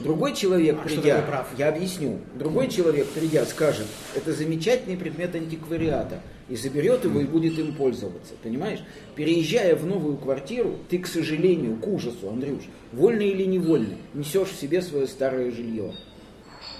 Другой 0.00 0.34
человек, 0.34 0.78
А 0.80 0.84
придя, 0.88 1.22
прав? 1.22 1.48
я 1.56 1.68
объясню, 1.68 2.20
другой 2.34 2.68
человек, 2.68 3.06
придя, 3.08 3.46
скажет, 3.46 3.86
это 4.14 4.32
замечательный 4.32 4.96
предмет 4.96 5.34
антиквариата, 5.34 6.20
и 6.48 6.56
заберет 6.56 7.04
его 7.04 7.20
и 7.20 7.24
будет 7.24 7.58
им 7.58 7.74
пользоваться, 7.74 8.34
понимаешь? 8.42 8.80
Переезжая 9.14 9.74
в 9.74 9.84
новую 9.84 10.16
квартиру, 10.16 10.78
ты, 10.88 10.98
к 10.98 11.06
сожалению, 11.06 11.76
к 11.76 11.86
ужасу, 11.86 12.28
Андрюш, 12.30 12.62
вольно 12.92 13.22
или 13.22 13.44
невольно, 13.44 13.96
несешь 14.14 14.50
в 14.50 14.60
себе 14.60 14.80
свое 14.82 15.06
старое 15.06 15.50
жилье. 15.50 15.92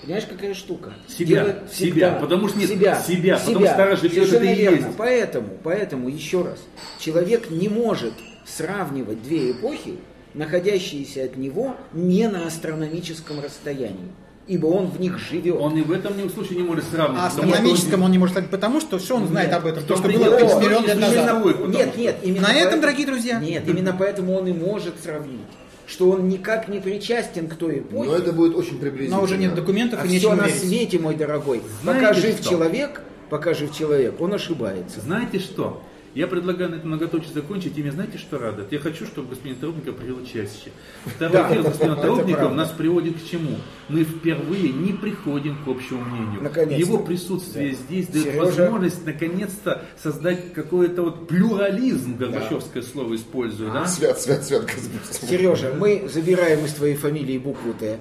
Понимаешь, 0.03 0.27
какая 0.29 0.55
штука? 0.55 0.95
Себя, 1.09 1.45
Дело 1.45 1.62
себя, 1.73 2.12
потому 2.12 2.49
что 2.49 2.59
нет, 2.59 2.69
себя, 2.69 3.03
потому 3.39 3.64
что 3.64 3.73
старое 3.73 3.97
жилье 3.97 4.25
это 4.25 4.45
и 4.45 4.61
есть. 4.77 4.87
Поэтому, 4.97 5.49
поэтому, 5.62 6.09
еще 6.09 6.43
раз, 6.43 6.61
человек 7.01 7.51
не 7.51 7.69
может 7.69 8.12
сравнивать 8.45 9.23
две 9.23 9.51
эпохи, 9.51 9.97
находящиеся 10.35 11.25
от 11.25 11.37
него 11.37 11.75
не 11.93 12.29
на 12.29 12.47
астрономическом 12.47 13.41
расстоянии, 13.41 14.12
ибо 14.47 14.66
он 14.66 14.86
в 14.86 15.01
них 15.01 15.18
живет. 15.18 15.57
Он 15.59 15.76
и 15.76 15.82
в 15.82 15.90
этом 15.92 16.16
ни 16.16 16.28
случае 16.28 16.59
не 16.59 16.64
может 16.64 16.84
сравнивать. 16.84 17.24
А 17.24 17.30
что 17.30 17.42
астрономическом 17.42 18.03
он 18.03 18.11
не 18.12 18.18
может 18.18 18.34
стать 18.36 18.51
потому, 18.51 18.80
что 18.80 18.99
все 18.99 19.16
он 19.16 19.26
знает 19.26 19.49
Нет. 19.51 19.59
об 19.59 19.66
этом. 19.66 19.82
В 19.82 19.86
То, 19.86 19.97
что 19.97 20.05
было 20.09 20.12
дело. 20.24 20.36
30 20.38 20.61
миллионов 20.61 20.86
лет 20.86 20.99
назад. 20.99 21.68
Нет, 21.68 21.97
нет, 21.97 22.16
именно 22.22 22.42
На 22.42 22.49
этом, 22.49 22.61
поэтому- 22.61 22.82
дорогие 22.82 23.07
друзья. 23.07 23.40
Нет, 23.40 23.64
именно 23.66 23.97
поэтому 23.99 24.34
он 24.34 24.47
и 24.47 24.53
может 24.53 24.94
сравнить, 25.03 25.40
что 25.86 26.11
он 26.11 26.28
никак 26.28 26.68
не 26.68 26.78
причастен 26.80 27.49
к 27.49 27.55
той 27.57 27.78
эпохе. 27.80 28.09
Но 28.11 28.16
это 28.16 28.32
будет 28.32 28.57
очень 28.57 28.78
приблизительно. 28.78 29.18
Но 29.18 29.24
уже 29.24 29.36
нет 29.36 29.55
документов 29.55 30.01
а 30.03 30.07
и 30.07 30.18
все 30.18 30.34
на 30.34 30.42
верить. 30.47 30.61
свете, 30.61 30.99
мой 30.99 31.14
дорогой. 31.16 31.62
Знаете 31.82 32.07
пока 32.07 32.14
жив 32.14 32.36
что? 32.40 32.51
человек, 32.51 33.03
пока 33.30 33.55
жив 33.55 33.76
человек, 33.76 34.20
он 34.20 34.34
ошибается. 34.34 35.01
Знаете 35.01 35.38
что? 35.40 35.82
Я 36.17 36.27
предлагаю 36.27 36.71
на 36.71 36.77
этом 36.77 36.89
многоточие 36.89 37.31
закончить. 37.35 37.77
И 37.77 37.83
мне 37.83 37.93
знаете, 37.93 38.17
что 38.17 38.39
радует? 38.39 38.73
Я 38.73 38.79
хочу, 38.79 39.05
чтобы 39.05 39.29
господин 39.29 39.57
Трубников 39.57 39.97
привел 39.97 40.25
чаще. 40.25 40.73
Второй 41.05 41.53
эфир 41.53 41.62
господина 41.62 41.97
Трубникова 42.03 42.55
нас 42.55 42.71
приводит 42.71 43.21
к 43.21 43.27
чему? 43.27 43.57
Мы 43.91 44.03
впервые 44.03 44.71
не 44.71 44.95
приходим 44.95 45.62
к 45.62 45.69
общему 45.69 46.01
мнению. 46.01 46.79
Его 46.79 47.01
присутствие 47.01 47.75
здесь 47.75 48.07
дает 48.07 48.35
возможность 48.35 49.05
наконец-то 49.05 49.83
создать 50.03 50.55
какой-то 50.55 51.03
вот 51.03 51.29
плюрализм, 51.29 52.17
Горбачевское 52.17 52.83
слово 52.83 53.14
использую, 53.17 53.71
да? 53.71 53.87
Свят, 53.87 54.19
свят, 54.19 54.43
свят. 54.43 54.62
Сережа, 55.11 55.75
мы 55.79 56.09
забираем 56.11 56.64
из 56.64 56.73
твоей 56.73 56.97
фамилии 56.97 57.37
букву 57.37 57.75
Т. 57.75 57.99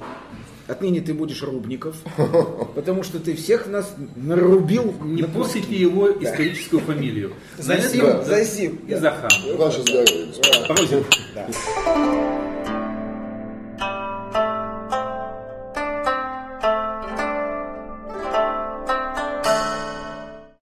Отныне 0.68 0.99
ты 1.01 1.13
будешь 1.13 1.43
Рубников, 1.43 1.95
потому 2.76 3.03
что 3.03 3.20
ты 3.20 3.36
всех 3.36 3.68
нас 3.68 3.93
нарубил. 4.16 4.95
Не 5.03 5.22
на 5.22 5.28
портите 5.28 5.76
его 5.76 6.11
историческую 6.11 6.82
фамилию. 6.82 7.34
Засим, 7.57 8.24
засим, 8.24 8.76
И 8.88 8.91
да. 8.91 8.99
Захан. 8.99 9.30
Ваше 9.57 9.82
здоровье. 9.82 10.34
Да. 11.36 12.55